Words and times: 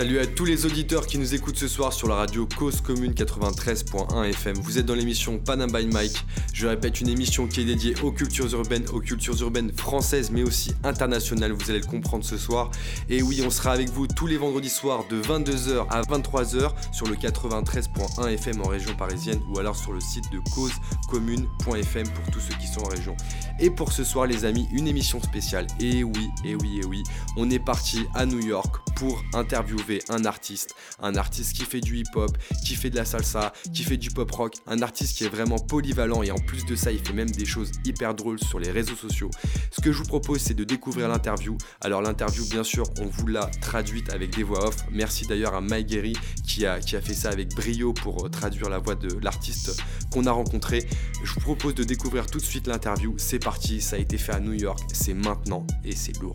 Salut 0.00 0.18
à 0.18 0.26
tous 0.26 0.46
les 0.46 0.64
auditeurs 0.64 1.06
qui 1.06 1.18
nous 1.18 1.34
écoutent 1.34 1.58
ce 1.58 1.68
soir 1.68 1.92
sur 1.92 2.08
la 2.08 2.14
radio 2.14 2.48
Cause 2.56 2.80
Commune 2.80 3.12
93.1 3.12 4.30
FM. 4.30 4.56
Vous 4.56 4.78
êtes 4.78 4.86
dans 4.86 4.94
l'émission 4.94 5.38
Panam 5.38 5.70
by 5.70 5.86
Mike. 5.88 6.24
Je 6.54 6.66
répète, 6.66 7.02
une 7.02 7.10
émission 7.10 7.46
qui 7.46 7.60
est 7.60 7.64
dédiée 7.66 7.94
aux 8.02 8.10
cultures 8.10 8.50
urbaines, 8.54 8.86
aux 8.94 9.00
cultures 9.00 9.38
urbaines 9.42 9.70
françaises 9.74 10.30
mais 10.30 10.42
aussi 10.42 10.72
internationales. 10.84 11.52
Vous 11.52 11.68
allez 11.68 11.80
le 11.80 11.86
comprendre 11.86 12.24
ce 12.24 12.38
soir. 12.38 12.70
Et 13.10 13.20
oui, 13.20 13.42
on 13.44 13.50
sera 13.50 13.72
avec 13.72 13.90
vous 13.90 14.06
tous 14.06 14.26
les 14.26 14.38
vendredis 14.38 14.70
soirs 14.70 15.04
de 15.10 15.20
22h 15.20 15.86
à 15.90 16.00
23h 16.00 16.70
sur 16.94 17.06
le 17.06 17.16
93.1 17.16 18.26
FM 18.26 18.62
en 18.62 18.68
région 18.68 18.94
parisienne 18.94 19.42
ou 19.50 19.58
alors 19.58 19.76
sur 19.76 19.92
le 19.92 20.00
site 20.00 20.24
de 20.32 20.38
causecommune.fm 20.54 22.08
pour 22.08 22.32
tous 22.32 22.40
ceux 22.40 22.54
qui 22.54 22.68
sont 22.68 22.80
en 22.80 22.88
région. 22.88 23.14
Et 23.62 23.68
pour 23.68 23.92
ce 23.92 24.04
soir, 24.04 24.26
les 24.26 24.46
amis, 24.46 24.66
une 24.72 24.88
émission 24.88 25.20
spéciale. 25.22 25.66
Et 25.80 26.02
oui, 26.02 26.30
et 26.46 26.54
oui, 26.54 26.80
et 26.82 26.86
oui, 26.86 27.02
on 27.36 27.50
est 27.50 27.58
parti 27.58 28.06
à 28.14 28.24
New 28.24 28.40
York 28.40 28.76
pour 28.96 29.22
interviewer 29.34 30.02
un 30.08 30.24
artiste. 30.24 30.74
Un 31.02 31.14
artiste 31.14 31.54
qui 31.54 31.64
fait 31.64 31.82
du 31.82 31.98
hip-hop, 31.98 32.36
qui 32.64 32.74
fait 32.74 32.88
de 32.88 32.96
la 32.96 33.04
salsa, 33.04 33.52
qui 33.72 33.82
fait 33.82 33.98
du 33.98 34.10
pop-rock. 34.10 34.54
Un 34.66 34.80
artiste 34.80 35.18
qui 35.18 35.24
est 35.24 35.28
vraiment 35.28 35.58
polyvalent 35.58 36.22
et 36.22 36.30
en 36.30 36.38
plus 36.38 36.64
de 36.64 36.74
ça, 36.74 36.90
il 36.90 37.00
fait 37.00 37.12
même 37.12 37.30
des 37.30 37.44
choses 37.44 37.70
hyper 37.84 38.14
drôles 38.14 38.40
sur 38.40 38.58
les 38.58 38.70
réseaux 38.70 38.96
sociaux. 38.96 39.30
Ce 39.70 39.82
que 39.82 39.92
je 39.92 39.98
vous 39.98 40.08
propose, 40.08 40.40
c'est 40.40 40.54
de 40.54 40.64
découvrir 40.64 41.08
l'interview. 41.08 41.58
Alors, 41.82 42.00
l'interview, 42.00 42.46
bien 42.46 42.64
sûr, 42.64 42.84
on 42.98 43.06
vous 43.06 43.26
l'a 43.26 43.50
traduite 43.60 44.10
avec 44.10 44.34
des 44.34 44.42
voix 44.42 44.68
off. 44.68 44.76
Merci 44.90 45.26
d'ailleurs 45.26 45.54
à 45.54 45.60
Mike 45.60 45.88
Guerry 45.88 46.14
qui 46.46 46.64
a, 46.64 46.80
qui 46.80 46.96
a 46.96 47.02
fait 47.02 47.14
ça 47.14 47.28
avec 47.28 47.54
brio 47.54 47.92
pour 47.92 48.24
euh, 48.24 48.28
traduire 48.30 48.70
la 48.70 48.78
voix 48.78 48.94
de 48.94 49.18
l'artiste 49.22 49.82
qu'on 50.10 50.24
a 50.26 50.32
rencontré. 50.32 50.86
Je 51.22 51.34
vous 51.34 51.40
propose 51.40 51.74
de 51.74 51.84
découvrir 51.84 52.26
tout 52.26 52.38
de 52.38 52.44
suite 52.44 52.66
l'interview. 52.66 53.14
C'est 53.18 53.38
parti, 53.38 53.49
ça 53.58 53.96
a 53.96 53.98
été 53.98 54.16
fait 54.18 54.32
à 54.32 54.40
New 54.40 54.52
York, 54.52 54.78
c'est 54.92 55.14
maintenant 55.14 55.66
et 55.84 55.94
c'est 55.94 56.16
lourd. 56.20 56.34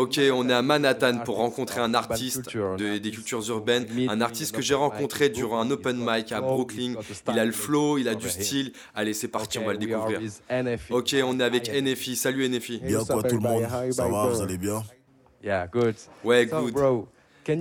Ok, 0.00 0.18
on 0.32 0.48
est 0.48 0.52
à 0.54 0.62
Manhattan 0.62 1.18
pour 1.24 1.36
rencontrer 1.36 1.80
un 1.80 1.92
artiste 1.94 2.36
de- 2.78 2.96
des 2.98 3.10
cultures 3.10 3.46
urbaines, 3.50 3.84
un 4.08 4.20
artiste 4.22 4.54
que 4.54 4.62
j'ai 4.62 4.74
rencontré 4.74 5.28
durant 5.28 5.60
un 5.60 5.70
open 5.70 5.96
mic 5.98 6.32
à 6.32 6.40
Brooklyn. 6.54 6.94
Il 7.34 7.38
a 7.38 7.44
le 7.44 7.52
flow, 7.52 7.98
il 7.98 8.08
a 8.08 8.14
du 8.14 8.26
style. 8.42 8.72
Allez, 8.94 9.12
c'est 9.12 9.28
parti, 9.28 9.58
on 9.58 9.64
va 9.66 9.72
le 9.74 9.78
découvrir. 9.98 10.20
Ok, 10.90 11.14
on 11.24 11.40
est 11.40 11.44
avec 11.44 11.68
NFI. 11.68 12.16
Salut 12.16 12.48
NFI. 12.48 12.78
Bien 12.88 12.98
quoi 13.04 13.22
tout 13.28 13.34
le 13.36 13.40
monde? 13.54 13.62
Ça 13.92 14.04
va, 14.12 14.26
vous 14.28 14.42
allez 14.42 14.58
bien? 14.58 14.82
Ouais, 16.24 16.46
good. 16.62 16.72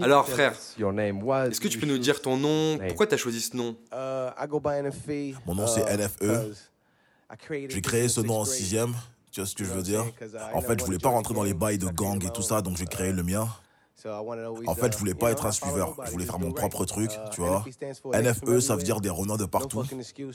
Alors 0.01 0.27
frère, 0.27 0.53
est-ce 0.53 1.61
que 1.61 1.67
tu 1.67 1.79
peux 1.79 1.85
nous 1.85 1.97
dire 1.97 2.21
ton 2.21 2.37
nom? 2.37 2.77
Pourquoi 2.87 3.07
t'as 3.07 3.17
choisi 3.17 3.41
ce 3.41 3.55
nom? 3.55 3.75
Mon 5.45 5.55
nom 5.55 5.67
c'est 5.67 5.85
NFE. 5.97 6.53
J'ai 7.69 7.81
créé 7.81 8.07
ce 8.07 8.21
nom 8.21 8.39
en 8.39 8.45
sixième, 8.45 8.93
tu 9.31 9.41
vois 9.41 9.47
ce 9.47 9.55
que 9.55 9.63
je 9.63 9.69
veux 9.69 9.83
dire? 9.83 10.05
En 10.53 10.61
fait, 10.61 10.79
je 10.79 10.85
voulais 10.85 10.97
pas 10.97 11.09
rentrer 11.09 11.33
dans 11.33 11.43
les 11.43 11.53
bails 11.53 11.77
de 11.77 11.87
gang 11.87 12.23
et 12.25 12.29
tout 12.31 12.41
ça, 12.41 12.61
donc 12.61 12.77
j'ai 12.77 12.85
créé 12.85 13.11
le 13.11 13.23
mien. 13.23 13.47
En 14.05 14.75
fait, 14.75 14.93
je 14.93 14.97
voulais 14.97 15.15
pas 15.15 15.31
être 15.31 15.45
un 15.45 15.51
suiveur, 15.51 15.95
je 16.05 16.11
voulais 16.11 16.25
faire 16.25 16.39
mon 16.39 16.51
propre 16.51 16.85
truc, 16.85 17.11
tu 17.31 17.41
vois. 17.41 17.65
NFE, 18.13 18.59
ça 18.59 18.75
veut 18.75 18.83
dire 18.83 19.01
des 19.01 19.09
renards 19.09 19.37
de 19.37 19.45
partout. 19.45 19.83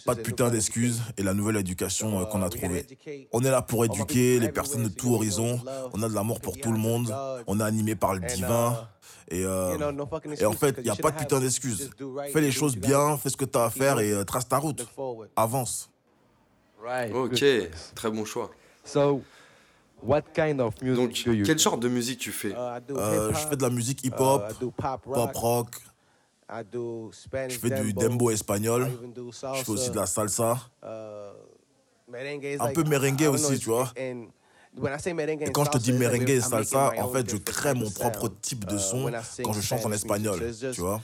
Pas 0.04 0.14
de 0.14 0.20
putain 0.20 0.50
d'excuses 0.50 1.00
et 1.16 1.22
la 1.22 1.32
nouvelle 1.34 1.56
éducation 1.56 2.20
euh, 2.20 2.24
qu'on 2.24 2.42
a 2.42 2.48
trouvée. 2.48 2.86
On 3.32 3.40
est 3.44 3.50
là 3.50 3.62
pour 3.62 3.84
éduquer 3.84 4.40
les 4.40 4.50
personnes 4.50 4.84
de 4.84 4.88
tout 4.88 5.14
horizon. 5.14 5.60
On 5.92 6.02
a 6.02 6.08
de 6.08 6.14
l'amour 6.14 6.40
pour 6.40 6.58
tout 6.58 6.72
le 6.72 6.78
monde. 6.78 7.14
On 7.46 7.60
est 7.60 7.64
animé 7.64 7.94
par 7.94 8.14
le 8.14 8.20
divin. 8.20 8.88
Et, 9.28 9.44
euh, 9.44 9.78
et 10.38 10.44
en 10.44 10.52
fait, 10.52 10.74
il 10.78 10.84
n'y 10.84 10.90
a 10.90 10.96
pas 10.96 11.10
de 11.10 11.18
putain 11.18 11.40
d'excuses. 11.40 11.90
Fais 12.32 12.40
les 12.40 12.50
choses 12.50 12.76
bien, 12.76 13.16
fais 13.16 13.30
ce 13.30 13.36
que 13.36 13.44
tu 13.44 13.56
as 13.58 13.64
à 13.64 13.70
faire 13.70 14.00
et 14.00 14.12
euh, 14.12 14.24
trace 14.24 14.48
ta 14.48 14.58
route. 14.58 14.86
Avance. 15.36 15.88
Ok, 17.14 17.44
très 17.94 18.10
bon 18.10 18.24
choix. 18.24 18.50
What 20.02 20.22
kind 20.34 20.60
of 20.60 20.74
music 20.82 20.96
Donc, 20.96 21.24
do 21.24 21.32
you 21.32 21.44
quel 21.44 21.58
genre 21.58 21.78
de 21.78 21.88
musique 21.88 22.18
tu 22.18 22.32
fais 22.32 22.54
Euh, 22.54 23.32
je 23.32 23.46
fais 23.48 23.56
de 23.56 23.62
la 23.62 23.70
musique 23.70 24.04
hip-hop, 24.04 24.42
pop 25.04 25.36
rock, 25.36 25.68
je 27.48 27.58
fais 27.58 27.70
du 27.70 27.92
dembo. 27.94 28.30
espagnol, 28.30 28.90
je 29.54 29.62
fais 29.62 29.70
aussi 29.70 29.90
de 29.90 29.96
la 29.96 30.06
salsa, 30.06 30.58
un 30.82 32.72
peu 32.74 32.82
merengue 32.84 33.22
aussi, 33.28 33.58
tu 33.58 33.66
vois. 33.70 33.92
Et 33.96 35.52
quand 35.52 35.64
je 35.64 35.70
te 35.70 35.78
dis 35.78 35.92
merengue 35.92 36.30
et 36.30 36.40
salsa, 36.40 36.92
en 36.98 37.08
fait, 37.08 37.30
je 37.30 37.36
crée 37.36 37.74
mon 37.74 37.90
propre 37.90 38.28
type 38.40 38.64
de 38.64 38.78
son 38.78 39.10
quand 39.42 39.52
je 39.52 39.60
chante 39.60 39.86
en 39.86 39.92
espagnol, 39.92 40.40
tu 40.72 40.80
vois. 40.80 41.00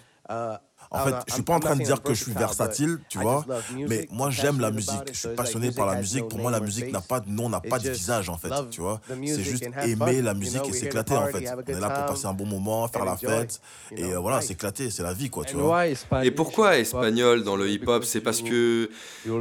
En 0.91 1.04
fait, 1.04 1.15
je 1.28 1.34
suis 1.34 1.43
pas 1.43 1.54
en 1.54 1.60
train 1.60 1.76
de 1.76 1.82
dire 1.82 2.03
que 2.03 2.15
je 2.15 2.22
suis 2.22 2.32
versatile, 2.32 2.99
tu 3.09 3.19
vois, 3.19 3.44
mais 3.88 4.09
moi 4.10 4.31
j'aime 4.31 4.60
la 4.60 4.71
musique, 4.71 5.12
je 5.12 5.19
suis 5.19 5.28
passionné 5.37 5.71
par 5.71 5.87
la 5.87 5.97
musique. 5.97 6.28
Pour 6.28 6.38
moi, 6.38 6.50
la 6.50 6.60
musique 6.60 6.93
n'a 6.93 7.00
pas 7.00 7.21
de 7.21 7.28
nom, 7.31 7.49
n'a 7.49 7.60
pas 7.60 7.78
de 7.78 7.91
visage, 7.91 8.28
en 8.28 8.38
fait, 8.38 8.53
tu 8.71 8.81
vois. 8.81 9.00
C'est 9.09 9.43
juste 9.43 9.69
aimer 9.82 10.22
la 10.22 10.34
musique 10.34 10.66
et 10.69 10.72
s'éclater, 10.72 11.15
en 11.15 11.26
fait. 11.26 11.44
On 11.49 11.71
est 11.71 11.81
là 11.81 11.91
pour 11.91 12.06
passer 12.06 12.26
un 12.26 12.32
bon 12.32 12.47
moment, 12.47 12.88
faire 12.88 13.04
la 13.04 13.16
fête, 13.16 13.60
et 13.97 14.12
voilà, 14.15 14.41
s'éclater, 14.41 14.91
c'est 14.91 15.03
la 15.03 15.12
vie, 15.12 15.31
quoi, 15.31 15.44
tu 15.44 15.56
And 15.56 15.60
vois. 15.60 15.87
Et 16.25 16.31
pourquoi 16.31 16.78
espagnol 16.78 17.43
dans 17.44 17.56
le 17.56 17.69
hip-hop? 17.69 18.05
C'est 18.05 18.20
parce 18.20 18.43
que 18.43 18.91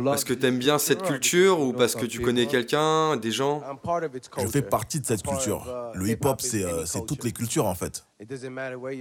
parce 0.04 0.24
que 0.24 0.34
t'aimes 0.34 0.58
bien 0.58 0.78
cette 0.78 1.04
culture 1.04 1.60
ou 1.60 1.74
parce 1.74 1.96
que 1.96 2.06
tu 2.06 2.20
connais 2.22 2.48
quelqu'un, 2.48 3.16
des 3.18 3.32
gens? 3.32 3.62
Je 4.38 4.48
fais 4.48 4.62
partie 4.62 5.00
de 5.00 5.06
cette 5.06 5.24
culture. 5.24 5.66
Le 5.94 6.10
hip-hop, 6.10 6.42
c'est 6.42 6.66
c'est 6.86 7.06
toutes 7.06 7.24
les 7.24 7.32
cultures, 7.32 7.66
en 7.66 7.76
fait. 7.76 8.04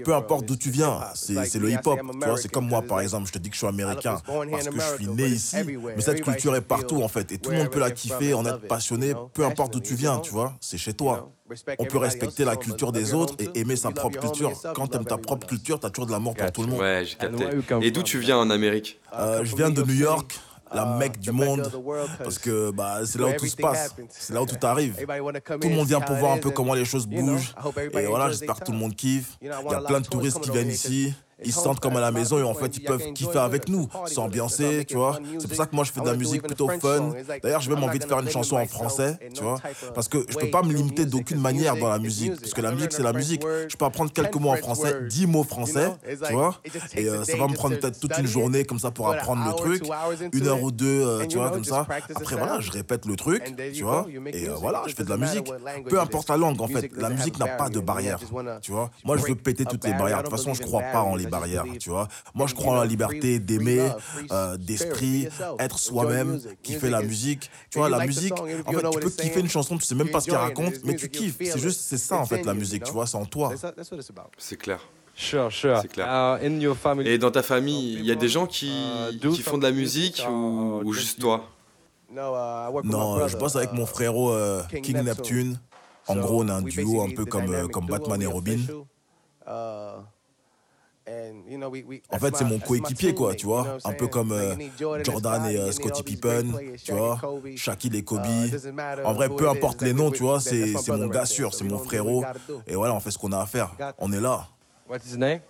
Peu 0.05 0.15
importe 0.15 0.45
d'où 0.45 0.57
tu 0.57 0.71
viens, 0.71 1.01
c'est 1.15 1.45
c'est 1.47 1.59
le 1.59 1.71
hip-hop. 1.71 1.99
Tu 2.21 2.28
vois, 2.28 2.35
c'est 2.36 2.50
comme 2.50 2.69
moi, 2.69 2.82
par 2.82 3.00
exemple, 3.00 3.26
je 3.26 3.32
te 3.32 3.38
dis 3.38 3.48
que 3.48 3.54
je 3.54 3.58
suis 3.58 3.66
américain 3.66 4.20
parce 4.26 4.69
que 4.69 4.80
je 4.80 4.97
suis 4.97 5.06
né 5.08 5.26
ici, 5.26 5.56
mais 5.97 6.00
cette 6.00 6.22
culture 6.22 6.54
est 6.56 6.60
partout, 6.60 7.02
en 7.02 7.08
fait. 7.08 7.32
Et 7.32 7.38
tout 7.38 7.50
le 7.50 7.58
monde 7.58 7.70
peut 7.70 7.80
la 7.80 7.91
kiffer, 7.91 8.34
en 8.34 8.44
être 8.44 8.66
passionné, 8.66 9.14
peu 9.32 9.44
importe 9.44 9.72
d'où 9.72 9.80
tu 9.80 9.94
viens, 9.94 10.19
tu 10.19 10.30
vois. 10.30 10.54
C'est 10.60 10.78
chez 10.78 10.94
toi. 10.94 11.30
On 11.78 11.84
peut 11.84 11.98
respecter 11.98 12.44
la 12.44 12.56
culture 12.56 12.92
des 12.92 13.14
autres 13.14 13.34
et 13.38 13.60
aimer 13.60 13.76
sa 13.76 13.91
propre 13.91 14.19
culture. 14.19 14.52
Quand 14.74 14.88
t'aimes 14.88 15.04
ta 15.04 15.19
propre 15.19 15.47
culture, 15.47 15.78
t'as 15.78 15.91
toujours 15.91 16.06
de 16.06 16.12
l'amour 16.12 16.34
pour 16.34 16.52
tout 16.52 16.62
le 16.62 16.69
monde. 16.69 16.80
Ouais, 16.80 17.04
j'ai 17.04 17.16
capté. 17.16 17.47
come 17.69 17.82
Et 17.82 17.91
d'où 17.91 18.02
tu 18.02 18.19
viens 18.19 18.38
en 18.38 18.50
Amérique? 18.50 19.00
Euh, 19.16 19.44
je 19.44 19.56
viens 19.56 19.70
de 19.70 19.82
New 19.82 19.94
York, 19.94 20.38
la 20.74 20.84
mecque 20.84 21.18
du 21.18 21.30
monde, 21.30 21.70
parce 22.22 22.38
que 22.38 22.70
bah, 22.70 23.00
c'est 23.04 23.18
là 23.20 23.28
où 23.28 23.32
tout 23.34 23.47
se 23.47 23.56
passe, 23.56 23.94
c'est 24.08 24.34
là 24.34 24.42
où 24.42 24.47
tout 24.47 24.56
arrive. 24.66 24.97
Tout 24.97 25.68
le 25.68 25.74
monde 25.74 25.86
vient 25.86 26.00
pour 26.00 26.16
voir 26.16 26.32
un 26.32 26.38
peu 26.38 26.50
comment 26.50 26.74
les 26.74 26.84
choses 26.84 27.06
bougent. 27.06 27.54
Et 27.92 28.06
voilà, 28.06 28.30
j'espère 28.30 28.56
que 28.56 28.64
tout 28.64 28.72
le 28.72 28.78
monde 28.78 28.94
kiffe. 28.94 29.36
Il 29.41 29.47
y 29.48 29.50
a 29.50 29.80
plein 29.82 30.00
de 30.00 30.06
touristes 30.06 30.41
qui 30.41 30.50
viennent 30.50 30.70
ici. 30.70 31.14
Ils 31.44 31.52
se 31.52 31.60
sentent 31.60 31.80
comme 31.80 31.97
à 31.97 32.00
la 32.00 32.10
maison 32.10 32.38
et 32.38 32.42
en 32.42 32.54
fait 32.54 32.76
ils 32.76 32.82
peuvent 32.82 33.12
kiffer 33.12 33.38
avec 33.38 33.69
nous, 33.69 33.88
s'ambiancer, 34.06 34.84
tu 34.86 34.97
vois. 34.97 35.19
C'est 35.38 35.48
pour 35.48 35.56
ça 35.56 35.66
que 35.66 35.74
moi 35.74 35.84
je 35.84 35.92
fais 35.92 36.00
de 36.00 36.06
la 36.06 36.14
musique 36.14 36.42
plutôt 36.42 36.69
fun. 36.80 37.12
D'ailleurs 37.42 37.60
j'ai 37.60 37.70
même 37.70 37.84
envie 37.84 37.98
de 37.98 38.04
faire 38.04 38.20
une 38.20 38.30
chanson 38.30 38.56
en 38.56 38.66
français, 38.66 39.19
tu 39.34 39.42
vois. 39.42 39.58
Parce 39.94 40.08
que 40.08 40.24
je 40.28 40.36
peux 40.36 40.50
pas 40.50 40.62
me 40.62 40.72
limiter 40.72 41.04
d'aucune 41.04 41.41
manière 41.41 41.76
dans 41.76 41.88
la 41.88 41.98
musique. 41.98 42.41
Parce 42.41 42.54
que 42.54 42.62
la 42.62 42.72
musique 42.72 42.92
c'est 42.92 43.02
la 43.02 43.12
musique. 43.12 43.42
Je 43.69 43.76
peux 43.76 43.84
apprendre 43.84 44.12
quelques 44.12 44.36
mots 44.36 44.50
en 44.50 44.56
français, 44.56 44.94
10 45.08 45.26
mots 45.26 45.44
français, 45.44 45.91
tu 46.26 46.32
vois? 46.32 46.54
Et 46.94 47.08
euh, 47.08 47.24
ça 47.24 47.36
va 47.36 47.48
me 47.48 47.54
prendre 47.54 47.76
peut-être 47.76 48.00
toute 48.00 48.16
une 48.18 48.26
journée 48.26 48.64
comme 48.64 48.78
ça 48.78 48.91
pour 48.91 49.10
apprendre 49.10 49.44
le 49.47 49.53
truc. 49.54 49.82
Une 50.32 50.47
heure 50.47 50.62
ou 50.62 50.70
deux, 50.70 51.03
euh, 51.06 51.26
tu 51.26 51.36
vois, 51.36 51.50
comme 51.50 51.64
ça. 51.64 51.86
Après 52.14 52.36
voilà, 52.36 52.60
je 52.60 52.70
répète 52.70 53.04
le 53.06 53.16
truc, 53.16 53.54
tu 53.74 53.82
vois? 53.82 54.06
Et 54.32 54.48
euh, 54.48 54.54
voilà, 54.54 54.82
je 54.86 54.94
fais 54.94 55.04
de 55.04 55.10
la 55.10 55.16
musique. 55.16 55.50
Peu 55.88 56.00
importe 56.00 56.30
la 56.30 56.36
langue 56.36 56.60
en 56.62 56.68
fait, 56.68 56.91
la 56.97 57.10
musique 57.10 57.38
n'a 57.38 57.48
pas 57.48 57.68
de 57.68 57.80
barrière, 57.80 58.18
tu 58.62 58.72
vois. 58.72 58.91
Moi 59.04 59.16
je 59.18 59.26
veux 59.26 59.34
péter 59.34 59.64
toutes 59.64 59.84
les 59.84 59.92
barrières. 59.92 60.18
De 60.18 60.28
toute 60.28 60.36
façon 60.36 60.54
je 60.54 60.62
crois 60.62 60.82
pas 60.92 61.03
en 61.03 61.14
les 61.14 61.25
barrières, 61.31 61.64
tu 61.78 61.91
vois. 61.91 62.09
Moi 62.34 62.47
je 62.47 62.54
crois 62.54 62.72
en 62.72 62.76
la 62.76 62.87
liberté 62.87 63.38
d'aimer, 63.38 63.88
euh, 64.31 64.56
d'esprit, 64.56 65.28
être 65.59 65.78
soi-même, 65.78 66.41
kiffer 66.62 66.91
la 66.91 67.03
musique. 67.03 67.50
Tu 67.70 67.78
vois, 67.78 67.88
la 67.88 68.06
musique, 68.06 68.32
en 68.32 68.47
fait 68.72 68.91
tu 68.91 69.00
peux 69.00 69.10
kiffer 69.10 69.41
une 69.41 69.48
chanson, 69.48 69.76
tu 69.78 69.84
sais 69.84 69.94
même 69.94 70.10
pas 70.10 70.20
ce 70.20 70.26
qu'elle 70.26 70.36
raconte, 70.36 70.75
mais 70.84 70.97
tu 70.97 71.09
kiffes. 71.09 71.36
C'est 71.38 71.59
juste, 71.59 71.81
c'est 71.81 71.98
ça 71.98 72.19
en 72.19 72.26
fait 72.26 72.44
la 72.44 72.54
musique, 72.54 72.84
tu 72.84 72.92
vois, 72.92 73.06
c'est 73.06 73.16
en 73.16 73.26
toi. 73.26 73.53
C'est 74.38 74.56
clair. 74.56 74.80
Sure, 75.18 75.51
sure. 75.51 75.83
Clair. 75.89 76.06
Uh, 76.06 76.45
in 76.45 76.60
your 76.60 76.77
family, 76.77 77.09
Et 77.09 77.16
dans 77.16 77.30
ta 77.30 77.42
famille, 77.42 77.95
il 77.95 78.04
y 78.04 78.12
a 78.12 78.15
des 78.15 78.28
gens 78.28 78.47
qui, 78.47 78.71
qui 79.18 79.42
font 79.42 79.56
de 79.56 79.62
la 79.62 79.72
musique 79.72 80.22
ou, 80.28 80.83
ou 80.84 80.92
juste 80.92 81.18
toi? 81.18 81.48
Non, 82.12 83.27
je 83.27 83.36
bosse 83.36 83.56
avec 83.56 83.72
mon 83.72 83.86
frérot 83.86 84.33
euh, 84.33 84.62
King 84.83 85.03
Neptune. 85.03 85.59
En 86.09 86.16
gros, 86.16 86.45
on 86.45 86.48
a 86.48 86.54
un 86.54 86.62
duo 86.62 87.03
un 87.03 87.10
peu 87.10 87.24
comme, 87.24 87.53
euh, 87.53 87.66
comme 87.66 87.86
Batman 87.86 88.22
et 88.22 88.27
Robin. 88.27 88.59
En 92.10 92.18
fait, 92.18 92.36
c'est 92.36 92.44
mon 92.44 92.58
coéquipier, 92.58 93.14
quoi, 93.14 93.34
tu 93.34 93.47
vois. 93.47 93.78
Un 93.84 93.92
peu 93.92 94.08
comme 94.08 94.32
euh, 94.32 94.54
Jordan 95.04 95.47
et 95.47 95.56
euh, 95.56 95.70
Scottie 95.70 96.03
Pippen, 96.03 96.53
tu 96.82 96.92
vois. 96.92 97.20
Shaquille 97.54 97.97
et 97.97 98.03
Kobe. 98.03 98.26
En 99.04 99.12
vrai, 99.12 99.28
peu 99.28 99.48
importe 99.48 99.82
les 99.82 99.92
noms, 99.92 100.10
tu 100.10 100.22
vois, 100.22 100.41
c'est 100.41 100.74
c'est 100.76 100.92
mon 100.92 101.06
gars 101.06 101.26
sûr, 101.26 101.54
c'est 101.54 101.64
mon 101.64 101.78
frérot. 101.78 102.24
Et 102.66 102.74
voilà, 102.74 102.94
on 102.94 103.00
fait 103.00 103.10
ce 103.10 103.18
qu'on 103.18 103.32
a 103.32 103.41
à 103.41 103.47
faire. 103.47 103.74
On 103.98 104.12
est 104.12 104.20
là. 104.20 104.48
what's 104.88 105.06
his 105.06 105.16
name? 105.18 105.41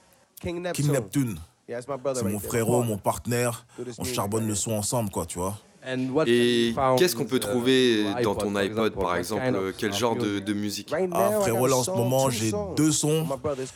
King 0.41 0.63
Neptune, 0.63 1.39
c'est 1.69 2.23
mon 2.25 2.39
frérot, 2.39 2.83
mon 2.83 2.99
partenaire. 2.99 3.67
On 3.99 4.05
charbonne 4.05 4.47
le 4.47 4.55
son 4.55 4.73
ensemble, 4.73 5.11
quoi, 5.11 5.27
tu 5.27 5.39
vois. 5.39 5.59
And 5.87 6.09
what 6.13 6.25
Et 6.27 6.75
qu'est-ce 6.99 7.15
qu'on 7.15 7.27
peut 7.27 7.37
uh, 7.37 7.41
trouver 7.41 8.05
dans 8.23 8.35
ton 8.35 8.57
iPod 8.57 8.95
par 8.95 9.17
exemple 9.17 9.55
euh, 9.55 9.73
Quel 9.77 9.91
uh, 9.91 9.95
genre 9.95 10.17
de, 10.17 10.53
musique? 10.53 10.93
Ah, 11.13 11.31
frérot, 11.41 11.67
là 11.67 11.77
en 11.77 11.85
ce 11.85 11.91
moment, 11.91 12.29
j'ai 12.29 12.53
deux 12.77 12.91
sons. 12.91 13.27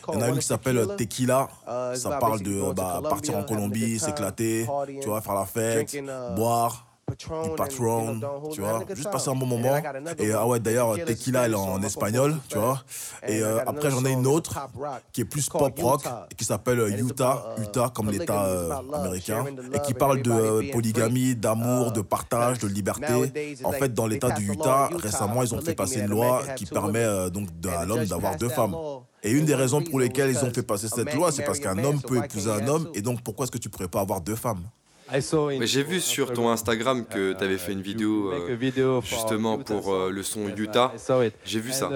Il 0.09 0.13
y 0.13 0.17
en 0.17 0.21
a 0.21 0.29
une 0.29 0.37
qui 0.37 0.45
s'appelle 0.45 0.85
Tequila. 0.97 1.47
Ça 1.95 2.17
parle 2.19 2.41
de 2.41 2.73
bah, 2.73 3.01
partir 3.01 3.37
en 3.37 3.43
Colombie, 3.43 3.99
s'éclater, 3.99 4.67
tu 5.01 5.07
vois, 5.07 5.21
faire 5.21 5.35
la 5.35 5.45
fête, 5.45 5.95
boire. 6.35 6.90
Du 7.17 7.55
Patron, 7.55 8.19
tu 8.53 8.61
vois, 8.61 8.83
juste 8.93 9.11
passer 9.11 9.29
un 9.29 9.35
bon 9.35 9.45
moment. 9.45 9.77
Et 10.17 10.31
ah 10.31 10.47
ouais, 10.47 10.59
d'ailleurs, 10.59 10.95
Tequila, 11.05 11.45
elle 11.45 11.53
est 11.53 11.55
en 11.55 11.81
espagnol, 11.83 12.35
tu 12.47 12.57
vois. 12.57 12.83
Et 13.27 13.41
euh, 13.41 13.59
après, 13.65 13.89
j'en 13.91 14.05
ai 14.05 14.11
une 14.11 14.27
autre 14.27 14.59
qui 15.13 15.21
est 15.21 15.25
plus 15.25 15.49
pop 15.49 15.79
rock, 15.79 16.03
qui 16.37 16.45
s'appelle 16.45 16.79
Utah, 16.99 17.55
uh, 17.57 17.61
Utah 17.61 17.91
comme 17.93 18.09
l'État 18.09 18.45
euh, 18.45 18.71
américain, 18.93 19.45
et 19.73 19.79
qui 19.81 19.93
parle 19.93 20.21
de 20.21 20.71
polygamie, 20.71 21.35
d'amour, 21.35 21.89
uh, 21.89 21.91
de 21.91 22.01
partage, 22.01 22.59
de 22.59 22.67
liberté. 22.67 23.55
En 23.63 23.71
fait, 23.71 23.93
dans 23.93 24.07
l'État 24.07 24.31
du 24.31 24.51
Utah, 24.51 24.89
récemment, 24.93 25.43
ils 25.43 25.53
ont 25.53 25.61
fait 25.61 25.75
passer 25.75 25.99
une 25.99 26.07
loi 26.07 26.41
qui 26.55 26.65
permet 26.65 27.29
donc 27.29 27.49
à 27.75 27.85
l'homme 27.85 28.05
d'avoir 28.05 28.37
deux 28.37 28.49
femmes. 28.49 28.75
Et 29.23 29.31
une 29.31 29.45
des 29.45 29.55
raisons 29.55 29.83
pour 29.83 29.99
lesquelles 29.99 30.31
ils 30.31 30.43
ont 30.43 30.51
fait 30.51 30.63
passer 30.63 30.87
cette 30.87 31.13
loi, 31.13 31.31
c'est 31.31 31.43
parce 31.43 31.59
qu'un 31.59 31.77
homme 31.83 32.01
peut 32.01 32.17
épouser 32.17 32.49
un 32.49 32.67
homme, 32.67 32.89
et 32.95 33.01
donc 33.01 33.21
pourquoi 33.21 33.43
est-ce 33.43 33.51
que 33.51 33.59
tu 33.59 33.69
pourrais 33.69 33.87
pas 33.87 34.01
avoir 34.01 34.21
deux 34.21 34.35
femmes 34.35 34.63
j'ai 35.61 35.83
vu 35.83 35.99
sur 35.99 36.33
ton 36.33 36.49
Instagram 36.49 37.05
que 37.05 37.33
tu 37.33 37.43
avais 37.43 37.57
fait 37.57 37.73
une 37.73 37.81
vidéo 37.81 38.31
euh, 38.31 39.01
justement 39.01 39.57
pour 39.57 39.93
euh, 39.93 40.09
le 40.09 40.23
son 40.23 40.47
Utah. 40.47 40.93
J'ai 41.45 41.59
vu 41.59 41.71
ça. 41.71 41.89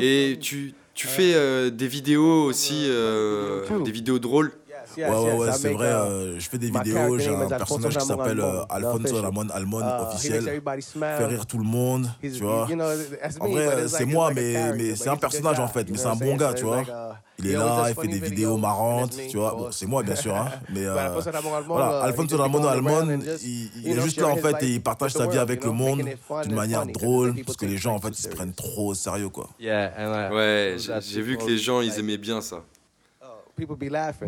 Et 0.00 0.38
tu, 0.40 0.74
tu 0.94 1.06
fais 1.06 1.34
euh, 1.34 1.70
des 1.70 1.88
vidéos 1.88 2.44
aussi, 2.44 2.86
des 2.86 3.90
vidéos 3.92 4.18
drôles 4.18 4.52
Ouais, 4.96 5.08
ouais, 5.08 5.32
ouais, 5.32 5.52
c'est 5.52 5.72
vrai. 5.72 5.86
Euh, 5.86 6.38
je 6.38 6.48
fais 6.48 6.58
des 6.58 6.70
vidéos. 6.70 7.18
J'ai 7.18 7.34
un 7.34 7.46
personnage 7.46 7.96
qui 7.96 8.04
s'appelle 8.04 8.40
euh, 8.40 8.64
Alfonso 8.68 9.20
Ramon 9.20 9.48
Almon 9.52 9.80
uh, 9.80 10.02
officiel. 10.02 10.62
Fait 10.98 11.26
rire 11.26 11.46
tout 11.46 11.58
le 11.58 11.64
monde, 11.64 12.08
tu 12.20 12.30
vois. 12.30 12.68
En 13.40 13.48
vrai, 13.48 13.88
c'est 13.88 14.04
moi, 14.04 14.32
mais, 14.34 14.72
mais 14.76 14.94
c'est 14.96 15.08
un 15.08 15.16
personnage 15.16 15.60
en 15.60 15.68
fait. 15.68 15.88
Mais 15.90 15.98
c'est 15.98 16.06
un 16.06 16.16
bon 16.16 16.36
gars, 16.36 16.54
tu 16.54 16.64
vois. 16.64 16.84
Il 17.38 17.50
est 17.50 17.54
là, 17.54 17.86
il 17.88 17.94
fait 17.94 18.08
des 18.08 18.18
vidéos 18.18 18.56
marrantes, 18.56 19.16
tu 19.30 19.36
vois. 19.36 19.52
Bon, 19.52 19.68
c'est 19.70 19.86
moi, 19.86 20.02
bien 20.02 20.14
sûr, 20.14 20.36
hein. 20.36 20.48
Mais 20.72 20.84
euh, 20.86 20.94
voilà, 21.66 22.00
uh, 22.00 22.04
Alfonso 22.04 22.36
Ramon 22.36 22.64
Almon, 22.64 23.20
il, 23.42 23.88
est 23.88 24.00
juste 24.00 24.20
là 24.20 24.28
en 24.28 24.36
fait 24.36 24.62
et 24.62 24.74
il 24.74 24.82
partage 24.82 25.12
sa 25.12 25.26
vie 25.26 25.38
avec 25.38 25.64
le 25.64 25.72
monde 25.72 26.02
d'une 26.44 26.54
manière 26.54 26.86
drôle 26.86 27.34
parce 27.44 27.56
que 27.56 27.66
les 27.66 27.76
gens 27.76 27.94
en 27.94 28.00
fait 28.00 28.10
ils 28.10 28.22
se 28.22 28.28
prennent 28.28 28.54
trop 28.54 28.88
au 28.88 28.94
sérieux, 28.94 29.28
quoi. 29.28 29.48
Ouais, 29.60 30.76
j'ai 30.78 31.22
vu 31.22 31.36
que 31.36 31.46
les 31.46 31.58
gens 31.58 31.80
ils 31.80 31.98
aimaient 31.98 32.18
bien 32.18 32.40
ça. 32.40 32.62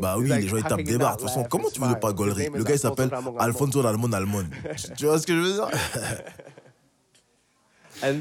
Bah 0.00 0.16
oui, 0.18 0.28
les 0.28 0.48
gens 0.48 0.56
ils 0.56 0.64
tapent 0.64 0.82
des 0.82 0.98
barres. 0.98 1.16
De 1.16 1.22
toute 1.22 1.28
façon, 1.28 1.44
comment 1.44 1.68
tu 1.70 1.80
veux 1.80 1.98
pas 1.98 2.12
gaulerie 2.12 2.48
Le 2.52 2.64
gars 2.64 2.74
il 2.74 2.78
s'appelle 2.78 3.10
Alfonso 3.38 3.84
Almon 3.86 4.12
Almon. 4.12 4.44
tu 4.96 5.06
vois 5.06 5.18
ce 5.18 5.26
que 5.26 5.34
je 5.34 5.40
veux 5.40 5.52
dire? 5.52 5.68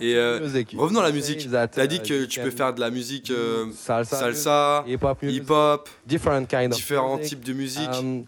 Et 0.00 0.14
euh, 0.14 0.40
revenons 0.76 1.00
à 1.00 1.02
la 1.02 1.12
musique. 1.12 1.46
Tu 1.48 1.56
as 1.56 1.86
dit 1.86 2.00
que 2.00 2.24
tu 2.24 2.40
peux 2.40 2.50
faire 2.50 2.72
de 2.72 2.80
la 2.80 2.90
musique 2.90 3.30
euh, 3.30 3.66
salsa, 3.72 4.84
hip-hop, 4.86 5.88
différents 6.06 7.18
types 7.18 7.44
de 7.44 7.52
musique. 7.52 7.88
Um, 8.00 8.24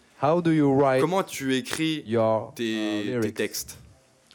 comment 1.00 1.22
tu 1.22 1.54
écris 1.56 2.04
tes, 2.54 3.04
uh, 3.06 3.20
tes 3.20 3.32
textes? 3.32 3.78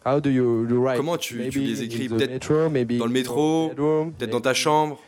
Comment 0.03 1.17
tu, 1.17 1.49
tu 1.49 1.59
les 1.59 1.83
écris? 1.83 2.09
Peut-être 2.09 2.47
dans 2.97 3.05
le 3.05 3.11
métro, 3.11 3.71
peut-être 4.17 4.31
dans 4.31 4.41
ta 4.41 4.53
chambre? 4.53 4.99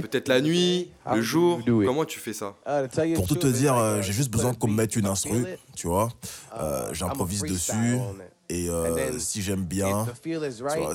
Peut-être 0.00 0.28
la 0.28 0.40
nuit, 0.40 0.90
le 1.14 1.22
jour. 1.22 1.60
Comment 1.86 2.04
tu 2.04 2.18
fais 2.18 2.32
ça? 2.32 2.54
Pour 3.16 3.26
tout 3.26 3.34
te 3.36 3.46
dire, 3.46 3.76
euh, 3.76 4.00
j'ai 4.02 4.12
juste 4.12 4.30
besoin 4.30 4.54
qu'on 4.54 4.68
me 4.68 4.74
mette 4.74 4.96
une 4.96 5.06
instru, 5.06 5.44
tu 5.76 5.86
vois. 5.88 6.10
Euh, 6.58 6.88
J'improvise 6.92 7.42
dessus. 7.42 7.98
Et 8.50 8.68
euh, 8.68 9.18
si 9.18 9.40
j'aime 9.40 9.64
bien, 9.64 10.04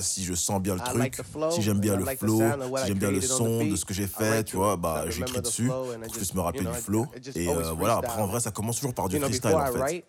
si 0.00 0.24
je 0.24 0.34
sens 0.34 0.60
bien 0.62 0.74
le 0.74 0.80
truc, 0.80 1.16
si 1.50 1.62
j'aime 1.62 1.80
bien 1.80 1.96
le 1.96 2.04
flow, 2.04 2.40
si 2.78 2.86
j'aime 2.86 2.98
bien 2.98 3.10
le 3.10 3.20
son 3.20 3.64
de 3.66 3.74
ce 3.76 3.84
que 3.84 3.92
j'ai 3.92 4.06
fait, 4.06 4.44
tu 4.44 4.54
vois, 4.56 4.76
bah 4.76 5.04
j'écris 5.08 5.40
dessus 5.42 5.66
pour 5.66 5.86
que 6.00 6.06
je 6.08 6.16
puisse 6.16 6.34
me 6.34 6.40
rappeler 6.40 6.64
du 6.64 6.72
flow. 6.78 7.06
Et 7.34 7.48
euh, 7.48 7.72
voilà, 7.76 7.96
après 7.96 8.22
en 8.22 8.26
vrai, 8.26 8.38
ça 8.40 8.50
commence 8.52 8.76
toujours 8.76 8.94
par 8.94 9.08
du 9.08 9.16
freestyle 9.18 9.50
en 9.54 9.66
fait. 9.66 10.04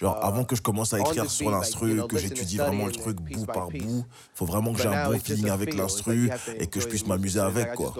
Genre, 0.00 0.16
uh, 0.16 0.26
avant 0.26 0.44
que 0.44 0.56
je 0.56 0.62
commence 0.62 0.94
à 0.94 1.00
écrire 1.00 1.30
sur 1.30 1.50
l'instru, 1.50 2.00
que 2.08 2.16
j'étudie 2.18 2.56
vraiment 2.56 2.86
le 2.86 2.92
truc 2.92 3.16
bout 3.20 3.46
par 3.46 3.68
bout, 3.68 4.04
faut 4.34 4.46
vraiment 4.46 4.72
que 4.72 4.80
j'ai 4.80 4.88
un 4.88 5.10
bon 5.10 5.18
feeling 5.18 5.50
avec 5.50 5.74
l'instru 5.74 6.30
et 6.58 6.66
que 6.66 6.80
je 6.80 6.88
puisse 6.88 7.06
m'amuser 7.06 7.40
avec, 7.40 7.74
quoi. 7.74 7.94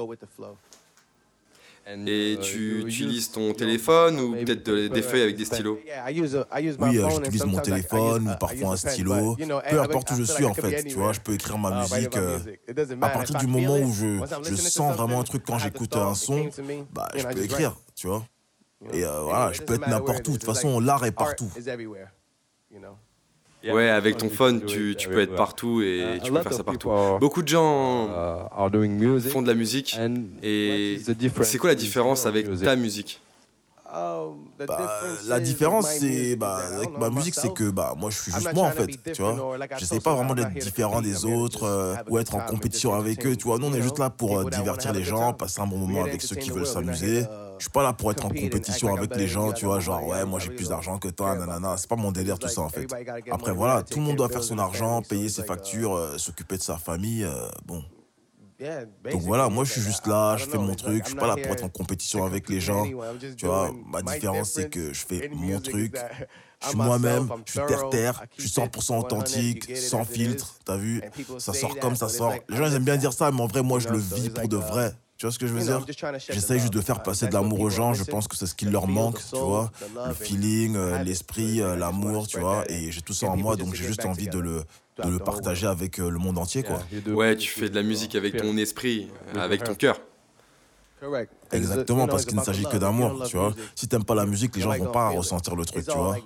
Et 1.86 2.34
uh, 2.34 2.38
tu 2.38 2.84
utilises 2.86 3.32
ton 3.32 3.52
téléphone 3.52 4.20
ou 4.20 4.32
peut-être 4.32 4.70
des 4.70 5.02
feuilles 5.02 5.22
avec 5.22 5.36
des 5.36 5.44
stylos? 5.44 5.78
Oui, 5.84 6.98
euh, 6.98 7.08
j'utilise 7.10 7.46
mon 7.46 7.58
téléphone 7.58 8.28
ou 8.28 8.38
parfois 8.38 8.72
un 8.74 8.76
stylo. 8.76 9.36
Peu 9.68 9.80
importe 9.80 10.12
où 10.12 10.14
je 10.14 10.22
suis 10.22 10.44
en 10.44 10.54
fait, 10.54 10.84
tu 10.84 10.94
vois, 10.94 11.12
je 11.12 11.20
peux 11.20 11.32
écrire 11.34 11.58
ma 11.58 11.80
musique. 11.80 12.16
Euh, 12.16 12.38
à 13.00 13.08
partir 13.08 13.38
du 13.38 13.46
moment 13.46 13.78
où 13.78 13.92
je, 13.92 14.20
je 14.44 14.54
sens 14.54 14.96
vraiment 14.96 15.20
un 15.20 15.24
truc 15.24 15.42
quand 15.44 15.58
j'écoute 15.58 15.96
un 15.96 16.14
son, 16.14 16.48
bah, 16.92 17.08
je 17.16 17.24
peux 17.24 17.42
écrire, 17.42 17.74
tu 17.96 18.06
vois. 18.06 18.24
Et 18.92 19.04
euh, 19.04 19.20
voilà, 19.20 19.52
je 19.52 19.62
peux 19.62 19.74
être 19.74 19.88
n'importe 19.88 20.26
où. 20.28 20.32
De 20.32 20.38
toute 20.38 20.44
façon, 20.44 20.80
l'art 20.80 21.04
est 21.04 21.12
partout. 21.12 21.50
Ouais, 23.62 23.90
avec 23.90 24.16
ton 24.16 24.30
phone, 24.30 24.64
tu, 24.64 24.94
tu 24.96 25.08
peux 25.08 25.20
être 25.20 25.34
partout 25.34 25.82
et 25.82 26.18
tu 26.24 26.32
peux 26.32 26.42
faire 26.42 26.52
ça 26.52 26.64
partout. 26.64 26.90
Beaucoup 27.20 27.42
de 27.42 27.48
gens 27.48 28.08
uh, 28.08 29.20
font 29.20 29.42
de 29.42 29.48
la 29.48 29.54
musique. 29.54 29.98
Et 30.42 30.98
c'est 31.42 31.58
quoi 31.58 31.70
la 31.70 31.74
différence 31.74 32.26
avec 32.26 32.46
ta 32.60 32.76
musique? 32.76 33.20
Um, 33.92 34.36
bah, 34.56 35.00
la 35.26 35.40
différence, 35.40 35.88
c'est 35.88 36.36
bah, 36.36 36.60
avec 36.76 36.96
ma 36.96 37.10
musique, 37.10 37.34
c'est 37.34 37.52
que 37.52 37.70
bah, 37.70 37.94
moi, 37.98 38.10
je 38.10 38.18
suis 38.18 38.32
juste 38.32 38.54
moi 38.54 38.68
en 38.68 38.70
fait. 38.70 38.86
Tu 39.12 39.20
vois, 39.20 39.58
j'essaie 39.78 39.98
pas 39.98 40.14
vraiment 40.14 40.34
d'être 40.34 40.54
différent 40.54 41.02
des 41.02 41.24
autres 41.24 41.64
euh, 41.64 41.96
ou 42.08 42.18
être 42.20 42.36
en 42.36 42.40
compétition 42.40 42.94
avec 42.94 43.26
eux. 43.26 43.34
Tu 43.34 43.44
vois, 43.44 43.58
nous, 43.58 43.66
on 43.66 43.74
est 43.74 43.82
juste 43.82 43.98
là 43.98 44.08
pour 44.08 44.38
euh, 44.38 44.48
divertir 44.48 44.92
les 44.92 45.02
gens, 45.02 45.32
passer 45.32 45.60
un 45.60 45.66
bon 45.66 45.78
moment 45.78 46.04
avec 46.04 46.22
ceux 46.22 46.36
qui 46.36 46.50
veulent 46.50 46.66
s'amuser. 46.66 47.24
Je 47.60 47.64
suis 47.64 47.70
pas 47.70 47.82
là 47.82 47.92
pour 47.92 48.10
être 48.10 48.24
en 48.24 48.30
compétition 48.30 48.96
avec 48.96 49.14
les 49.14 49.28
gens, 49.28 49.52
tu 49.52 49.66
vois, 49.66 49.80
genre 49.80 50.04
ouais, 50.06 50.24
moi 50.24 50.40
j'ai 50.40 50.48
plus 50.48 50.70
d'argent 50.70 50.98
que 50.98 51.08
toi, 51.08 51.36
nanana. 51.36 51.76
C'est 51.76 51.88
pas 51.88 51.96
mon 51.96 52.10
délire 52.10 52.38
tout 52.38 52.48
ça 52.48 52.62
en 52.62 52.70
fait. 52.70 52.86
Après 53.30 53.52
voilà, 53.52 53.82
tout 53.82 53.98
le 53.98 54.04
monde 54.06 54.16
doit 54.16 54.30
faire 54.30 54.42
son 54.42 54.58
argent, 54.58 55.02
payer 55.02 55.28
ses 55.28 55.44
factures, 55.44 55.94
euh, 55.94 56.16
s'occuper 56.16 56.56
de 56.56 56.62
sa 56.62 56.78
famille. 56.78 57.28
bon, 57.66 57.84
donc 59.10 59.22
voilà, 59.22 59.48
moi 59.48 59.64
je 59.64 59.72
suis 59.72 59.80
juste 59.80 60.06
là, 60.06 60.36
je 60.36 60.46
fais 60.46 60.58
mon 60.58 60.74
truc, 60.74 61.04
je 61.04 61.10
suis 61.10 61.18
pas 61.18 61.26
là 61.26 61.36
pour 61.36 61.52
être 61.52 61.64
en 61.64 61.68
compétition 61.68 62.24
avec 62.24 62.48
les 62.48 62.60
gens. 62.60 62.86
Tu 63.36 63.46
vois, 63.46 63.70
ma 63.86 64.02
différence 64.02 64.50
c'est 64.50 64.70
que 64.70 64.92
je 64.92 65.06
fais 65.06 65.30
mon 65.32 65.60
truc, 65.60 65.96
je 66.62 66.68
suis 66.68 66.76
moi-même, 66.76 67.28
je 67.46 67.52
suis 67.52 67.60
terre-terre, 67.66 68.22
je 68.36 68.46
suis 68.46 68.60
100% 68.60 68.98
authentique, 68.98 69.76
sans 69.76 70.04
filtre, 70.04 70.56
t'as 70.64 70.76
vu? 70.76 71.02
Ça 71.38 71.52
sort 71.52 71.78
comme 71.78 71.96
ça 71.96 72.08
sort. 72.08 72.34
Les 72.48 72.56
gens 72.56 72.66
ils 72.66 72.74
aiment 72.74 72.84
bien 72.84 72.96
dire 72.96 73.12
ça, 73.12 73.30
mais 73.30 73.40
en 73.40 73.46
vrai, 73.46 73.62
moi 73.62 73.78
je 73.78 73.88
le 73.88 73.98
vis 73.98 74.30
pour 74.30 74.48
de 74.48 74.56
vrai. 74.56 74.92
Tu 75.20 75.26
vois 75.26 75.32
ce 75.34 75.38
que 75.38 75.46
je 75.46 75.52
veux 75.52 75.62
dire? 75.62 75.84
J'essaye 76.30 76.60
juste 76.60 76.72
de 76.72 76.80
faire 76.80 77.02
passer 77.02 77.26
de 77.26 77.34
l'amour 77.34 77.60
aux 77.60 77.68
gens. 77.68 77.92
Je 77.92 78.04
pense 78.04 78.26
que 78.26 78.34
c'est 78.36 78.46
ce 78.46 78.54
qui 78.54 78.64
leur 78.64 78.88
manque, 78.88 79.18
tu 79.18 79.38
vois? 79.38 79.70
Le 80.08 80.14
feeling, 80.14 80.76
euh, 80.76 81.02
l'esprit, 81.02 81.60
euh, 81.60 81.76
l'amour, 81.76 82.26
tu 82.26 82.40
vois? 82.40 82.64
Et 82.70 82.90
j'ai 82.90 83.02
tout 83.02 83.12
ça 83.12 83.26
en 83.26 83.36
moi, 83.36 83.56
donc 83.56 83.74
j'ai 83.74 83.84
juste 83.84 84.06
envie 84.06 84.28
de 84.28 84.38
le, 84.38 84.62
de 85.04 85.10
le 85.10 85.18
partager 85.18 85.66
avec 85.66 86.00
euh, 86.00 86.08
le 86.08 86.18
monde 86.18 86.38
entier, 86.38 86.62
quoi. 86.62 86.78
Ouais, 87.08 87.36
tu 87.36 87.50
fais 87.50 87.68
de 87.68 87.74
la 87.74 87.82
musique 87.82 88.14
avec 88.14 88.34
ton 88.38 88.56
esprit, 88.56 89.10
avec 89.34 89.62
ton 89.62 89.74
cœur. 89.74 90.00
Exactement, 91.52 92.06
parce 92.06 92.24
qu'il 92.24 92.36
ne 92.36 92.42
s'agit 92.42 92.64
que 92.64 92.76
d'amour, 92.76 93.24
tu 93.26 93.36
vois. 93.36 93.52
Si 93.74 93.88
t'aimes 93.88 94.04
pas 94.04 94.14
la 94.14 94.26
musique, 94.26 94.56
les 94.56 94.62
gens 94.62 94.76
vont 94.76 94.92
pas 94.92 95.08
ressentir 95.10 95.56
le 95.56 95.64
truc, 95.64 95.86
tu 95.86 95.96
vois. 95.96 96.16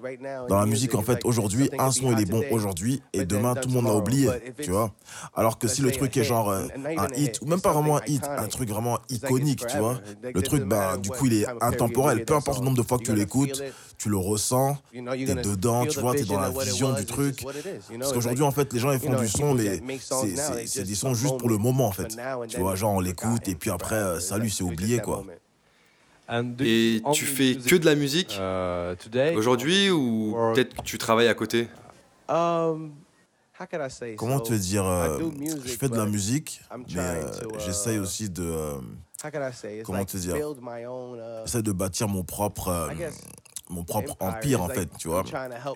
Dans 0.48 0.58
la 0.58 0.66
musique, 0.66 0.94
en 0.94 1.02
fait, 1.02 1.20
aujourd'hui, 1.24 1.70
un 1.78 1.90
son 1.90 2.12
il 2.12 2.20
est 2.20 2.30
bon 2.30 2.42
aujourd'hui 2.50 3.02
et 3.12 3.24
demain 3.24 3.54
tout 3.54 3.68
le 3.68 3.74
monde 3.74 3.86
l'a 3.86 3.94
oublié, 3.94 4.28
tu 4.62 4.70
vois. 4.70 4.90
Alors 5.34 5.58
que 5.58 5.68
si 5.68 5.82
le 5.82 5.90
truc 5.90 6.16
est 6.16 6.24
genre 6.24 6.50
euh, 6.50 6.66
un 6.96 7.08
hit 7.16 7.40
ou 7.42 7.46
même 7.46 7.60
pas 7.60 7.72
vraiment 7.72 7.96
un 7.98 8.02
hit, 8.06 8.24
un 8.28 8.46
truc 8.48 8.68
vraiment 8.68 8.98
iconique, 9.08 9.66
tu 9.66 9.78
vois. 9.78 9.98
Le 10.22 10.42
truc, 10.42 10.64
bah 10.64 10.96
du 10.96 11.10
coup, 11.10 11.26
il 11.26 11.34
est 11.42 11.46
intemporel. 11.60 12.24
Peu 12.24 12.34
importe 12.34 12.58
le 12.58 12.64
nombre 12.64 12.76
de 12.76 12.82
fois 12.86 12.98
que 12.98 13.04
tu 13.04 13.14
l'écoutes, 13.14 13.62
tu 13.98 14.08
le 14.08 14.16
ressens, 14.16 14.76
t'es 14.92 15.34
dedans, 15.34 15.86
tu 15.86 16.00
vois, 16.00 16.14
t'es 16.14 16.24
dans 16.24 16.40
la 16.40 16.50
vision 16.50 16.92
du 16.92 17.06
truc. 17.06 17.44
Parce 17.98 18.12
qu'aujourd'hui, 18.12 18.44
en 18.44 18.50
fait, 18.50 18.72
les 18.72 18.78
gens 18.78 18.92
ils 18.92 18.98
font 19.00 19.18
du 19.18 19.28
son, 19.28 19.54
mais 19.54 19.80
c'est 20.66 20.84
des 20.84 20.94
sons 20.94 21.14
juste 21.14 21.38
pour 21.38 21.48
le 21.48 21.58
moment, 21.58 21.86
en 21.86 21.92
fait. 21.92 22.16
Tu 22.48 22.60
vois, 22.60 22.74
genre 22.74 22.94
on 22.94 23.00
l'écoute 23.00 23.48
et 23.48 23.54
puis 23.54 23.70
après, 23.70 23.96
euh, 23.96 24.20
salut, 24.20 24.50
c'est 24.50 24.64
oublié, 24.64 24.98
quoi. 24.98 25.13
Et 26.60 27.02
tu 27.12 27.24
fais 27.26 27.56
que 27.56 27.76
de 27.76 27.84
la 27.84 27.94
musique 27.94 28.38
uh, 28.40 29.36
aujourd'hui 29.36 29.90
ou 29.90 30.34
peut-être 30.54 30.74
que 30.76 30.82
tu 30.82 30.98
travailles 30.98 31.28
à 31.28 31.34
côté? 31.34 31.68
Um, 32.28 32.92
Comment 34.16 34.40
te 34.40 34.52
dire 34.52 34.84
euh, 34.84 35.18
Je 35.64 35.76
fais 35.76 35.88
de 35.88 35.96
la 35.96 36.06
musique, 36.06 36.60
mais 36.92 36.98
euh, 36.98 37.30
j'essaye 37.58 37.96
uh, 37.96 38.00
aussi 38.00 38.28
de. 38.28 38.42
Euh, 38.42 38.80
comment 39.84 40.04
te 40.04 40.16
dire? 40.16 40.36
uh, 40.36 41.20
J'essaie 41.44 41.62
de 41.62 41.72
bâtir 41.72 42.08
mon 42.08 42.24
propre. 42.24 42.90
mon 43.70 43.84
propre 43.84 44.16
empire 44.20 44.60
en 44.60 44.68
fait, 44.68 44.88
tu 44.98 45.08
vois. 45.08 45.22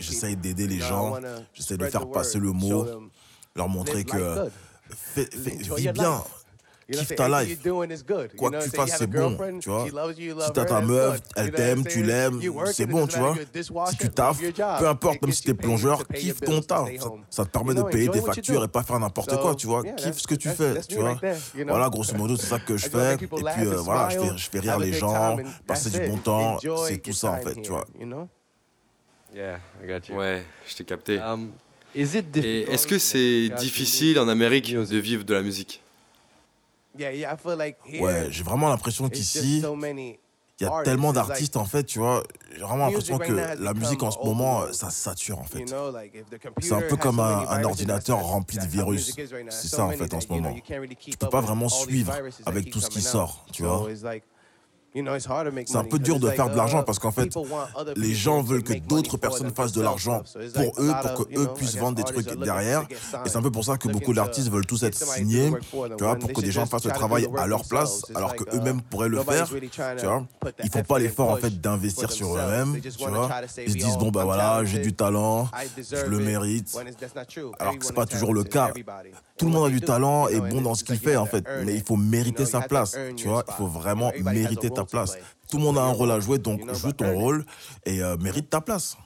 J'essaie 0.01 0.35
d'aider 0.35 0.67
les 0.67 0.81
gens, 0.81 1.19
j'essaie 1.55 1.77
de 1.77 1.87
faire 1.87 2.11
passer 2.11 2.39
le 2.39 2.53
mot, 2.53 2.87
leur 3.55 3.69
montrer 3.69 4.05
que 4.05 4.51
fais, 4.91 5.29
vis 5.77 5.93
bien, 5.93 6.23
kiffe 6.91 7.15
ta 7.15 7.29
life. 7.29 7.63
Quoi 8.37 8.51
que 8.51 8.65
tu 8.65 8.71
fasses, 8.71 8.97
c'est 8.99 9.07
bon, 9.07 9.37
tu 9.61 9.69
vois. 9.69 9.87
Si 9.87 10.53
t'as 10.53 10.65
ta 10.65 10.81
meuf, 10.81 11.21
elle 11.37 11.51
t'aime, 11.53 11.85
tu 11.85 12.03
l'aimes, 12.03 12.41
c'est 12.73 12.87
bon, 12.87 13.07
tu 13.07 13.19
vois. 13.19 13.35
Si 13.91 13.97
tu 13.97 14.09
taffes, 14.11 14.41
peu 14.79 14.89
importe, 14.89 15.23
même 15.23 15.33
si 15.33 15.43
t'es 15.43 15.55
plongeur, 15.55 16.07
kiffe 16.09 16.41
ton 16.41 16.61
taf. 16.61 16.89
Ça, 17.31 17.45
te 17.45 17.51
permet 17.51 17.75
de 17.75 17.83
payer 17.83 18.09
tes 18.09 18.21
factures 18.21 18.65
et 18.65 18.69
pas 18.69 18.83
faire 18.83 18.99
n'importe 18.99 19.37
quoi, 19.41 19.55
tu 19.55 19.67
vois. 19.67 19.83
Kiffe 19.85 20.19
ce 20.19 20.27
que 20.27 20.35
tu 20.35 20.49
fais, 20.49 20.81
tu 20.89 20.97
vois. 20.97 21.19
Voilà, 21.67 21.89
grosso 21.89 22.15
modo, 22.17 22.37
c'est 22.37 22.47
ça 22.47 22.59
que 22.59 22.77
je 22.77 22.89
fais. 22.89 23.15
Et 23.15 23.17
puis, 23.17 23.67
euh, 23.67 23.77
voilà, 23.77 24.09
je 24.09 24.19
fais, 24.19 24.37
je 24.37 24.51
fais 24.51 24.61
rire 24.61 24.79
les 24.79 24.93
gens, 24.93 25.39
passer 25.67 25.91
du 25.91 26.09
bon 26.09 26.17
temps, 26.17 26.59
c'est 26.87 26.99
tout 26.99 27.13
ça, 27.13 27.33
en 27.33 27.39
fait, 27.39 27.61
tu 27.63 27.71
vois. 27.71 27.87
Yeah, 29.35 29.61
I 29.83 29.87
got 29.87 30.09
you. 30.09 30.19
Ouais, 30.19 30.43
je 30.67 30.75
t'ai 30.75 30.85
capté. 30.85 31.19
Um, 31.19 31.51
is 31.95 32.17
it 32.17 32.35
Et 32.37 32.41
difficult 32.41 32.73
est-ce 32.73 32.87
que 32.87 32.99
c'est 32.99 33.49
to 33.51 33.63
difficile 33.63 34.19
en 34.19 34.27
Amérique 34.27 34.73
music? 34.75 34.91
de 34.95 34.99
vivre 34.99 35.25
de 35.25 35.35
la 35.35 35.43
musique 35.43 35.83
Ouais, 38.01 38.27
j'ai 38.31 38.43
vraiment 38.45 38.69
l'impression 38.69 39.09
qu'ici, 39.09 39.63
il 40.61 40.65
y 40.65 40.67
a 40.67 40.83
tellement 40.83 41.13
d'artistes 41.13 41.57
en 41.57 41.65
fait, 41.65 41.85
tu 41.85 42.01
vois. 42.01 42.25
J'ai 42.53 42.63
vraiment 42.63 42.87
l'impression 42.87 43.19
que 43.19 43.33
la 43.63 43.75
musique 43.75 44.03
en 44.03 44.11
ce 44.11 44.19
moment, 44.19 44.73
ça 44.73 44.91
sature 44.91 45.39
en 45.39 45.45
fait. 45.45 45.65
C'est 46.61 46.73
un 46.73 46.81
peu 46.83 46.97
comme 46.97 47.21
un, 47.21 47.47
un 47.49 47.63
ordinateur 47.65 48.19
rempli 48.19 48.59
de 48.59 48.67
virus. 48.67 49.15
C'est 49.51 49.69
ça 49.69 49.85
en 49.85 49.91
fait 49.93 50.13
en 50.15 50.21
ce 50.21 50.29
moment. 50.29 50.55
Tu 50.99 51.17
peux 51.17 51.29
pas 51.29 51.41
vraiment 51.41 51.69
suivre 51.69 52.13
avec 52.47 52.71
tout 52.71 52.81
ce 52.81 52.89
qui 52.91 53.01
sort, 53.03 53.45
tu 53.53 53.63
vois. 53.63 53.89
C'est 55.67 55.77
un 55.77 55.85
peu 55.85 55.99
dur 55.99 56.19
de 56.19 56.29
faire 56.31 56.51
de 56.51 56.57
l'argent 56.57 56.83
parce 56.83 56.99
qu'en 56.99 57.11
fait, 57.11 57.29
Les 57.97 58.15
gens 58.15 58.43
veulent 58.43 58.63
que 58.63 58.75
d'autres 58.75 59.17
personnes 59.17 59.53
fassent 59.55 59.73
de 59.73 59.83
l'argent 59.83 60.23
pour 60.55 60.73
eux, 60.79 60.93
pour 61.03 61.27
que 61.27 61.39
eux 61.39 61.49
puissent 61.55 61.77
vendre 61.77 61.97
des 61.97 62.05
trucs 62.05 62.27
derrière. 62.41 62.83
Et 63.25 63.29
c'est 63.29 63.37
un 63.37 63.43
peu 63.43 63.51
pour 63.51 63.65
ça 63.65 63.77
que 63.77 63.89
beaucoup 63.89 64.15
d'artistes 64.15 64.51
veulent 64.51 64.67
tous 64.67 64.83
être 64.83 64.97
signés, 64.97 65.53
tu 65.71 66.05
vois, 66.05 66.17
pour 66.17 66.33
que 66.33 66.41
des 66.41 66.51
gens 66.51 66.67
fassent 66.67 66.85
le 66.85 66.93
travail 66.93 67.29
à 67.37 67.47
leur 67.47 67.65
place, 67.67 68.03
alors 68.15 68.35
que 68.35 68.45
eux-mêmes 68.57 68.81
pourraient 68.83 69.09
le 69.09 69.23
faire, 69.23 69.49
tu 69.49 70.07
vois. 70.07 70.25
Ils 70.63 70.71
font 70.71 70.83
pas 70.83 70.99
l'effort 70.99 71.31
en 71.31 71.37
fait 71.37 71.61
d'investir 71.61 72.11
sur 72.11 72.37
eux-mêmes, 72.37 72.81
tu 72.81 73.09
vois. 73.09 73.29
Ils 73.67 73.73
se 73.73 73.77
disent 73.77 73.99
bon 73.99 74.11
bah 74.11 74.25
voilà, 74.25 74.65
j'ai 74.65 74.79
du 74.79 74.95
talent, 74.95 75.49
je 75.91 76.07
le 76.07 76.19
mérite. 76.19 76.77
Alors 77.59 77.79
que 77.79 77.85
c'est 77.85 77.95
pas 77.95 78.07
toujours 78.07 78.35
le 78.35 78.45
cas. 78.45 78.73
Tout 79.37 79.47
le 79.47 79.53
monde 79.53 79.67
a 79.67 79.71
du 79.71 79.81
talent 79.81 80.29
et 80.29 80.41
bon 80.41 80.61
dans 80.61 80.75
ce 80.75 80.85
qu'il 80.85 80.99
fait 80.99 81.17
en 81.17 81.27
fait, 81.27 81.45
mais 81.65 81.75
il 81.75 81.83
faut 81.83 81.97
mériter 81.97 82.47
sa 82.47 82.61
place, 82.61 82.97
tu 83.17 83.29
vois. 83.29 83.45
Il 83.49 83.55
faut 83.55 83.67
vraiment 83.67 84.13
mériter 84.23 84.71
ta 84.71 84.85
place. 84.91 85.17
Tout 85.51 85.59
le 85.59 85.63
monde 85.63 85.79
a 85.79 85.83
un 85.83 85.93
rôle 85.93 86.11
à 86.11 86.21
jouer, 86.21 86.39
donc 86.39 86.61
joue 86.75 86.93
ton 86.93 87.15
rôle 87.15 87.45
et 87.87 88.03
euh, 88.03 88.17
mérite 88.19 88.51
ta 88.51 88.61
place. 88.61 88.97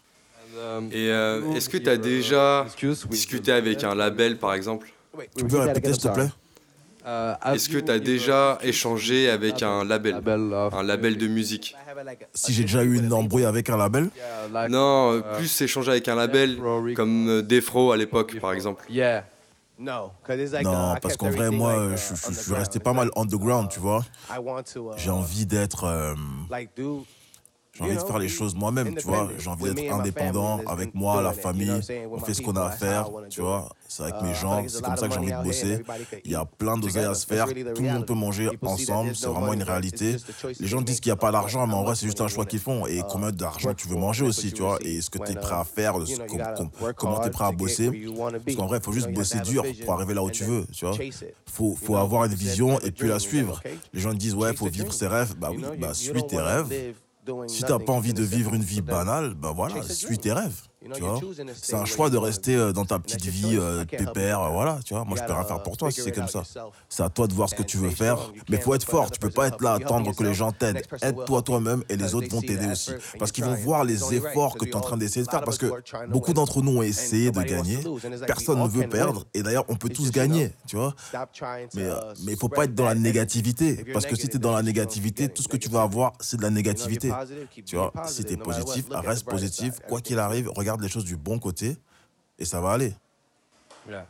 Um, 0.54 0.88
Et 0.92 1.10
euh, 1.10 1.54
est-ce 1.54 1.68
que 1.68 1.78
tu 1.78 1.88
as 1.88 1.96
déjà 1.96 2.66
discuté 3.10 3.52
avec 3.52 3.84
un 3.84 3.94
label, 3.94 4.38
par 4.38 4.52
exemple 4.54 4.92
Tu 5.36 5.44
peux 5.46 5.58
répéter 5.58 5.92
s'il 5.92 6.02
te 6.02 6.08
plaît 6.08 6.30
have 7.04 7.54
Est-ce 7.54 7.68
que 7.68 7.78
tu 7.78 7.90
as 7.90 7.98
déjà 7.98 8.58
échangé 8.62 9.30
avec 9.30 9.62
un 9.62 9.84
label. 9.84 10.14
Un 10.72 10.82
label 10.82 11.16
de 11.16 11.26
musique. 11.26 11.76
Si 12.34 12.52
j'ai 12.52 12.62
déjà 12.62 12.82
eu 12.82 12.96
une 12.96 13.12
embrouille 13.12 13.44
avec 13.44 13.70
un 13.70 13.76
label, 13.76 14.08
Non, 14.68 15.12
euh, 15.12 15.18
uh, 15.18 15.36
plus 15.36 15.60
échanger 15.60 15.90
avec 15.90 16.08
un 16.08 16.14
label 16.14 16.58
comme 16.94 17.28
euh, 17.28 17.42
Defro 17.42 17.92
à 17.92 17.96
l'époque, 17.96 18.38
par 18.40 18.52
exemple. 18.52 18.84
Yeah. 18.90 19.24
Non, 20.64 20.72
parce 21.00 21.16
qu'en 21.16 21.26
vrai, 21.38 21.50
moi, 21.58 21.70
euh, 21.78 21.96
je, 21.96 22.14
je- 22.14 22.14
je 22.32 22.38
suis 22.42 22.52
resté 22.58 22.78
pas 22.78 22.92
mal 22.92 23.10
underground, 23.16 23.68
tu 23.70 23.80
vois. 23.80 24.04
J'ai 24.98 25.10
envie 25.10 25.46
d'être. 25.46 25.84
euh, 25.84 26.14
j'ai 27.74 27.84
envie 27.84 27.94
de 27.94 28.00
faire 28.00 28.18
les 28.18 28.28
choses 28.28 28.54
moi-même, 28.54 28.94
tu 28.94 29.06
vois. 29.06 29.28
J'ai 29.38 29.48
envie 29.48 29.72
d'être 29.72 29.92
indépendant 29.92 30.60
avec 30.66 30.94
moi, 30.94 31.22
la 31.22 31.32
famille. 31.32 31.80
On 32.10 32.18
fait 32.18 32.34
ce 32.34 32.42
qu'on 32.42 32.56
a 32.56 32.66
à 32.66 32.70
faire, 32.70 33.08
tu 33.30 33.40
vois. 33.40 33.68
C'est 33.88 34.04
avec 34.04 34.22
mes 34.22 34.34
gens, 34.34 34.64
c'est 34.68 34.82
comme 34.82 34.96
ça 34.96 35.08
que 35.08 35.14
j'ai 35.14 35.20
envie 35.20 35.32
de 35.32 35.42
bosser. 35.42 35.82
Il 36.24 36.30
y 36.30 36.34
a 36.34 36.44
plein 36.44 36.76
d'oseilles 36.78 37.04
à 37.04 37.14
se 37.14 37.26
faire. 37.26 37.46
Tout 37.46 37.82
le 37.82 37.90
monde 37.90 38.06
peut 38.06 38.14
manger 38.14 38.50
ensemble, 38.62 39.14
c'est 39.14 39.26
vraiment 39.26 39.52
une 39.52 39.62
réalité. 39.62 40.16
Les 40.60 40.66
gens 40.66 40.80
disent 40.80 41.00
qu'il 41.00 41.10
n'y 41.10 41.14
a 41.14 41.16
pas 41.16 41.32
d'argent, 41.32 41.66
mais 41.66 41.74
en 41.74 41.84
vrai, 41.84 41.94
c'est 41.94 42.06
juste 42.06 42.20
un 42.20 42.28
choix 42.28 42.46
qu'ils 42.46 42.60
font. 42.60 42.86
Et 42.86 43.02
combien 43.10 43.32
d'argent 43.32 43.74
tu 43.74 43.88
veux 43.88 43.96
manger 43.96 44.24
aussi, 44.24 44.52
tu 44.52 44.62
vois? 44.62 44.78
Et 44.82 45.00
ce 45.00 45.10
que 45.10 45.18
tu 45.18 45.32
es 45.32 45.34
prêt 45.34 45.56
à 45.56 45.64
faire, 45.64 45.94
comment 46.96 47.20
tu 47.20 47.28
es 47.28 47.30
prêt 47.30 47.44
à 47.44 47.52
bosser. 47.52 47.90
Parce 48.44 48.56
qu'en 48.56 48.66
vrai, 48.66 48.78
il 48.78 48.84
faut 48.84 48.92
juste 48.92 49.12
bosser? 49.12 49.42
dur 49.42 49.64
pour 49.84 49.94
arriver 49.94 50.14
là 50.14 50.22
où 50.22 50.30
tu 50.30 50.44
veux, 50.44 50.66
tu 50.72 50.84
vois. 50.86 50.96
Faut, 51.46 51.74
faut 51.74 51.96
avoir 51.96 52.24
une 52.24 52.34
vision 52.34 52.78
et 52.80 52.90
puis 52.90 53.08
la 53.08 53.18
suivre. 53.18 53.60
Les 53.92 54.00
gens 54.00 54.14
disent, 54.14 54.34
ouais, 54.34 54.54
faut 54.54 54.66
vivre 54.66 54.92
ses 54.92 55.06
rêves. 55.06 55.34
Bah 55.38 55.50
oui, 55.50 55.62
bah 55.78 55.94
suis 55.94 56.26
tes 56.26 56.38
rêves. 56.38 56.94
Si 57.46 57.62
t'as 57.62 57.78
pas 57.78 57.92
envie 57.92 58.14
de 58.14 58.22
vivre 58.22 58.54
une 58.54 58.62
vie 58.62 58.80
banale, 58.80 59.34
bah 59.34 59.52
voilà, 59.54 59.82
suis 59.82 60.18
tes 60.18 60.32
rêves. 60.32 60.62
Tu 60.94 61.00
vois? 61.00 61.20
C'est 61.54 61.76
un 61.76 61.84
choix 61.84 62.10
de 62.10 62.16
rester 62.16 62.56
euh, 62.56 62.72
dans 62.72 62.84
ta 62.84 62.98
petite 62.98 63.24
vie 63.26 63.56
euh, 63.58 63.84
pépère, 63.84 64.50
voilà, 64.50 64.78
tu 64.84 64.94
vois? 64.94 65.04
Moi, 65.04 65.16
je 65.18 65.24
peux 65.24 65.32
rien 65.32 65.44
faire 65.44 65.62
pour 65.62 65.76
toi 65.76 65.90
si 65.90 66.02
c'est 66.02 66.12
comme 66.12 66.28
ça. 66.28 66.42
C'est 66.88 67.02
à 67.02 67.08
toi 67.08 67.26
de 67.26 67.34
voir 67.34 67.48
ce 67.48 67.54
que 67.54 67.62
tu 67.62 67.76
veux 67.76 67.90
faire, 67.90 68.18
mais 68.48 68.58
faut 68.58 68.74
être 68.74 68.88
fort. 68.88 69.10
Tu 69.10 69.18
peux 69.18 69.30
pas 69.30 69.48
être 69.48 69.62
là 69.62 69.72
à 69.72 69.76
attendre 69.76 70.14
que 70.14 70.24
les 70.24 70.34
gens 70.34 70.52
t'aident. 70.52 70.82
Aide-toi 71.02 71.42
toi-même 71.42 71.84
et 71.88 71.96
les 71.96 72.14
autres 72.14 72.28
vont 72.28 72.40
t'aider 72.40 72.66
aussi, 72.66 72.92
parce 73.18 73.32
qu'ils 73.32 73.44
vont 73.44 73.54
voir 73.54 73.84
les 73.84 74.14
efforts 74.14 74.56
que 74.56 74.64
tu 74.64 74.70
es 74.70 74.76
en 74.76 74.80
train 74.80 74.96
d'essayer 74.96 75.24
de 75.24 75.30
faire. 75.30 75.42
Parce 75.42 75.58
que 75.58 75.72
beaucoup 76.08 76.32
d'entre 76.32 76.62
nous 76.62 76.78
ont 76.78 76.82
essayé 76.82 77.30
de 77.30 77.42
gagner, 77.42 77.78
personne 78.26 78.60
ne 78.60 78.68
veut 78.68 78.88
perdre, 78.88 79.24
et 79.34 79.42
d'ailleurs, 79.42 79.64
on 79.68 79.76
peut 79.76 79.88
tous 79.88 80.10
gagner, 80.10 80.52
tu 80.66 80.76
vois? 80.76 80.94
Mais 81.74 81.82
euh, 81.82 81.94
mais 82.24 82.32
il 82.32 82.38
faut 82.38 82.48
pas 82.48 82.64
être 82.64 82.74
dans 82.74 82.84
la 82.84 82.94
négativité, 82.94 83.84
parce 83.92 84.06
que 84.06 84.16
si 84.16 84.28
tu 84.28 84.36
es 84.36 84.38
dans 84.38 84.52
la 84.52 84.62
négativité, 84.62 85.28
tout 85.28 85.42
ce 85.42 85.48
que 85.48 85.56
tu 85.56 85.68
vas 85.68 85.82
avoir, 85.82 86.12
c'est 86.20 86.36
de 86.36 86.42
la 86.42 86.50
négativité. 86.50 87.12
Tu 87.66 87.76
vois, 87.76 87.92
si 88.06 88.24
tu 88.24 88.32
es 88.34 88.36
positif, 88.36 88.86
reste 88.90 89.24
positif, 89.24 89.74
quoi 89.88 90.00
qu'il 90.00 90.18
arrive, 90.18 90.50
regarde 90.56 90.71
les 90.80 90.88
choses 90.88 91.04
du 91.04 91.16
bon 91.16 91.38
côté 91.38 91.76
et 92.38 92.44
ça 92.44 92.60
va 92.60 92.72
aller. 92.72 92.94
Yeah. 93.88 94.06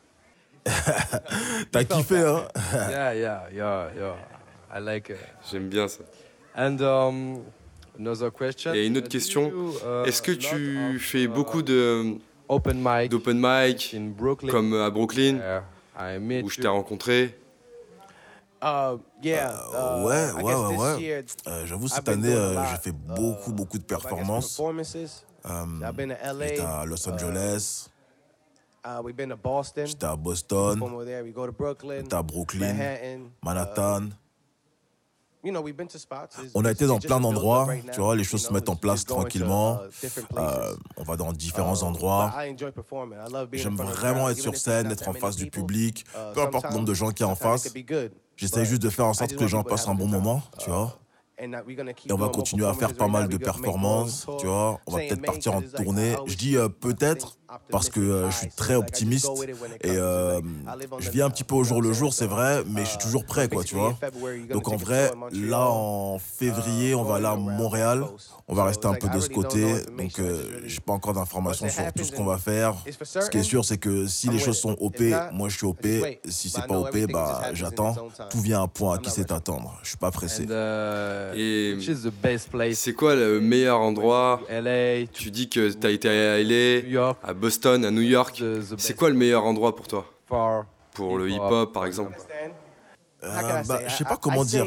T'as 1.73 1.85
kiffé, 1.85 2.19
hein 2.19 2.45
yeah, 2.73 3.15
yeah, 3.15 3.43
yeah, 3.53 3.91
yeah. 3.97 4.15
I 4.75 4.81
like 4.81 5.09
it. 5.11 5.17
J'aime 5.51 5.69
bien 5.69 5.89
ça. 5.89 6.05
And 6.57 6.81
um, 6.81 7.41
another 7.99 8.31
question. 8.33 8.73
Et 8.75 8.87
une 8.87 8.97
autre 8.99 9.07
Uh, 9.07 9.09
do 9.09 9.19
question, 9.19 9.49
you, 9.49 9.73
uh, 9.85 10.07
Est-ce 10.07 10.23
que 10.23 10.33
lot 10.33 10.39
tu 10.39 10.95
of, 10.97 11.01
fais 11.03 11.25
uh, 11.25 11.29
beaucoup 11.29 11.63
de 11.63 12.17
open 12.49 12.79
mic 12.83 13.11
d'open 13.11 13.39
mic, 13.41 13.95
in 13.95 14.11
Brooklyn, 14.17 14.51
comme 14.51 14.75
à 14.75 14.91
Brooklyn, 14.91 15.39
where 15.39 15.63
I 15.99 16.19
met 16.21 16.43
où 16.43 16.49
je 16.51 16.59
you? 16.59 16.63
t'ai 16.63 16.69
rencontré? 16.69 17.37
Euh, 18.63 18.97
ouais, 19.25 20.31
ouais, 20.43 20.55
ouais, 20.55 20.77
ouais. 20.77 21.25
Euh, 21.49 21.67
J'avoue, 21.67 21.89
cette 21.89 22.09
année, 22.09 22.33
euh, 22.33 22.65
j'ai 22.71 22.77
fait 22.77 22.93
beaucoup, 22.93 23.53
beaucoup 23.53 23.79
de 23.79 23.83
performances. 23.83 24.61
J'étais 26.49 26.61
à 26.61 26.85
Los 26.85 27.09
Angeles, 27.09 27.89
j'étais 29.87 30.07
à 30.07 30.17
Boston, 30.17 30.81
j'étais 32.03 32.15
à 32.15 32.23
Brooklyn, 32.23 32.77
Manhattan. 33.43 34.09
On 36.55 36.65
a 36.65 36.71
été 36.71 36.87
dans 36.87 37.01
plein 37.01 37.19
d'endroits, 37.19 37.67
tu 37.93 38.01
vois, 38.01 38.15
les 38.15 38.23
choses 38.23 38.43
se 38.47 38.53
mettent 38.53 38.69
en 38.69 38.77
place 38.77 39.05
tranquillement. 39.05 39.81
Euh, 40.37 40.75
on 40.97 41.03
va 41.03 41.17
dans 41.17 41.33
différents 41.33 41.83
endroits. 41.83 42.33
J'aime 43.53 43.75
vraiment 43.77 44.29
être 44.29 44.39
sur 44.39 44.57
scène, 44.57 44.93
être 44.93 45.09
en 45.09 45.13
face 45.15 45.35
du 45.35 45.51
public, 45.51 46.05
peu 46.35 46.43
importe 46.43 46.67
le 46.67 46.75
nombre 46.75 46.85
de 46.87 46.95
gens 46.95 47.11
qu'il 47.11 47.27
y 47.27 47.29
a 47.29 47.33
en 47.33 47.35
face. 47.35 47.65
J'essaie 48.37 48.65
juste 48.65 48.83
de 48.83 48.91
faire 48.91 49.07
en 49.07 49.15
sorte 49.15 49.35
que 49.35 49.41
les 49.41 49.49
gens 49.49 49.65
passent 49.65 49.89
un 49.89 49.95
bon 49.97 50.07
moment, 50.07 50.43
tu 50.59 50.71
vois. 50.71 50.97
Et 51.39 52.13
on 52.13 52.17
va 52.17 52.29
continuer 52.29 52.67
à 52.67 52.75
faire 52.75 52.95
pas 52.95 53.09
mal 53.09 53.29
de 53.29 53.37
performances, 53.37 54.27
tu 54.39 54.47
vois. 54.47 54.81
On 54.87 54.93
va 54.93 54.99
peut-être 54.99 55.23
partir 55.23 55.55
en 55.55 55.63
tournée. 55.63 56.15
Je 56.27 56.37
dis 56.37 56.57
euh, 56.57 56.69
peut-être 56.69 57.39
parce 57.71 57.89
que 57.89 58.01
euh, 58.01 58.31
je 58.31 58.37
suis 58.37 58.49
très 58.49 58.75
optimiste 58.75 59.29
et 59.83 59.91
euh, 59.91 60.41
je 60.99 61.11
vis 61.11 61.23
un 61.23 61.31
petit 61.31 61.45
peu 61.45 61.55
au 61.55 61.65
jour 61.65 61.83
le 61.83 61.93
jour, 61.93 62.13
c'est 62.13 62.27
vrai, 62.27 62.63
mais 62.67 62.85
je 62.85 62.91
suis 62.91 62.99
toujours 62.99 63.25
prêt, 63.25 63.49
quoi, 63.49 63.65
tu 63.65 63.75
vois. 63.75 63.97
Donc 64.51 64.69
en 64.69 64.77
vrai, 64.77 65.11
là 65.33 65.69
en 65.69 66.19
février, 66.19 66.95
on 66.95 67.05
va 67.05 67.17
aller 67.17 67.27
à 67.27 67.37
Montréal. 67.37 68.05
On 68.49 68.55
va 68.55 68.65
rester 68.65 68.87
un 68.87 68.95
peu 68.95 69.09
de 69.09 69.21
ce 69.21 69.29
côté. 69.29 69.65
Donc 69.97 70.19
euh, 70.19 70.61
j'ai 70.67 70.81
pas 70.81 70.93
encore 70.93 71.15
d'informations 71.15 71.69
sur 71.69 71.93
tout 71.93 72.05
ce 72.05 72.13
qu'on 72.13 72.25
va 72.25 72.39
faire. 72.39 72.75
Ce 73.05 73.31
qui 73.31 73.39
est 73.39 73.43
sûr, 73.43 73.65
c'est 73.65 73.79
que 73.79 74.07
si 74.07 74.29
les 74.29 74.39
choses 74.39 74.59
sont 74.59 74.77
OP, 74.81 75.01
moi 75.33 75.49
je 75.49 75.57
suis 75.57 75.67
OP. 75.67 75.87
Si 76.29 76.51
c'est 76.51 76.67
pas 76.67 76.79
OP, 76.79 76.97
bah 77.13 77.43
j'attends. 77.55 77.95
Tout 78.31 78.41
vient 78.41 78.63
à 78.63 78.69
point 78.69 78.97
à 78.97 78.99
qui 78.99 79.11
c'est 79.11 79.33
attendre. 79.33 79.79
Je 79.83 79.89
suis 79.89 79.97
pas 79.97 80.11
pressé. 80.11 80.45
And, 80.45 80.51
uh, 80.51 81.37
Et 81.37 81.75
which 81.75 81.89
is 81.89 82.03
the 82.03 82.13
best 82.23 82.51
place? 82.51 82.79
c'est 82.79 82.93
quoi 82.93 83.15
le 83.15 83.41
meilleur 83.41 83.81
endroit? 83.81 84.41
LA, 84.51 85.07
Tu 85.13 85.31
dis 85.31 85.49
que 85.49 85.71
tu 85.73 85.87
as 85.87 85.91
été 85.91 86.09
à 86.09 86.39
LA, 86.39 86.83
New 86.83 86.91
York, 86.91 87.19
à 87.23 87.33
Boston, 87.43 87.85
à 87.85 87.91
New 87.91 88.03
York. 88.03 88.41
C'est 88.79 88.95
quoi 88.95 89.11
le 89.11 89.17
meilleur 89.17 89.45
endroit 89.45 89.75
pour 89.75 89.89
toi? 89.89 90.07
Pour 90.95 91.19
le 91.19 91.29
hip-hop, 91.29 91.73
par 91.73 91.87
exemple 91.87 92.17
Euh, 93.25 93.63
bah, 93.69 93.81
je 93.87 93.95
sais 93.95 94.05
pas 94.05 94.17
comment 94.17 94.45
dire. 94.45 94.67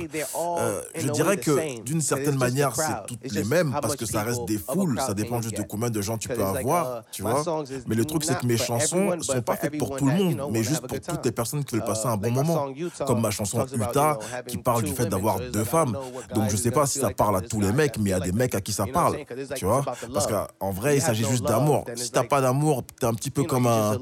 Euh, 0.59 0.81
je 0.95 1.09
dirais 1.09 1.37
que 1.37 1.81
d'une 1.81 2.01
certaine 2.01 2.37
manière, 2.37 2.75
c'est 2.75 3.05
toutes 3.07 3.31
les 3.31 3.43
mêmes 3.43 3.75
parce 3.81 3.95
que 3.95 4.05
ça 4.05 4.23
reste 4.23 4.45
des 4.45 4.57
foules. 4.57 4.99
Ça 4.99 5.13
dépend 5.13 5.41
juste 5.41 5.57
de 5.57 5.63
combien 5.63 5.89
de 5.89 6.01
gens 6.01 6.17
tu 6.17 6.27
peux 6.29 6.43
avoir, 6.43 7.03
tu 7.11 7.21
vois? 7.21 7.43
Mais 7.87 7.95
le 7.95 8.05
truc, 8.05 8.23
c'est 8.23 8.37
que 8.37 8.45
mes 8.45 8.57
chansons 8.57 9.19
sont 9.21 9.41
pas 9.41 9.55
faites 9.55 9.77
pour 9.77 9.95
tout 9.97 10.05
le 10.05 10.13
monde, 10.13 10.49
mais 10.51 10.63
juste 10.63 10.87
pour 10.87 10.99
toutes 10.99 11.25
les 11.25 11.31
personnes 11.31 11.63
qui 11.63 11.75
veulent 11.75 11.85
passer 11.85 12.07
un 12.07 12.17
bon 12.17 12.31
moment. 12.31 12.67
Comme 13.05 13.21
ma 13.21 13.31
chanson 13.31 13.65
Utah 13.73 14.19
qui 14.47 14.57
parle 14.57 14.83
du 14.83 14.91
fait 14.91 15.05
d'avoir 15.05 15.39
deux 15.39 15.63
femmes. 15.63 15.97
Donc 16.33 16.49
je 16.49 16.55
sais 16.55 16.71
pas 16.71 16.85
si 16.85 16.99
ça 16.99 17.09
parle 17.09 17.37
à 17.37 17.41
tous 17.41 17.59
les 17.59 17.71
mecs, 17.71 17.97
mais 17.97 18.11
il 18.11 18.11
y 18.11 18.13
a 18.13 18.19
des 18.19 18.31
mecs 18.31 18.55
à 18.55 18.61
qui 18.61 18.71
ça 18.73 18.85
parle, 18.85 19.17
tu 19.55 19.65
vois. 19.65 19.83
Parce 20.13 20.27
qu'en 20.27 20.71
vrai, 20.71 20.97
il 20.97 21.01
s'agit 21.01 21.25
juste 21.25 21.43
d'amour. 21.45 21.85
Si 21.95 22.11
t'as 22.11 22.23
pas 22.23 22.41
d'amour, 22.41 22.83
t'es 22.99 23.05
un 23.05 23.13
petit 23.13 23.31
peu 23.31 23.43
comme 23.43 23.67
un, 23.67 23.97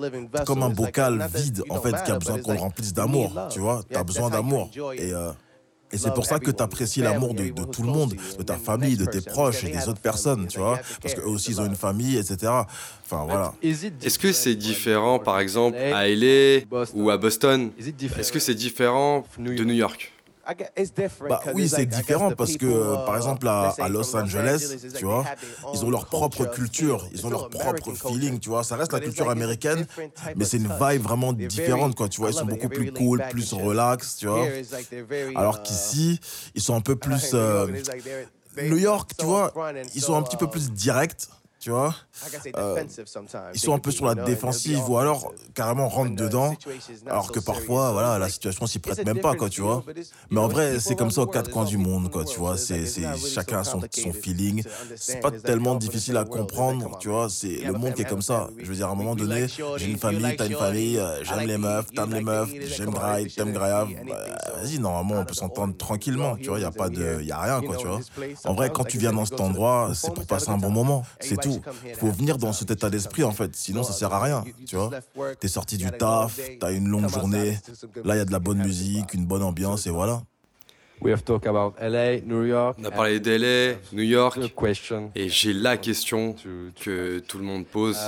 comme 0.45 0.63
un 0.63 0.69
bocal 0.69 1.27
vide 1.33 1.63
en 1.69 1.81
fait 1.81 1.95
qui 2.03 2.12
a 2.12 2.19
besoin 2.19 2.39
qu'on 2.39 2.53
le 2.53 2.60
remplisse 2.60 2.93
d'amour, 2.93 3.33
tu 3.50 3.60
vois. 3.60 3.81
T'as 3.89 4.03
besoin 4.03 4.29
d'amour. 4.29 4.42
Et, 4.97 5.13
euh, 5.13 5.31
et 5.91 5.97
c'est 5.97 6.13
pour 6.13 6.25
ça 6.25 6.39
que 6.39 6.50
tu 6.50 6.63
apprécies 6.63 7.01
l'amour 7.01 7.35
de, 7.35 7.50
de 7.50 7.63
tout 7.65 7.83
le 7.83 7.89
monde, 7.89 8.15
de 8.38 8.43
ta 8.43 8.55
famille, 8.57 8.97
de 8.97 9.05
tes 9.05 9.21
proches 9.21 9.63
et 9.63 9.69
des 9.69 9.88
autres 9.88 10.01
personnes, 10.01 10.47
tu 10.47 10.57
vois. 10.59 10.79
Parce 11.01 11.13
qu'eux 11.13 11.27
aussi, 11.27 11.51
ils 11.51 11.62
ont 11.62 11.65
une 11.65 11.75
famille, 11.75 12.17
etc. 12.17 12.51
Enfin, 13.05 13.25
voilà. 13.25 13.53
Is 13.62 13.85
it 13.85 14.03
Est-ce 14.03 14.17
que 14.17 14.31
c'est 14.31 14.55
different 14.55 14.73
différent, 14.73 15.19
par 15.19 15.39
exemple, 15.39 15.77
LA, 15.77 15.97
à 15.97 16.07
LA 16.07 16.65
Boston? 16.65 17.01
ou 17.01 17.09
à 17.12 17.17
Boston? 17.17 17.71
Is 17.79 17.89
it 17.89 17.95
different 17.95 18.19
Est-ce 18.19 18.31
que 18.31 18.39
c'est 18.39 18.55
différent 18.55 19.23
de 19.38 19.63
New 19.63 19.73
York? 19.73 20.12
Bah 21.29 21.41
oui, 21.53 21.69
c'est 21.69 21.85
différent 21.85 22.31
parce 22.31 22.57
que, 22.57 23.05
par 23.05 23.15
exemple, 23.15 23.47
à, 23.47 23.73
à, 23.79 23.89
Los 23.89 24.15
Angeles, 24.15 24.75
tu 24.97 25.05
vois, 25.05 25.23
ils 25.73 25.85
ont 25.85 25.89
leur 25.89 26.05
propre 26.05 26.45
culture, 26.45 27.07
ils 27.12 27.25
ont 27.25 27.29
leur 27.29 27.50
propre 27.50 27.91
feeling, 27.93 28.39
tu 28.39 28.50
vois. 28.50 28.63
Ça 28.63 28.75
reste 28.75 28.93
la 28.93 29.00
culture 29.00 29.29
américaine, 29.29 29.85
mais 30.35 30.45
c'est 30.45 30.57
une 30.57 30.71
vibe 30.79 31.01
vraiment 31.01 31.33
différente, 31.33 31.95
quoi, 31.95 32.09
tu 32.09 32.21
vois. 32.21 32.31
Ils 32.31 32.35
sont 32.35 32.45
beaucoup 32.45 32.69
plus 32.69 32.91
cool, 32.91 33.23
plus 33.29 33.53
relax, 33.53 34.17
tu 34.17 34.27
vois. 34.27 34.47
Alors 35.35 35.63
qu'ici, 35.63 36.19
ils 36.55 36.62
sont 36.62 36.75
un 36.75 36.81
peu 36.81 36.95
plus... 37.03 37.31
Euh, 37.33 37.67
New 38.62 38.77
York, 38.77 39.12
tu 39.17 39.25
vois, 39.25 39.51
ils 39.95 40.01
sont 40.01 40.15
un 40.15 40.21
petit 40.21 40.38
peu 40.38 40.47
plus 40.47 40.71
directs 40.71 41.27
tu 41.63 41.70
vois. 41.70 41.96
Euh, 42.58 42.84
ils 43.53 43.60
sont 43.60 43.74
un 43.74 43.79
peu 43.79 43.91
sur 43.91 44.05
la 44.05 44.15
défensive 44.15 44.82
ou 44.89 44.98
alors 44.98 45.32
carrément 45.53 45.88
rentrent 45.88 46.13
dedans, 46.15 46.53
alors 47.08 47.32
que 47.32 47.39
parfois, 47.39 47.93
voilà, 47.93 48.20
la 48.20 48.27
situation 48.27 48.67
s'y 48.67 48.79
prête 48.79 49.05
même 49.05 49.22
pas, 49.22 49.36
quoi, 49.36 49.48
tu 49.48 49.62
vois. 49.62 49.82
Mais 50.29 50.41
en 50.41 50.50
vrai, 50.50 50.82
c'est 50.82 50.96
comme 50.96 51.10
ça 51.10 51.22
aux 51.22 51.27
quatre 51.27 51.50
coins 51.50 51.63
du 51.63 51.77
monde, 51.77 52.12
quoi, 52.12 52.25
tu 52.25 52.38
vois. 52.38 52.58
C'est, 52.58 52.86
chacun 53.17 53.60
a 53.60 53.63
son, 53.63 53.79
son 53.91 54.12
feeling. 54.12 54.62
C'est 54.98 55.22
pas 55.22 55.32
tellement 55.32 55.75
difficile 55.75 56.17
à 56.17 56.25
comprendre, 56.25 56.98
tu 57.00 57.08
vois. 57.08 57.29
C'est 57.29 57.62
le 57.63 57.74
monde 57.74 57.93
qui 57.93 58.01
est 58.01 58.10
comme 58.10 58.22
ça. 58.22 58.50
Je 58.58 58.65
veux 58.65 58.75
dire, 58.75 58.89
à 58.89 58.91
un 58.91 58.96
moment 58.96 59.15
donné, 59.15 59.48
j'ai 59.77 59.89
une 59.89 59.98
famille, 59.98 60.36
t'as 60.36 60.48
une 60.48 60.55
famille, 60.55 60.98
euh, 60.98 61.24
j'aime 61.24 61.48
les 61.48 61.58
meufs, 61.58 61.86
t'aimes 61.93 62.13
les 62.13 62.22
meufs, 62.22 62.51
j'aime 62.75 62.91
Graille, 62.91 63.32
t'aimes 63.32 63.53
Grave. 63.53 63.88
Bah, 64.05 64.17
vas-y, 64.62 64.79
normalement, 64.79 65.22
on 65.22 65.25
peut 65.25 65.34
s'entendre 65.34 65.77
tranquillement, 65.77 66.36
tu 66.36 66.50
vois. 66.50 66.60
Y 66.60 66.65
a 66.65 66.72
pas 66.72 66.89
de, 66.89 67.22
y 67.22 67.32
a 67.32 67.39
rien, 67.39 67.62
quoi, 67.62 67.77
tu 67.77 67.88
vois. 67.88 68.01
En 68.43 68.53
vrai, 68.53 68.70
quand 68.70 68.84
tu 68.84 68.98
viens 68.98 69.13
dans 69.13 69.25
cet 69.25 69.39
endroit, 69.39 69.91
c'est 69.93 70.13
pour 70.13 70.25
passer 70.25 70.50
un 70.50 70.58
bon 70.58 70.70
moment, 70.70 71.03
c'est 71.22 71.39
tout. 71.39 71.52
Faut 71.98 72.12
venir 72.12 72.38
dans 72.38 72.53
cet 72.53 72.72
état 72.72 72.89
d'esprit 72.89 73.24
en 73.24 73.31
fait, 73.31 73.55
sinon 73.55 73.83
ça 73.83 73.93
sert 73.93 74.13
à 74.13 74.22
rien, 74.22 74.43
tu 74.67 74.75
vois. 74.75 74.91
T'es 75.39 75.48
sorti 75.48 75.77
du 75.77 75.89
taf, 75.91 76.39
t'as 76.60 76.72
une 76.72 76.88
longue 76.88 77.10
journée, 77.10 77.57
là 78.03 78.15
il 78.15 78.17
y 78.17 78.22
a 78.22 78.25
de 78.25 78.31
la 78.31 78.39
bonne 78.39 78.60
musique, 78.63 79.13
une 79.13 79.25
bonne 79.25 79.43
ambiance 79.43 79.88
et 79.88 79.89
voilà. 79.89 80.22
We 81.01 81.12
have 81.12 81.24
talked 81.24 81.48
about 81.48 81.74
LA, 81.81 82.22
New 82.22 82.45
York. 82.45 82.77
On 82.79 82.86
a 82.86 82.91
parlé 82.91 83.19
d'LA, 83.19 83.77
New 83.91 84.03
York. 84.03 84.39
Et 85.15 85.27
j'ai 85.27 85.51
la 85.51 85.75
question 85.75 86.33
que 86.79 87.19
tout 87.19 87.38
le 87.39 87.43
monde 87.43 87.65
pose. 87.65 88.00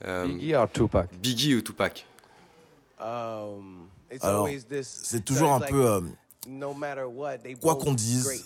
Biggie 0.00 0.56
ou 0.56 0.66
Tupac? 0.72 1.08
Biggie 1.20 1.54
ou 1.56 1.62
Tupac? 1.62 2.06
Um, 3.00 3.88
Alors, 4.20 4.48
c'est 4.82 5.24
toujours 5.24 5.52
un 5.52 5.60
peu... 5.60 5.86
Euh, 5.86 6.00
quoi 7.60 7.76
qu'on 7.76 7.92
dise, 7.92 8.44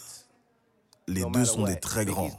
les 1.07 1.25
deux 1.25 1.45
sont 1.45 1.65
des 1.65 1.77
très 1.77 2.05
grands. 2.05 2.31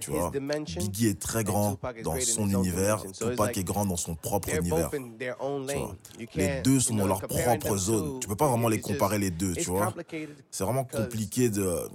Tu 0.00 0.10
vois, 0.10 0.30
Biggie 0.30 1.08
est 1.08 1.20
très 1.20 1.44
grand 1.44 1.78
dans 2.02 2.20
son 2.20 2.48
univers, 2.48 3.02
Tupac 3.12 3.56
est 3.56 3.64
grand 3.64 3.86
dans 3.86 3.96
son 3.96 4.14
propre 4.14 4.54
univers. 4.54 4.90
Les 6.34 6.60
deux 6.62 6.80
sont 6.80 6.96
dans 6.96 7.06
leur 7.06 7.20
propre 7.20 7.76
zone. 7.76 8.20
Tu 8.20 8.28
peux 8.28 8.36
pas 8.36 8.48
vraiment 8.48 8.68
les 8.68 8.80
comparer 8.80 9.18
les 9.18 9.30
deux, 9.30 9.54
tu 9.54 9.70
vois. 9.70 9.94
C'est 10.50 10.64
vraiment 10.64 10.84
compliqué 10.84 11.48
de 11.48 11.88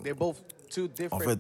en 1.12 1.20
fait, 1.20 1.40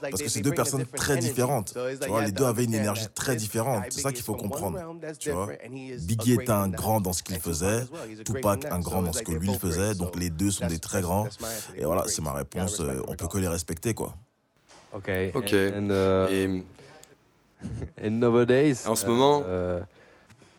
parce 0.00 0.22
que 0.22 0.28
c'est 0.28 0.40
deux 0.40 0.52
personnes 0.52 0.86
très 0.86 1.16
différentes. 1.16 1.74
Tu 2.00 2.08
vois, 2.08 2.24
les 2.24 2.32
deux 2.32 2.44
avaient 2.44 2.64
une 2.64 2.74
énergie 2.74 3.08
très 3.14 3.36
différente. 3.36 3.84
C'est 3.90 4.00
ça 4.00 4.12
qu'il 4.12 4.22
faut 4.22 4.34
comprendre. 4.34 4.78
Tu 5.18 5.30
vois, 5.30 5.48
Biggie 5.68 6.34
est 6.34 6.50
un 6.50 6.68
grand 6.68 7.00
dans 7.00 7.12
ce 7.12 7.22
qu'il 7.22 7.38
faisait, 7.40 7.84
Tupac 8.24 8.64
un 8.66 8.80
grand 8.80 9.02
dans 9.02 9.12
ce 9.12 9.22
que 9.22 9.32
lui 9.32 9.54
faisait. 9.54 9.94
Donc 9.94 10.16
les 10.16 10.30
deux 10.30 10.50
sont 10.50 10.66
des 10.66 10.78
très 10.78 11.00
grands. 11.02 11.28
Et 11.76 11.84
voilà, 11.84 12.04
c'est 12.06 12.22
ma 12.22 12.32
réponse. 12.32 12.80
Euh, 12.80 13.02
on 13.08 13.14
peut 13.14 13.28
que 13.28 13.38
les 13.38 13.48
respecter, 13.48 13.94
quoi. 13.94 14.14
Ok. 14.92 15.10
Ok. 15.34 15.52
Uh, 15.52 16.62
Et 17.98 18.10
nowadays, 18.10 18.86
en 18.86 18.94
ce 18.94 19.06
moment, 19.06 19.40
uh, 19.40 19.82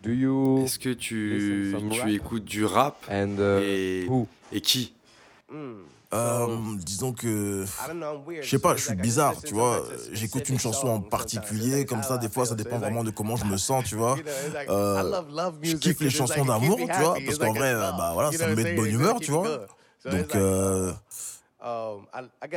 do 0.03 0.12
you 0.12 0.63
est-ce 0.65 0.79
que 0.79 0.93
tu, 0.93 1.75
tu 1.91 2.13
écoutes 2.13 2.45
du 2.45 2.65
rap? 2.65 3.05
And, 3.09 3.38
uh, 3.39 3.63
et, 3.63 4.07
et 4.51 4.62
qui? 4.62 4.93
Hmm. 5.51 5.83
Euh, 6.13 6.47
disons 6.77 7.11
que 7.11 7.65
je 8.41 8.49
sais 8.49 8.59
pas, 8.59 8.75
je 8.77 8.83
suis 8.83 8.95
bizarre, 8.95 9.35
tu 9.43 9.53
vois. 9.53 9.83
J'écoute 10.13 10.47
une 10.47 10.59
chanson 10.59 10.88
en 10.88 11.01
particulier, 11.01 11.86
comme 11.86 12.03
ça, 12.03 12.17
des 12.17 12.29
fois, 12.29 12.45
ça 12.45 12.55
dépend 12.55 12.77
vraiment 12.79 13.03
de 13.03 13.12
comment 13.12 13.36
je 13.36 13.45
me 13.45 13.58
sens, 13.58 13.84
tu 13.86 13.95
vois. 13.95 14.17
Euh, 14.69 15.21
je 15.62 15.75
kiffe 15.75 15.99
les 15.99 16.10
chansons 16.10 16.45
d'amour, 16.45 16.77
tu 16.77 16.86
vois, 16.99 17.17
parce 17.25 17.38
qu'en 17.38 17.53
vrai, 17.53 17.73
bah 17.73 18.12
voilà, 18.13 18.32
ça 18.32 18.47
me 18.47 18.55
met 18.55 18.71
de 18.71 18.75
bonne 18.77 18.89
humeur, 18.91 19.19
tu 19.19 19.32
vois. 19.32 19.67
Donc, 20.05 20.34
euh, 20.36 20.93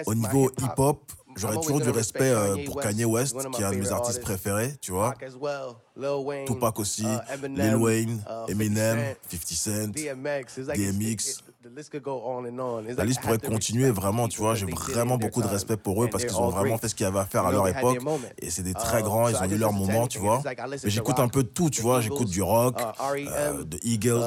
au 0.07 0.15
niveau 0.15 0.51
hip-hop, 0.61 1.01
j'aurais 1.35 1.57
toujours 1.57 1.81
du 1.81 1.91
respect 1.91 2.33
pour 2.67 2.81
Kanye 2.81 3.05
West, 3.05 3.37
qui 3.51 3.63
est 3.63 3.65
un 3.65 3.73
de 3.73 3.77
mes 3.79 3.91
artistes 3.91 4.21
préférés, 4.21 4.77
tu 4.81 4.93
vois. 4.93 5.15
Tupac 6.47 6.79
aussi, 6.79 7.07
Lil 7.49 7.75
Wayne, 7.77 8.23
Eminem, 8.47 9.17
50 9.29 9.49
Cent, 9.49 9.89
DMX. 9.89 11.43
La 12.97 13.05
liste 13.05 13.21
pourrait 13.21 13.39
continuer 13.39 13.91
vraiment, 13.91 14.29
tu 14.29 14.41
vois. 14.41 14.55
J'ai 14.55 14.67
vraiment 14.67 15.19
beaucoup 15.19 15.43
de 15.43 15.47
respect 15.47 15.77
pour 15.77 16.03
eux 16.03 16.09
parce 16.09 16.25
qu'ils 16.25 16.37
ont 16.37 16.49
vraiment 16.49 16.79
fait 16.79 16.89
ce 16.89 16.95
qu'il 16.95 17.05
y 17.05 17.09
avait 17.09 17.19
à 17.19 17.27
faire 17.27 17.45
à 17.47 17.53
leur 17.53 17.69
époque. 17.69 17.99
Et 18.39 18.51
c'est 18.51 18.63
des 18.63 18.75
très 18.75 19.03
grands, 19.03 19.29
ils 19.29 19.37
ont 19.37 19.45
eu 19.45 19.57
leur 19.59 19.73
moment, 19.73 20.07
tu 20.07 20.19
vois. 20.19 20.43
Mais 20.85 20.91
j'écoute 20.91 21.19
un 21.21 21.29
peu 21.29 21.43
de 21.43 21.49
tout, 21.49 21.71
tu 21.71 21.83
vois. 21.83 22.01
J'écoute 22.01 22.29
du 22.29 22.43
rock, 22.43 22.77
euh, 23.15 23.65
de 23.65 23.79
Eagles. 23.83 24.25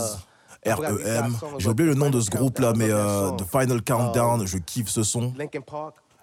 REM, 0.65 1.35
j'ai 1.57 1.69
oublié 1.69 1.89
le 1.89 1.95
nom 1.95 2.09
de 2.09 2.21
ce 2.21 2.29
groupe-là, 2.29 2.71
mais 2.77 2.89
euh, 2.89 3.31
The 3.31 3.43
Final 3.43 3.81
Countdown, 3.81 4.47
je 4.47 4.57
kiffe 4.59 4.87
ce 4.87 5.03
son. 5.03 5.33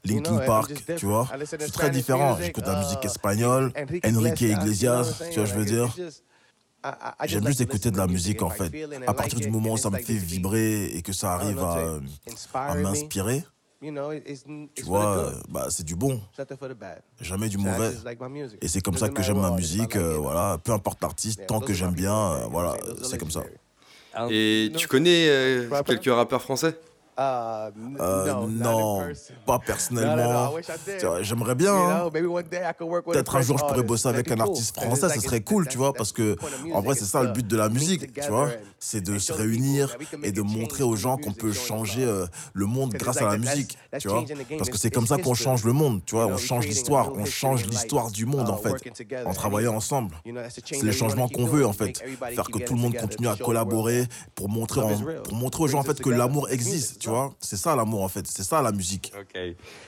Linkin 0.03 0.39
Park, 0.47 0.73
tu 0.97 1.05
vois. 1.05 1.29
Je 1.39 1.45
suis 1.65 1.73
très 1.73 1.91
différent. 1.91 2.39
J'écoute 2.41 2.67
la 2.67 2.79
musique 2.79 3.05
espagnole, 3.05 3.71
Enrique 4.07 4.41
Iglesias, 4.41 5.21
tu 5.31 5.41
vois, 5.41 5.45
je 5.45 5.55
veux 5.55 5.65
dire? 5.67 5.95
J'aime 7.25 7.47
juste 7.47 7.61
écouter 7.61 7.91
de 7.91 7.99
la 7.99 8.07
musique 8.07 8.43
en 8.43 8.51
fait. 8.51 8.73
À 9.07 9.15
partir 9.15 9.39
du 9.39 9.51
moment 9.51 9.73
où 9.73 9.79
ça 9.79 9.91
me 9.91 9.99
fait 9.99 10.15
vibrer 10.15 10.87
et 10.87 11.03
que 11.03 11.13
ça 11.13 11.35
arrive 11.35 11.61
à, 11.63 12.75
m'inspirer, 12.75 13.45
tu 14.75 14.83
vois, 14.85 15.33
bah, 15.49 15.69
c'est 15.71 15.85
du 15.85 15.97
bon. 15.97 16.21
Jamais 17.21 17.49
du 17.49 17.57
mauvais. 17.57 17.93
Et 18.61 18.69
c'est 18.69 18.83
comme 18.83 18.97
ça 18.97 19.09
que 19.09 19.23
j'aime 19.23 19.41
ma 19.41 19.53
musique. 19.53 19.97
Euh, 19.97 20.17
voilà, 20.19 20.59
peu 20.63 20.73
importe 20.73 21.01
l'artiste, 21.01 21.47
tant 21.47 21.61
que 21.61 21.73
j'aime 21.73 21.95
bien, 21.95 22.15
euh, 22.15 22.47
voilà, 22.51 22.77
c'est 23.03 23.19
comme 23.19 23.31
ça. 23.31 23.43
Et 24.31 24.73
tu 24.77 24.87
connais 24.87 25.29
euh, 25.29 25.83
quelques 25.85 26.13
rappeurs 26.13 26.43
français? 26.43 26.79
Euh, 27.21 27.71
euh, 28.01 28.47
non, 28.49 29.03
pas 29.45 29.59
personnellement. 29.59 30.53
J'aimerais 31.21 31.55
bien. 31.55 31.75
Hein. 31.75 32.11
Peut-être 32.11 33.37
un 33.37 33.43
jour 33.43 33.59
je 33.59 33.65
pourrais 33.65 33.83
bosser 33.83 34.09
avec 34.09 34.31
un 34.31 34.41
artiste 34.41 34.75
français, 34.77 35.09
ce 35.11 35.21
serait 35.21 35.43
cool, 35.43 35.69
tu 35.69 35.77
vois, 35.77 35.93
parce 35.93 36.13
que 36.13 36.37
en 36.73 36.81
vrai 36.81 36.95
c'est 36.95 37.05
ça 37.05 37.23
le 37.23 37.29
but 37.29 37.47
de 37.47 37.57
la 37.57 37.69
musique, 37.69 38.13
tu 38.13 38.29
vois, 38.31 38.49
c'est 38.81 39.03
de 39.03 39.19
se 39.19 39.33
réunir 39.33 39.97
et 40.23 40.33
de 40.33 40.41
montrer 40.41 40.83
aux 40.83 40.97
gens 40.97 41.19
qu'on 41.19 41.33
peut 41.33 41.53
changer 41.53 42.03
euh, 42.03 42.27
le 42.55 42.65
monde 42.65 42.95
grâce 42.95 43.19
à 43.19 43.29
la 43.29 43.37
musique, 43.37 43.77
tu 43.99 44.09
vois, 44.09 44.25
parce 44.57 44.71
que 44.71 44.79
c'est 44.79 44.91
comme 44.91 45.07
ça 45.07 45.19
qu'on 45.19 45.35
change 45.35 45.65
le 45.65 45.75
monde, 45.75 46.01
tu 46.07 46.15
vois, 46.15 46.27
on 46.27 46.39
change 46.39 46.67
l'histoire, 46.67 47.13
on 47.15 47.27
change 47.27 47.67
l'histoire 47.67 48.11
du 48.11 48.25
monde 48.25 48.49
en 48.49 48.57
fait, 48.57 48.91
en 49.27 49.35
travaillant 49.35 49.75
ensemble. 49.75 50.17
C'est 50.65 50.83
le 50.83 50.93
changement 50.93 51.29
qu'on 51.29 51.45
veut 51.45 51.67
en 51.67 51.75
fait, 51.75 52.03
faire 52.35 52.51
que 52.51 52.59
tout 52.59 52.75
le 52.75 52.81
monde 52.81 52.97
continue 52.97 53.29
à 53.29 53.37
collaborer 53.37 54.07
pour 54.35 54.49
montrer, 54.49 54.81
pour 55.25 55.35
montrer 55.35 55.65
aux 55.65 55.69
gens 55.69 55.81
en 55.81 55.85
fait 55.85 56.01
que 56.01 56.11
l'amour 56.11 56.49
existe, 56.51 56.99
tu 57.01 57.11
vois? 57.11 57.35
C'est 57.39 57.59
ça 57.59 57.77
l'amour 57.77 58.03
en 58.03 58.09
fait, 58.09 58.27
c'est 58.27 58.43
ça 58.43 58.63
la 58.63 58.73
musique. 58.73 59.13
Ok. 59.19 59.41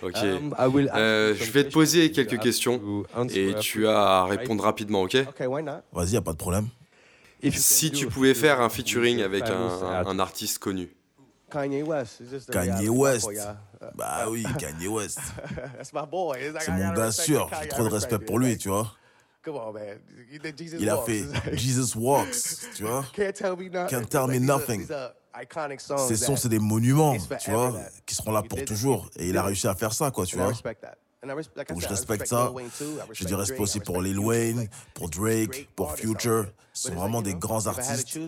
Ok. 0.03 0.17
Um, 0.23 0.55
euh, 0.95 1.35
je 1.35 1.51
vais 1.51 1.65
te 1.65 1.73
poser 1.73 2.13
quelques 2.13 2.39
questions 2.39 3.05
et 3.31 3.55
tu 3.61 3.87
as 3.87 3.99
à 3.99 4.25
répondre 4.27 4.63
rapidement, 4.63 5.03
ok? 5.03 5.17
Vas-y, 5.93 6.11
y 6.11 6.17
a 6.17 6.21
pas 6.21 6.33
de 6.33 6.37
problème. 6.37 6.69
Si 7.51 7.91
tu 7.91 8.07
pouvais 8.07 8.35
faire 8.35 8.61
un 8.61 8.69
featuring 8.69 9.21
avec 9.23 9.45
un, 9.45 10.07
un 10.07 10.19
artiste 10.19 10.59
connu. 10.59 10.89
Kanye 11.51 11.83
West. 11.83 12.23
Kanye 12.51 12.89
West. 12.89 13.29
Bah 13.95 14.27
oui, 14.31 14.47
Kanye 14.59 14.89
West. 14.89 15.21
C'est 15.83 16.71
mon 16.71 16.93
gars 16.93 17.13
sûr. 17.13 17.51
J'ai 17.61 17.69
trop 17.69 17.85
de 17.89 17.93
respect 17.93 18.19
pour 18.19 18.39
lui, 18.39 18.57
tu 18.57 18.69
vois. 18.69 18.95
Il 20.79 20.89
a 20.89 20.99
fait 20.99 21.25
Jesus 21.53 21.99
Walks, 21.99 22.37
tu 22.77 22.85
vois. 22.85 23.05
Can't 23.13 24.09
tell 24.09 24.27
me 24.29 24.39
nothing. 24.39 24.87
Ces 26.09 26.17
sons, 26.17 26.37
c'est 26.37 26.49
des 26.49 26.59
monuments, 26.59 27.17
tu 27.41 27.51
vois, 27.51 27.75
qui 28.07 28.15
seront 28.15 28.33
là 28.33 28.43
pour 28.43 28.65
toujours. 28.65 29.11
Et 29.17 29.29
il 29.29 29.37
a 29.37 29.43
réussi 29.43 29.67
à 29.67 29.75
faire 29.75 29.93
ça, 29.93 30.11
quoi, 30.11 30.27
tu 30.27 30.37
vois. 30.37 30.53
Donc 31.25 31.81
je 31.81 31.89
respecte 31.89 32.27
ça. 32.27 32.53
J'ai 33.13 33.25
du 33.27 33.35
respect 33.35 33.61
aussi 33.61 33.81
pour 33.81 34.03
Lil 34.03 34.19
Wayne, 34.19 34.69
pour 34.95 35.09
Drake, 35.09 35.69
pour 35.77 35.95
Future. 35.95 36.47
Ce 36.73 36.89
sont 36.89 36.95
vraiment 36.95 37.23
des 37.23 37.35
grands 37.35 37.67
artistes. 37.67 38.19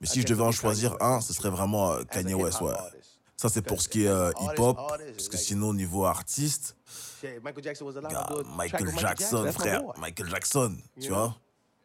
Mais 0.00 0.06
si 0.06 0.22
je 0.22 0.26
devais 0.26 0.42
en 0.42 0.52
choisir 0.52 0.96
un, 1.00 1.20
ce 1.20 1.32
serait 1.32 1.50
vraiment 1.50 1.92
euh, 1.92 2.02
Kanye 2.04 2.34
West, 2.34 2.60
ouais. 2.60 2.74
Ça, 3.36 3.48
c'est 3.48 3.62
pour 3.62 3.82
ce 3.82 3.88
qui 3.88 4.04
est 4.04 4.08
euh, 4.08 4.32
hip-hop, 4.40 4.78
parce 4.78 5.28
que 5.28 5.36
sinon, 5.36 5.68
au 5.68 5.74
niveau 5.74 6.04
artiste, 6.04 6.76
Michael 7.42 8.98
Jackson, 8.98 9.50
frère, 9.52 9.82
Michael 9.98 10.30
Jackson, 10.30 10.76
tu 11.00 11.08
vois? 11.08 11.36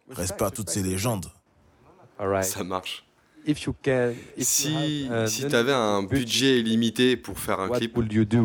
Respect 0.10 0.46
à 0.46 0.52
toutes 0.52 0.70
ces 0.70 0.82
légendes. 0.82 1.28
Ça 2.42 2.64
marche 2.64 3.06
si 4.38 5.10
si 5.26 5.48
tu 5.48 5.56
avais 5.56 5.74
un 5.74 6.04
budget 6.04 6.60
illimité 6.60 7.18
pour 7.18 7.40
faire 7.40 7.60
un 7.60 7.70
clip, 7.70 7.98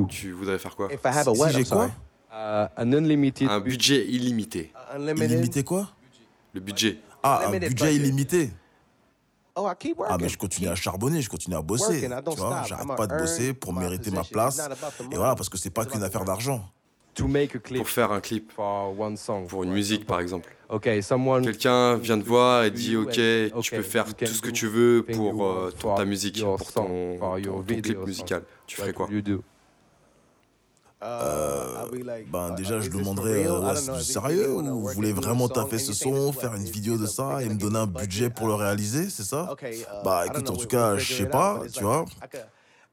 tu 0.08 0.32
voudrais 0.32 0.58
faire 0.58 0.76
quoi? 0.76 0.88
Si 0.90 1.52
j'ai 1.52 1.64
quoi? 1.64 1.90
Uh, 2.32 2.66
Un 2.76 3.60
budget. 3.60 4.06
illimité. 4.06 4.72
Illimité 4.96 5.62
quoi? 5.62 5.90
Le 6.52 6.60
budget. 6.60 6.98
Ah, 7.22 7.46
un 7.46 7.58
budget 7.58 7.94
illimité. 7.94 8.50
Oh, 9.56 9.68
ah, 10.08 10.18
mais 10.20 10.28
je 10.28 10.36
continue 10.36 10.66
à 10.68 10.74
charbonner, 10.74 11.22
je 11.22 11.30
continue 11.30 11.54
à 11.54 11.62
bosser. 11.62 12.00
Tu 12.00 12.36
vois, 12.36 12.64
j'arrête 12.66 12.96
pas 12.96 13.06
de 13.06 13.16
bosser 13.16 13.54
pour 13.54 13.72
mériter 13.72 14.10
ma 14.10 14.24
place. 14.24 14.60
Et 15.12 15.16
voilà, 15.16 15.36
parce 15.36 15.48
que 15.48 15.56
c'est 15.56 15.70
pas 15.70 15.84
qu'une 15.84 16.02
affaire 16.02 16.24
d'argent. 16.24 16.68
Pour 17.78 17.88
faire 17.88 18.12
un 18.12 18.20
clip 18.20 18.52
pour 19.48 19.64
une 19.64 19.72
musique 19.72 20.06
par 20.06 20.20
exemple. 20.20 20.54
Quelqu'un 21.42 21.96
vient 21.96 22.18
te 22.18 22.24
voir 22.24 22.64
et 22.64 22.70
dit 22.70 22.96
ok, 22.96 23.12
tu 23.60 23.74
peux 23.74 23.82
faire 23.82 24.14
tout 24.14 24.26
ce 24.26 24.42
que 24.42 24.50
tu 24.50 24.66
veux 24.66 25.04
pour 25.04 25.46
euh, 25.46 25.70
ta 25.96 26.04
musique, 26.04 26.42
pour 26.42 26.72
ton, 26.72 27.18
clip 27.66 27.98
musical. 28.04 28.42
Tu 28.66 28.76
ferais 28.76 28.92
quoi 28.92 29.08
euh, 31.02 31.84
ben 32.32 32.54
déjà 32.54 32.80
je 32.80 32.88
demanderais 32.88 33.46
euh, 33.46 33.74
sérieux 34.00 34.50
ou 34.50 34.62
vous 34.62 34.88
voulez 34.88 35.12
vraiment 35.12 35.48
taper 35.48 35.78
ce 35.78 35.92
son, 35.92 36.32
faire 36.32 36.54
une 36.54 36.64
vidéo 36.64 36.96
de 36.96 37.04
ça 37.04 37.42
et 37.42 37.48
me 37.50 37.56
donner 37.56 37.80
un 37.80 37.86
budget 37.86 38.30
pour 38.30 38.46
le 38.46 38.54
réaliser, 38.54 39.10
c'est 39.10 39.22
ça 39.24 39.54
Bah 40.02 40.24
écoute, 40.26 40.48
en 40.48 40.56
tout 40.56 40.66
cas, 40.66 40.96
je 40.96 41.12
sais 41.12 41.28
pas, 41.28 41.60
tu 41.72 41.82
vois. 41.82 42.06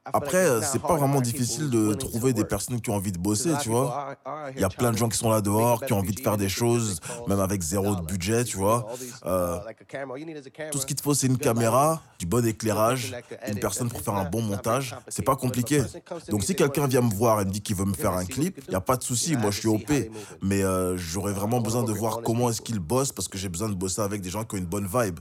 Après, 0.04 0.62
c'est 0.62 0.82
pas 0.82 0.96
vraiment 0.96 1.20
difficile 1.20 1.70
de 1.70 1.94
trouver 1.94 2.32
des 2.32 2.44
personnes 2.44 2.80
qui 2.80 2.90
ont 2.90 2.94
envie 2.94 3.12
de 3.12 3.18
bosser, 3.18 3.50
tu 3.62 3.68
vois. 3.68 4.16
Il 4.54 4.60
y 4.60 4.64
a 4.64 4.68
plein 4.68 4.90
de 4.90 4.96
gens 4.96 5.08
qui 5.08 5.18
sont 5.18 5.30
là 5.30 5.40
dehors, 5.40 5.84
qui 5.84 5.92
ont 5.92 5.98
envie 5.98 6.14
de 6.14 6.20
faire 6.20 6.36
des 6.36 6.48
choses, 6.48 7.00
même 7.28 7.40
avec 7.40 7.62
zéro 7.62 7.94
de 7.94 8.02
budget, 8.02 8.44
tu 8.44 8.56
vois. 8.56 8.86
Euh, 9.26 9.58
tout 10.70 10.78
ce 10.78 10.86
qu'il 10.86 10.96
te 10.96 11.02
faut, 11.02 11.14
c'est 11.14 11.26
une 11.26 11.38
caméra, 11.38 12.02
du 12.18 12.26
bon 12.26 12.44
éclairage, 12.44 13.14
une 13.48 13.60
personne 13.60 13.88
pour 13.88 14.00
faire 14.00 14.14
un 14.14 14.28
bon 14.28 14.42
montage. 14.42 14.96
C'est 15.08 15.24
pas 15.24 15.36
compliqué. 15.36 15.82
Donc 16.28 16.42
si 16.42 16.54
quelqu'un 16.54 16.86
vient 16.86 17.02
me 17.02 17.14
voir 17.14 17.40
et 17.40 17.44
me 17.44 17.50
dit 17.50 17.60
qu'il 17.60 17.76
veut 17.76 17.84
me 17.84 17.94
faire 17.94 18.12
un 18.12 18.24
clip, 18.24 18.60
il 18.66 18.70
n'y 18.70 18.76
a 18.76 18.80
pas 18.80 18.96
de 18.96 19.02
souci, 19.04 19.36
moi 19.36 19.50
je 19.50 19.60
suis 19.60 19.68
OP. 19.68 19.90
Mais 20.42 20.62
euh, 20.62 20.96
j'aurais 20.96 21.32
vraiment 21.32 21.60
besoin 21.60 21.84
de 21.84 21.92
voir 21.92 22.22
comment 22.22 22.50
est-ce 22.50 22.60
qu'il 22.60 22.80
bosse 22.80 23.12
parce 23.12 23.28
que 23.28 23.38
j'ai 23.38 23.48
besoin 23.48 23.68
de 23.68 23.74
bosser 23.74 24.00
avec 24.00 24.20
des 24.20 24.30
gens 24.30 24.44
qui 24.44 24.56
ont 24.56 24.58
une 24.58 24.66
bonne 24.66 24.88
vibe. 24.92 25.20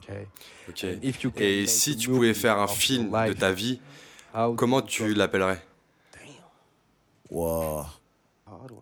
Et 1.38 1.68
si 1.68 1.98
tu 1.98 2.10
pouvais 2.10 2.34
faire 2.34 2.58
un 2.58 2.68
film 2.68 3.12
de 3.28 3.34
ta 3.34 3.52
vie, 3.52 3.80
Comment 4.58 4.82
tu 4.82 5.14
l'appellerais? 5.14 5.62
Wow. 7.30 7.86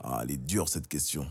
Ah, 0.03 0.21
elle 0.23 0.31
est 0.31 0.37
dure 0.37 0.69
cette 0.69 0.87
question. 0.87 1.25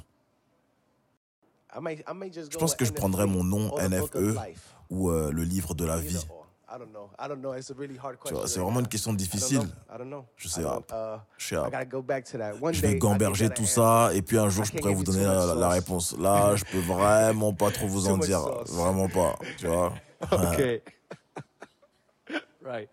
Je 1.75 2.59
pense 2.59 2.75
que 2.75 2.85
je 2.85 2.93
prendrais 2.93 3.27
mon 3.27 3.45
nom 3.45 3.77
NFE 3.79 4.37
ou 4.91 5.11
euh, 5.11 5.31
le 5.31 5.43
livre 5.43 5.75
de 5.75 5.85
la 5.85 5.99
vie. 5.99 6.25
C'est 8.47 8.61
vraiment 8.61 8.81
une 8.81 8.89
question 8.89 9.13
difficile. 9.13 9.63
Je 10.37 10.49
sais 10.49 10.63
pas. 10.63 11.27
Je 11.39 12.81
vais 12.81 12.99
gamberger 12.99 13.51
tout 13.51 13.67
ça 13.67 14.11
et 14.15 14.23
puis 14.23 14.39
un 14.39 14.49
jour 14.49 14.65
je 14.65 14.73
pourrais 14.73 14.95
vous 14.95 15.05
donner 15.05 15.25
la, 15.25 15.69
réponse. 15.69 16.17
Là, 16.19 16.57
je 16.57 16.65
peux 16.65 16.79
vraiment 16.93 17.53
pas 17.53 17.71
trop 17.71 17.87
vous 17.87 18.09
en 18.09 18.19
dire. 18.19 18.41
Vraiment 18.67 19.09
pas. 19.09 19.37
Tu 19.59 19.67
vois. 19.67 19.93
Ok. 20.33 20.83
right 22.65 22.91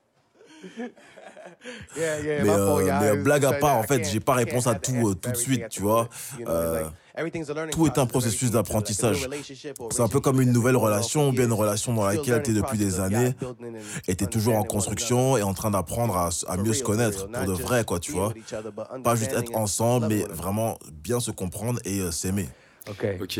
mais, 1.95 2.49
euh, 2.49 3.15
blague 3.15 3.45
à 3.45 3.53
part, 3.53 3.77
en 3.77 3.83
fait, 3.83 4.03
j'ai 4.09 4.19
pas 4.19 4.33
réponse 4.33 4.67
à 4.67 4.75
tout 4.75 5.09
euh, 5.09 5.13
tout 5.13 5.31
de 5.31 5.37
suite, 5.37 5.69
tu 5.69 5.81
vois. 5.81 6.09
Euh, 6.47 6.83
tout 7.71 7.85
est 7.85 7.97
un 7.97 8.05
processus 8.05 8.51
d'apprentissage. 8.51 9.29
C'est 9.91 10.01
un 10.01 10.07
peu 10.07 10.19
comme 10.19 10.41
une 10.41 10.51
nouvelle 10.51 10.75
relation, 10.75 11.29
ou 11.29 11.31
bien 11.31 11.45
une 11.45 11.53
relation 11.53 11.93
dans 11.93 12.05
laquelle 12.05 12.43
tu 12.43 12.51
es 12.51 12.53
depuis 12.53 12.77
des 12.77 12.99
années 12.99 13.33
et 14.07 14.15
tu 14.15 14.23
es 14.25 14.27
toujours 14.27 14.55
en 14.55 14.63
construction 14.63 15.37
et 15.37 15.43
en 15.43 15.53
train 15.53 15.71
d'apprendre 15.71 16.17
à, 16.17 16.29
à, 16.47 16.57
mieux 16.57 16.73
se 16.73 16.83
connaître 16.83 17.27
pour 17.27 17.45
de 17.45 17.53
vrai, 17.53 17.85
quoi, 17.85 17.99
tu 17.99 18.11
vois. 18.11 18.33
Pas 19.03 19.15
juste 19.15 19.33
être 19.33 19.55
ensemble, 19.55 20.07
mais 20.07 20.23
vraiment 20.29 20.77
bien 20.91 21.19
se 21.19 21.31
comprendre 21.31 21.79
et 21.85 22.11
s'aimer. 22.11 22.49
Ok. 22.89 23.39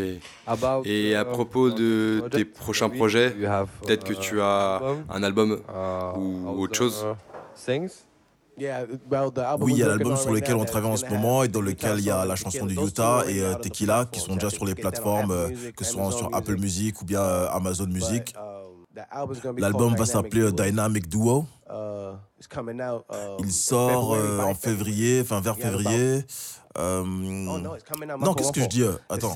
Et 0.86 1.16
à 1.16 1.26
propos 1.26 1.70
de 1.70 2.24
tes 2.32 2.46
prochains 2.46 2.90
projets, 2.90 3.32
peut-être 3.32 4.04
que 4.04 4.14
tu 4.14 4.42
as 4.42 4.82
un 5.10 5.24
album 5.24 5.60
ou 6.18 6.62
autre 6.62 6.76
chose 6.76 7.06
oui, 9.60 9.74
il 9.74 9.78
y 9.78 9.84
a 9.84 9.88
l'album 9.88 10.16
sur 10.16 10.32
lequel 10.32 10.56
on 10.56 10.66
travaille 10.66 10.92
en 10.92 10.98
ce 10.98 11.06
moment 11.08 11.44
et 11.44 11.48
dans 11.48 11.62
lequel 11.62 12.00
il 12.00 12.06
y 12.06 12.10
a 12.10 12.26
la 12.26 12.36
chanson 12.36 12.66
de 12.66 12.74
Utah 12.74 13.24
et 13.28 13.42
euh, 13.42 13.56
Tequila 13.56 14.06
qui 14.12 14.20
sont 14.20 14.36
déjà 14.36 14.50
sur 14.50 14.66
les 14.66 14.76
plateformes, 14.76 15.32
euh, 15.32 15.50
que 15.76 15.84
ce 15.84 15.94
soit 15.94 16.12
sur 16.12 16.34
Apple 16.34 16.58
Music 16.58 17.02
ou 17.02 17.06
bien 17.06 17.22
euh, 17.22 17.48
Amazon 17.52 17.88
Music. 17.88 18.34
L'album 19.58 19.96
va 19.96 20.06
s'appeler 20.06 20.52
Dynamic 20.52 21.10
Duo. 21.10 21.46
Il 23.40 23.52
sort 23.52 24.12
en 24.12 24.54
février, 24.54 25.22
enfin 25.22 25.42
vers 25.42 25.56
février. 25.56 26.26
Euh, 26.78 27.04
oh, 27.06 27.60
non, 28.20 28.34
qu'est-ce 28.34 28.52
que 28.52 28.60
je 28.60 28.68
dis 28.68 28.82
euh, 28.82 28.94
Attends, 29.10 29.34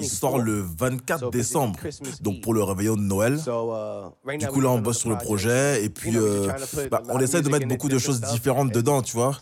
il 0.00 0.08
sort 0.08 0.38
le 0.38 0.60
24 0.60 1.30
décembre, 1.30 1.80
donc 2.20 2.40
pour 2.42 2.54
le 2.54 2.62
réveillon 2.62 2.94
de 2.94 3.00
Noël. 3.00 3.40
Uh, 3.46 4.38
du 4.38 4.46
coup, 4.46 4.60
là, 4.60 4.70
on 4.70 4.78
bosse 4.78 4.98
sur 4.98 5.10
le 5.10 5.18
projet 5.18 5.84
et 5.84 5.88
puis 5.88 6.16
euh, 6.16 6.48
bah, 6.90 7.02
on 7.08 7.18
essaie 7.18 7.42
de 7.42 7.48
mettre 7.48 7.66
beaucoup 7.66 7.88
de 7.88 7.98
choses 7.98 8.20
différentes 8.20 8.72
dedans, 8.72 9.02
tu 9.02 9.16
vois. 9.16 9.32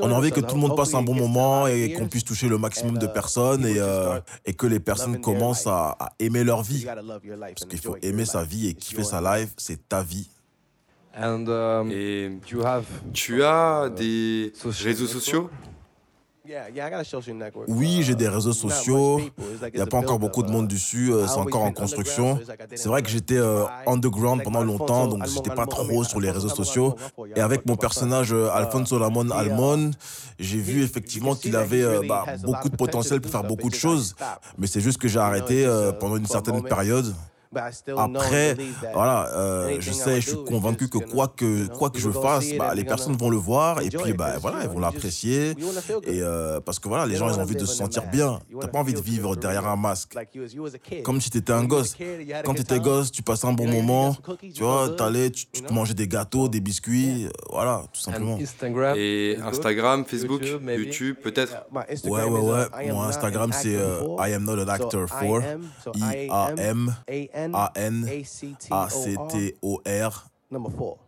On 0.00 0.10
a 0.10 0.14
envie 0.14 0.32
que 0.32 0.40
tout 0.40 0.56
le 0.56 0.60
monde 0.60 0.76
passe 0.76 0.94
un 0.94 1.02
bon 1.02 1.14
moment 1.14 1.68
et 1.68 1.92
qu'on 1.92 2.08
puisse 2.08 2.24
toucher 2.24 2.48
le 2.48 2.58
maximum 2.58 2.98
de 2.98 3.06
uh, 3.06 3.12
personnes 3.12 3.64
et, 3.64 3.80
et 4.44 4.54
que 4.54 4.66
les 4.66 4.80
personnes 4.80 5.20
commencent 5.20 5.68
à, 5.68 5.96
aimer 6.18 6.42
leur 6.42 6.62
vie. 6.62 6.84
Parce 6.84 7.66
qu'il 7.68 7.78
faut 7.78 7.96
aimer 8.02 8.24
sa 8.24 8.42
vie 8.42 8.68
et 8.68 8.74
kiffer 8.74 9.04
sa 9.04 9.20
life, 9.20 9.50
c'est 9.58 9.88
ta 9.88 10.02
vie. 10.02 10.28
Um, 11.16 11.90
et 11.90 12.38
tu 13.12 13.42
as 13.42 13.88
des 13.90 14.52
réseaux 14.64 15.06
sociaux? 15.06 15.50
Oui, 17.66 18.02
j'ai 18.02 18.14
des 18.14 18.28
réseaux 18.28 18.52
sociaux. 18.52 19.20
Il 19.72 19.76
n'y 19.76 19.80
a 19.80 19.86
pas 19.86 19.98
encore 19.98 20.18
beaucoup 20.18 20.42
de 20.42 20.50
monde 20.50 20.66
dessus. 20.66 21.12
Euh, 21.12 21.26
c'est 21.26 21.38
encore 21.38 21.62
en 21.62 21.72
construction. 21.72 22.40
C'est 22.74 22.88
vrai 22.88 23.02
que 23.02 23.10
j'étais 23.10 23.36
euh, 23.36 23.64
underground 23.86 24.42
pendant 24.42 24.62
longtemps, 24.62 25.06
donc 25.06 25.26
j'étais 25.26 25.54
pas 25.54 25.66
trop 25.66 26.04
sur 26.04 26.20
les 26.20 26.30
réseaux 26.30 26.48
sociaux. 26.48 26.96
Et 27.36 27.40
avec 27.40 27.66
mon 27.66 27.76
personnage 27.76 28.32
euh, 28.32 28.50
Alfonso 28.50 28.98
Ramon 28.98 29.30
Almon, 29.30 29.90
j'ai 30.38 30.58
vu 30.58 30.82
effectivement 30.82 31.34
qu'il 31.34 31.54
avait 31.56 32.06
bah, 32.06 32.24
beaucoup 32.42 32.68
de 32.68 32.76
potentiel 32.76 33.20
pour 33.20 33.30
faire 33.30 33.44
beaucoup 33.44 33.68
de 33.68 33.74
choses. 33.74 34.14
Mais 34.56 34.66
c'est 34.66 34.80
juste 34.80 34.98
que 34.98 35.08
j'ai 35.08 35.20
arrêté 35.20 35.68
pendant 36.00 36.16
une 36.16 36.26
certaine 36.26 36.62
période. 36.62 37.14
Après, 37.54 38.56
voilà, 38.92 39.28
euh, 39.34 39.76
je 39.80 39.92
sais, 39.92 40.20
je 40.20 40.28
suis 40.30 40.44
convaincu 40.44 40.88
que 40.88 40.98
quoi 40.98 41.28
que, 41.28 41.66
quoi 41.68 41.90
que 41.90 41.98
je 41.98 42.10
fasse, 42.10 42.52
bah, 42.58 42.74
les 42.74 42.84
personnes 42.84 43.16
vont 43.16 43.30
le 43.30 43.36
voir 43.36 43.80
et 43.80 43.88
puis 43.88 44.12
bah, 44.12 44.34
voilà, 44.40 44.58
elles 44.62 44.68
vont 44.68 44.80
l'apprécier. 44.80 45.54
Et 46.04 46.20
euh, 46.22 46.60
parce 46.60 46.78
que 46.78 46.88
voilà, 46.88 47.06
les 47.06 47.16
gens, 47.16 47.28
ils 47.30 47.38
ont 47.38 47.42
envie 47.42 47.56
de 47.56 47.64
se 47.64 47.74
sentir 47.74 48.06
bien. 48.10 48.38
T'as 48.60 48.68
pas 48.68 48.78
envie 48.78 48.94
de 48.94 49.00
vivre 49.00 49.36
derrière 49.36 49.66
un 49.66 49.76
masque. 49.76 50.14
Comme 51.04 51.20
si 51.20 51.30
tu 51.30 51.38
étais 51.38 51.52
un 51.52 51.64
gosse. 51.64 51.96
Quand 52.44 52.54
tu 52.54 52.60
étais 52.62 52.80
gosse, 52.80 53.10
tu 53.10 53.22
passais 53.22 53.46
un 53.46 53.52
bon 53.52 53.66
moment. 53.68 54.16
Tu 54.54 54.62
vois, 54.62 54.90
t'allais, 54.90 55.30
tu, 55.30 55.46
tu 55.46 55.62
mangeais 55.72 55.94
des 55.94 56.08
gâteaux, 56.08 56.48
des 56.48 56.60
biscuits. 56.60 57.26
Euh, 57.26 57.30
voilà, 57.50 57.82
tout 57.92 58.00
simplement. 58.00 58.38
Et 58.96 59.36
Instagram, 59.42 60.04
Facebook, 60.04 60.42
YouTube, 60.42 61.16
peut-être 61.22 61.56
Ouais, 62.04 62.24
ouais, 62.24 62.40
ouais. 62.40 62.92
Mon 62.92 63.02
Instagram, 63.02 63.52
c'est 63.52 63.72
I 64.18 64.32
am 64.34 64.44
not 64.44 64.58
an 64.62 64.68
actor 64.68 65.08
for. 65.08 65.42
I-A-M. 65.94 66.94
A-N-A-C-T-O-R 67.54 68.70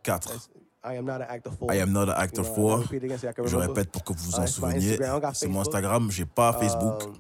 4. 0.02 0.50
I 0.82 0.94
am 0.94 1.04
not 1.04 2.08
an 2.08 2.14
actor 2.16 2.44
for. 2.44 2.84
Je 3.44 3.56
répète 3.56 3.90
pour 3.90 4.02
que 4.02 4.12
vous 4.14 4.30
vous 4.30 4.38
en 4.38 4.46
souveniez. 4.46 4.98
C'est 5.34 5.48
mon 5.48 5.60
Instagram, 5.60 6.10
j'ai 6.10 6.24
pas 6.24 6.52
Facebook. 6.54 7.04
Um, 7.04 7.14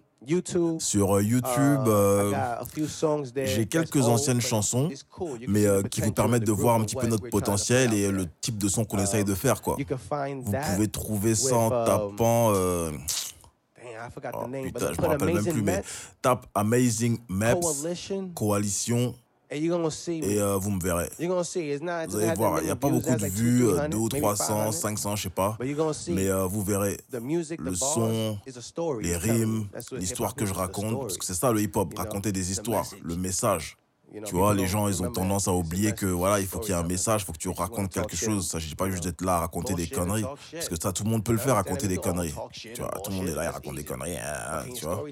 Sur 0.78 1.16
euh, 1.16 1.22
YouTube, 1.22 1.86
uh, 1.86 1.90
euh, 1.90 2.32
j'ai 3.46 3.64
quelques 3.64 4.06
anciennes 4.06 4.42
chansons, 4.42 4.90
mais 5.48 5.64
euh, 5.66 5.82
qui 5.82 6.02
vous 6.02 6.12
permettent 6.12 6.44
de 6.44 6.52
voir 6.52 6.74
un 6.74 6.84
petit 6.84 6.94
peu 6.94 7.06
notre 7.06 7.30
potentiel 7.30 7.94
et 7.94 8.10
le 8.12 8.26
type 8.42 8.58
de 8.58 8.68
son 8.68 8.84
qu'on 8.84 8.98
um, 8.98 9.02
essaye 9.02 9.24
de 9.24 9.34
faire. 9.34 9.62
Quoi. 9.62 9.78
Vous 9.78 10.52
pouvez 10.74 10.88
trouver 10.88 11.34
ça 11.34 11.56
en 11.56 11.72
um, 11.72 11.84
tapant. 11.86 12.52
Oh, 14.34 14.46
putain, 14.72 14.92
je 14.92 15.00
me 15.00 15.06
rappelle 15.06 15.34
même 15.34 15.44
plus, 15.52 15.62
mais 15.62 15.82
tape 16.22 16.46
Amazing 16.54 17.18
Maps, 17.28 17.54
Coalition. 18.34 19.14
Et 20.22 20.40
euh, 20.40 20.56
vous 20.58 20.70
me 20.70 20.80
verrez. 20.80 21.08
Vous 21.18 22.16
allez 22.16 22.34
voir, 22.36 22.60
il 22.60 22.66
n'y 22.66 22.70
a 22.70 22.76
pas 22.76 22.88
beaucoup 22.88 23.10
de 23.10 23.26
vues, 23.26 23.66
200 23.88 23.96
ou 23.98 24.08
300, 24.08 24.72
500, 24.72 25.16
je 25.16 25.22
sais 25.24 25.30
pas. 25.30 25.56
Mais 26.12 26.28
euh, 26.28 26.46
vous 26.46 26.62
verrez 26.62 26.96
le 27.58 27.74
son, 27.74 28.38
les 29.00 29.16
rimes, 29.16 29.66
l'histoire 29.98 30.34
que 30.36 30.46
je 30.46 30.54
raconte. 30.54 31.00
Parce 31.00 31.18
que 31.18 31.24
c'est 31.24 31.34
ça 31.34 31.50
le 31.50 31.60
hip-hop, 31.62 31.92
raconter 31.98 32.30
des 32.30 32.52
histoires, 32.52 32.86
le 33.02 33.16
message. 33.16 33.76
Tu 34.24 34.34
vois, 34.34 34.54
les 34.54 34.66
gens, 34.66 34.88
ils 34.88 35.02
ont 35.02 35.10
tendance 35.10 35.46
à 35.46 35.52
oublier 35.52 35.92
que 35.92 36.06
voilà, 36.06 36.40
il 36.40 36.46
faut 36.46 36.58
qu'il 36.58 36.74
y 36.74 36.76
ait 36.76 36.80
un 36.80 36.86
message, 36.86 37.22
il 37.22 37.24
faut 37.26 37.32
que 37.32 37.38
tu 37.38 37.48
racontes 37.48 37.92
quelque 37.92 38.16
chose. 38.16 38.48
Ça 38.48 38.58
ne 38.58 38.62
s'agit 38.62 38.74
pas 38.74 38.90
juste 38.90 39.04
d'être 39.04 39.22
là 39.22 39.36
à 39.36 39.40
raconter 39.40 39.74
des 39.74 39.86
conneries. 39.86 40.24
Parce 40.52 40.68
que 40.68 40.80
ça, 40.80 40.92
tout 40.92 41.04
le 41.04 41.10
monde 41.10 41.24
peut 41.24 41.32
le 41.32 41.38
faire, 41.38 41.54
raconter 41.54 41.88
des 41.88 41.98
conneries. 41.98 42.34
Tu 42.52 42.80
vois, 42.80 42.90
tout 43.04 43.10
le 43.10 43.16
monde 43.16 43.28
est 43.28 43.34
là 43.34 43.44
et 43.44 43.48
raconte 43.48 43.76
des 43.76 43.84
conneries. 43.84 44.16
Hein, 44.18 44.64
tu 44.74 44.84
vois. 44.84 45.04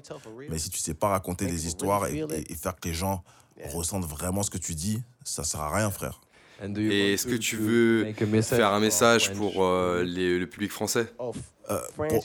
Mais 0.49 0.57
si 0.57 0.69
tu 0.69 0.79
sais 0.79 0.93
pas 0.93 1.09
raconter 1.09 1.45
des 1.45 1.67
histoires 1.67 2.07
et, 2.07 2.25
faire 2.55 2.75
que 2.75 2.89
les 2.89 2.93
gens 2.93 3.23
ressentent 3.73 4.05
vraiment 4.05 4.43
ce 4.43 4.49
que 4.49 4.57
tu 4.57 4.75
dis, 4.75 5.01
ça 5.23 5.43
sert 5.43 5.61
à 5.61 5.75
rien, 5.75 5.89
frère. 5.91 6.21
Et 6.61 7.13
est-ce 7.13 7.25
que 7.25 7.35
tu 7.35 7.55
veux 7.55 8.13
faire 8.41 8.73
un 8.73 8.81
message 8.81 9.33
pour 9.33 9.63
euh, 9.63 10.03
le 10.03 10.45
public 10.45 10.71
français? 10.71 11.13
Euh, 11.69 11.79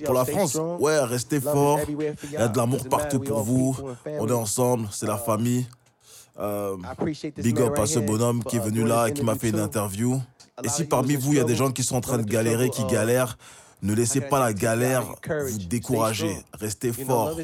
pour, 0.05 0.15
la 0.15 0.25
France, 0.25 0.59
ouais, 0.81 1.05
restez 1.05 1.41
fort. 1.41 1.79
Il 1.89 2.33
y 2.33 2.37
a 2.37 2.49
de 2.49 2.57
l'amour 2.57 2.89
partout 2.89 3.21
pour 3.21 3.43
vous. 3.43 3.77
On 4.07 4.27
est 4.27 4.33
ensemble, 4.33 4.89
c'est 4.91 5.07
la 5.07 5.19
famille. 5.19 5.67
Euh, 6.39 6.77
big 7.37 7.61
up 7.61 7.79
à 7.79 7.87
ce 7.87 8.01
bonhomme 8.01 8.43
qui 8.43 8.57
est 8.57 8.61
venu 8.61 8.85
là 8.85 9.07
et 9.09 9.13
qui 9.13 9.23
m'a 9.23 9.37
fait 9.37 9.51
une 9.51 9.61
interview. 9.61 10.21
Et 10.63 10.69
si 10.69 10.85
parmi 10.85 11.17
vous, 11.17 11.33
il 11.33 11.39
y 11.39 11.41
a 11.41 11.45
des 11.45 11.57
gens 11.57 11.71
qui 11.71 11.83
sont 11.83 11.97
en 11.97 12.01
train 12.01 12.19
de 12.19 12.25
galérer, 12.25 12.71
qui 12.71 12.85
galèrent, 12.87 13.37
ne 13.83 13.95
laissez 13.95 14.21
pas 14.21 14.41
la 14.41 14.53
galère 14.53 15.05
vous 15.29 15.59
décourager. 15.59 16.37
Restez 16.55 16.93
fort. 16.93 17.37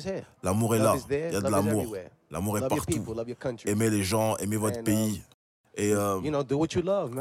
L'amour 0.43 0.75
est 0.75 0.79
là. 0.79 0.95
Il 1.11 1.33
y 1.33 1.37
a 1.37 1.41
de 1.41 1.49
l'amour. 1.49 1.95
L'amour 2.31 2.59
est 2.59 2.69
partout. 2.69 3.05
Aimez 3.67 3.91
les 3.91 4.03
gens, 4.03 4.37
aimez 4.37 4.57
votre 4.57 4.83
pays. 4.83 5.23
Et 5.77 5.93
euh, 5.93 6.21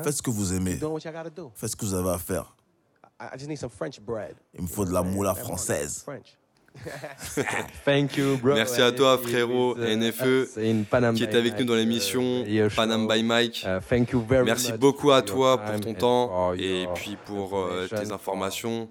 faites 0.04 0.14
ce 0.14 0.22
que 0.22 0.32
vous 0.32 0.54
aimez. 0.54 0.80
Faites 1.56 1.70
ce 1.70 1.76
que 1.76 1.86
vous 1.86 1.94
avez 1.94 2.10
à 2.10 2.18
faire. 2.18 2.56
Il 4.58 4.62
me 4.62 4.68
faut 4.68 4.86
de 4.86 4.92
la 4.92 5.04
moula 5.04 5.36
française. 5.36 6.06
Thank 7.86 8.18
you, 8.18 8.38
bro. 8.38 8.54
Merci 8.56 8.82
à 8.82 8.92
toi, 8.92 9.18
frérot 9.18 9.78
uh, 9.78 9.96
NFE, 9.96 10.56
qui 11.16 11.24
est 11.24 11.36
avec 11.36 11.60
nous 11.60 11.66
dans 11.66 11.76
l'émission 11.76 12.44
uh, 12.46 12.68
Panam 12.76 13.08
by 13.08 13.24
Mike. 13.24 13.66
Merci 14.46 14.74
beaucoup 14.74 15.12
à 15.12 15.22
toi 15.22 15.58
pour 15.58 15.80
ton 15.80 15.94
temps 15.94 16.54
et 16.54 16.88
puis 16.96 17.18
pour 17.26 17.58
euh, 17.58 17.88
tes 17.88 18.12
informations. 18.12 18.88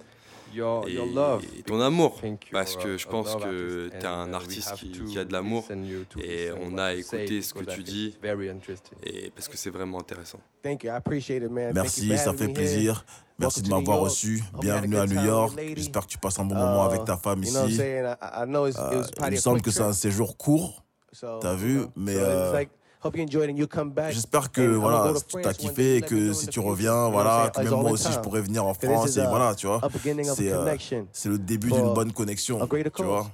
Et, 0.56 1.62
ton 1.62 1.80
amour. 1.80 2.20
Parce 2.52 2.76
que 2.76 2.96
je 2.96 3.06
pense 3.06 3.36
que 3.36 3.88
tu 3.88 3.96
es 3.96 4.06
un 4.06 4.32
artiste 4.32 4.74
qui, 4.74 5.18
a 5.18 5.24
de 5.24 5.32
l'amour 5.32 5.64
et 6.22 6.50
on 6.60 6.78
a 6.78 6.94
écouté 6.94 7.42
ce 7.42 7.54
que 7.54 7.64
tu 7.64 7.82
dis 7.82 8.16
et 9.04 9.30
parce 9.30 9.48
que 9.48 9.56
c'est 9.56 9.70
vraiment 9.70 10.00
intéressant. 10.00 10.40
Merci, 10.64 12.16
ça 12.18 12.32
fait 12.34 12.48
plaisir. 12.48 13.04
Merci 13.38 13.62
de 13.62 13.68
m'avoir 13.68 14.00
reçu. 14.00 14.42
Bienvenue 14.60 14.96
à 14.96 15.06
New 15.06 15.22
York. 15.22 15.58
J'espère 15.76 16.02
que 16.02 16.10
tu 16.10 16.18
passes 16.18 16.38
un 16.40 16.44
bon 16.44 16.56
moment 16.56 16.84
avec 16.84 17.04
ta 17.04 17.16
femme 17.16 17.42
ici. 17.42 17.80
Euh, 17.80 18.14
il 19.26 19.30
me 19.30 19.36
semble 19.36 19.62
que 19.62 19.70
c'est 19.70 19.82
un 19.82 19.92
séjour 19.92 20.36
court. 20.36 20.82
T'as 21.40 21.54
vu 21.54 21.82
Mais 21.96 22.16
euh, 22.16 22.64
j'espère 24.10 24.52
que 24.52 24.62
voilà, 24.62 25.12
tu 25.28 25.46
as 25.46 25.54
kiffé 25.54 25.96
et 25.96 26.00
que 26.02 26.32
si 26.32 26.46
tu 26.48 26.60
reviens, 26.60 27.08
voilà, 27.08 27.50
que 27.54 27.60
même 27.62 27.70
moi 27.70 27.90
aussi 27.92 28.12
je 28.12 28.18
pourrais 28.20 28.40
venir 28.40 28.64
en 28.64 28.74
France 28.74 29.16
et 29.16 29.26
voilà, 29.26 29.54
tu 29.54 29.66
vois. 29.66 29.80
Euh, 30.40 30.76
c'est 31.12 31.28
le 31.28 31.38
début 31.38 31.70
d'une 31.70 31.92
bonne 31.94 32.12
connexion, 32.12 32.66
tu 32.94 33.02
vois. 33.02 33.30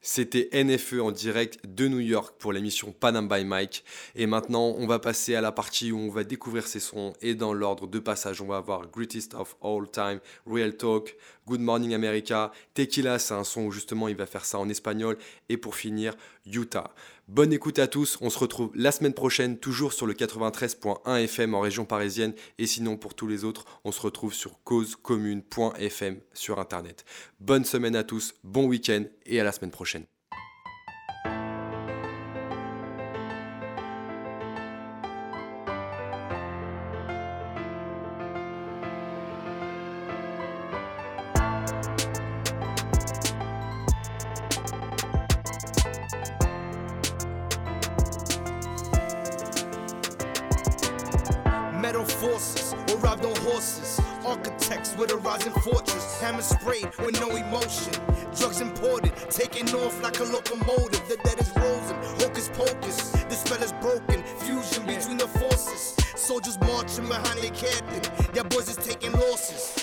C'était 0.00 0.48
NFE 0.52 1.00
en 1.02 1.10
direct 1.10 1.58
de 1.66 1.88
New 1.88 1.98
York 1.98 2.36
pour 2.38 2.52
l'émission 2.52 2.92
Panam 2.92 3.28
by 3.28 3.44
Mike. 3.44 3.84
Et 4.14 4.26
maintenant, 4.26 4.74
on 4.78 4.86
va 4.86 5.00
passer 5.00 5.34
à 5.34 5.40
la 5.40 5.50
partie 5.50 5.90
où 5.90 5.98
on 5.98 6.08
va 6.08 6.22
découvrir 6.22 6.68
ses 6.68 6.78
sons. 6.78 7.14
Et 7.20 7.34
dans 7.34 7.52
l'ordre 7.52 7.88
de 7.88 7.98
passage, 7.98 8.40
on 8.40 8.46
va 8.46 8.58
avoir 8.58 8.88
Greatest 8.88 9.34
of 9.34 9.56
All 9.60 9.90
Time, 9.90 10.20
Real 10.46 10.76
Talk, 10.76 11.16
Good 11.48 11.60
Morning 11.60 11.94
America, 11.94 12.52
Tequila, 12.74 13.18
c'est 13.18 13.34
un 13.34 13.42
son 13.42 13.62
où 13.62 13.72
justement 13.72 14.06
il 14.06 14.14
va 14.14 14.26
faire 14.26 14.44
ça 14.44 14.60
en 14.60 14.68
espagnol. 14.68 15.18
Et 15.48 15.56
pour 15.56 15.74
finir, 15.74 16.14
Utah. 16.46 16.92
Bonne 17.28 17.52
écoute 17.52 17.78
à 17.78 17.86
tous, 17.86 18.16
on 18.22 18.30
se 18.30 18.38
retrouve 18.38 18.70
la 18.74 18.90
semaine 18.90 19.12
prochaine, 19.12 19.58
toujours 19.58 19.92
sur 19.92 20.06
le 20.06 20.14
93.1 20.14 21.24
FM 21.24 21.54
en 21.54 21.60
région 21.60 21.84
parisienne, 21.84 22.32
et 22.56 22.66
sinon 22.66 22.96
pour 22.96 23.12
tous 23.12 23.26
les 23.26 23.44
autres, 23.44 23.66
on 23.84 23.92
se 23.92 24.00
retrouve 24.00 24.32
sur 24.32 24.62
causecommune.fm 24.64 26.20
sur 26.32 26.58
Internet. 26.58 27.04
Bonne 27.38 27.66
semaine 27.66 27.96
à 27.96 28.02
tous, 28.02 28.34
bon 28.44 28.64
week-end, 28.64 29.04
et 29.26 29.40
à 29.40 29.44
la 29.44 29.52
semaine 29.52 29.70
prochaine. 29.70 30.06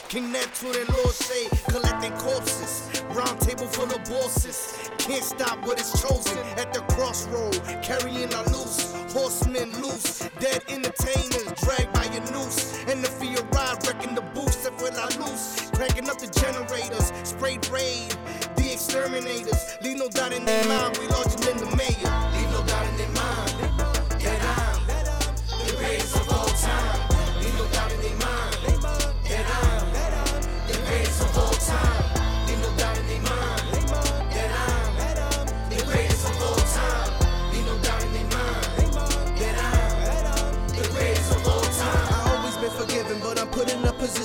King 0.10 0.32
Neptune 0.32 0.76
and 0.76 0.89
Lord 0.89 1.15
Say 1.15 1.48
collecting 1.68 2.12
corpses. 2.18 3.04
Round 3.10 3.39
table 3.41 3.68
full 3.68 3.86
of 3.86 4.04
bosses. 4.06 4.89
Can't 5.00 5.24
stop 5.24 5.65
what 5.65 5.80
is 5.80 5.91
chosen. 6.02 6.38
At 6.58 6.74
the 6.74 6.82
crossroad, 6.94 7.60
carrying 7.82 8.34
our 8.34 8.44
loose. 8.46 8.94
Horsemen 9.12 9.72
loose. 9.82 10.20
Dead 10.39 10.63
entertainers 10.70 11.52
dragged 11.63 11.94
by 11.94 12.06
a 12.06 12.20
noose. 12.32 12.78
And 12.88 13.04
the 13.04 13.10
fear 13.10 13.41
ride 13.52 13.86
wrecking 13.88 14.15
the 14.15 14.22
booth. 14.22 14.63
that 14.63 14.80
when 14.82 14.94
I 14.96 15.08
loose. 15.18 15.70
Cranking 15.72 16.10
up 16.10 16.20
the 16.20 16.28
generators. 16.28 17.12
Sprayed 17.28 17.68
raid. 17.70 18.15
The 18.56 18.74
exterminators. 18.74 19.78
Leave 19.82 19.98
no 19.98 20.10
doubt 20.10 20.34
in 20.34 20.46
their 20.46 20.68
mind. 20.68 20.98
We 21.00 21.08
larger 21.08 21.38
than 21.38 21.58
the 21.58 21.76
mayor. 21.76 22.35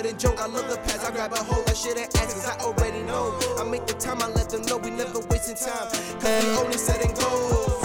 I 0.00 0.02
couldn't 0.02 0.18
joke. 0.18 0.40
I 0.40 0.46
love 0.46 0.66
the 0.70 0.78
past, 0.78 1.04
I 1.04 1.10
grab 1.10 1.30
a 1.34 1.36
hold. 1.36 1.68
I 1.68 1.74
shouldn't 1.74 2.16
ask, 2.16 2.34
cause 2.34 2.46
I 2.46 2.56
already 2.64 3.02
know. 3.02 3.38
I 3.58 3.64
make 3.64 3.86
the 3.86 3.92
time, 3.92 4.22
I 4.22 4.28
let 4.28 4.48
them 4.48 4.62
know 4.62 4.78
we 4.78 4.88
never 4.88 5.18
wasting 5.28 5.56
time. 5.56 5.90
Cause 6.20 6.42
we 6.42 6.50
only 6.56 6.78
setting 6.78 7.12
goals. 7.12 7.79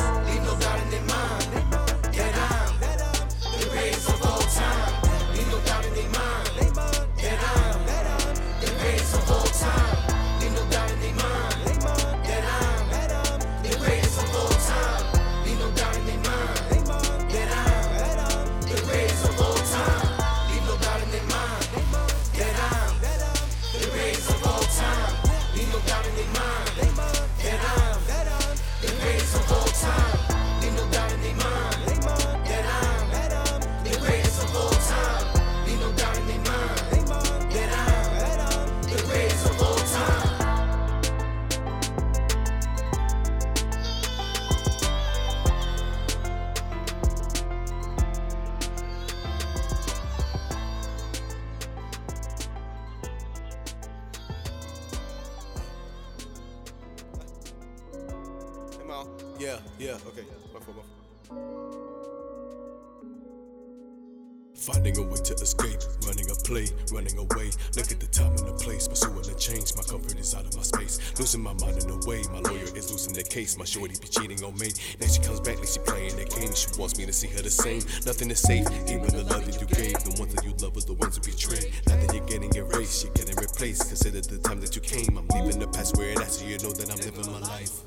Same. 77.65 77.82
Nothing 78.06 78.32
is 78.32 78.39
safe. 78.39 78.67
Even 78.88 79.10
the 79.10 79.25
love 79.30 79.45
that 79.45 79.58
you 79.60 79.67
gave. 79.67 79.97
The 80.04 80.15
ones 80.19 80.34
that 80.36 80.43
you 80.45 80.54
love 80.62 80.75
was 80.75 80.86
the 80.86 80.93
ones 80.93 81.17
who 81.17 81.23
betrayed. 81.23 81.73
Now 81.88 81.97
that 81.97 82.13
you're 82.13 82.25
getting 82.25 82.54
erased, 82.56 83.04
you're 83.04 83.13
getting 83.13 83.36
replaced. 83.36 83.88
Consider 83.88 84.21
the 84.21 84.38
time 84.38 84.62
that 84.62 84.75
you 84.75 84.82
came. 84.82 85.17
I'm 85.17 85.28
leaving 85.34 85.60
the 85.60 85.67
past 85.67 85.97
where 85.97 86.12
it 86.12 86.21
at 86.21 86.32
so 86.32 86.45
you 86.45 86.58
know 86.60 86.71
that 86.71 86.88
I'm 86.93 87.01
living 87.01 87.32
my 87.32 87.39
life. 87.39 87.82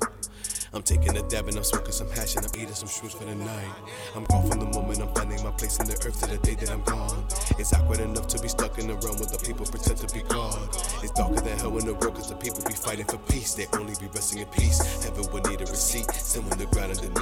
I'm 0.71 0.83
taking 0.83 1.17
a 1.17 1.23
dab 1.29 1.47
and 1.47 1.57
I'm 1.57 1.63
smoking 1.63 1.91
some 1.91 2.11
hash 2.11 2.35
and 2.35 2.45
I'm 2.45 2.53
eating 2.53 2.75
some 2.75 2.87
shrooms 2.87 3.17
for 3.17 3.25
the 3.25 3.33
night. 3.33 3.73
I'm 4.15 4.23
gone 4.25 4.45
from 4.47 4.59
the 4.59 4.69
moment 4.69 5.01
I'm 5.01 5.09
finding 5.15 5.41
my 5.43 5.49
place 5.51 5.79
in 5.79 5.87
the 5.87 5.97
earth 6.05 6.21
to 6.21 6.27
the 6.29 6.37
day 6.45 6.53
that 6.61 6.69
I'm 6.69 6.83
gone. 6.83 7.25
It's 7.57 7.73
awkward 7.73 7.99
enough 7.99 8.27
to 8.27 8.39
be 8.39 8.47
stuck 8.47 8.77
in 8.77 8.85
a 8.85 8.93
realm 9.01 9.17
where 9.17 9.33
the 9.33 9.41
people 9.41 9.65
pretend 9.65 9.97
to 9.97 10.09
be 10.13 10.21
God. 10.29 10.61
It's 11.01 11.11
darker 11.17 11.41
than 11.41 11.57
hell 11.57 11.75
in 11.79 11.87
the 11.87 11.95
world 11.95 12.13
cause 12.13 12.29
the 12.29 12.35
people 12.35 12.61
be 12.67 12.73
fighting 12.73 13.05
for 13.05 13.17
peace. 13.33 13.55
They 13.55 13.65
only 13.73 13.95
be 13.99 14.13
resting 14.13 14.45
in 14.45 14.49
peace. 14.53 14.77
Heaven 15.03 15.25
would 15.33 15.47
need 15.49 15.61
a 15.61 15.65
receipt, 15.65 16.11
someone 16.11 16.57
the 16.59 16.67
ground 16.67 16.93
underneath. 16.93 17.18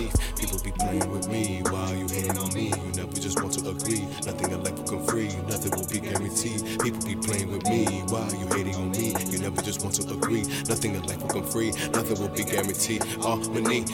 Free, 11.57 11.71
nothing 11.89 12.19
will 12.21 12.29
be 12.29 12.43
guaranteed. 12.43 13.01
Uh, 13.01 13.37
Harmony. 13.37 13.85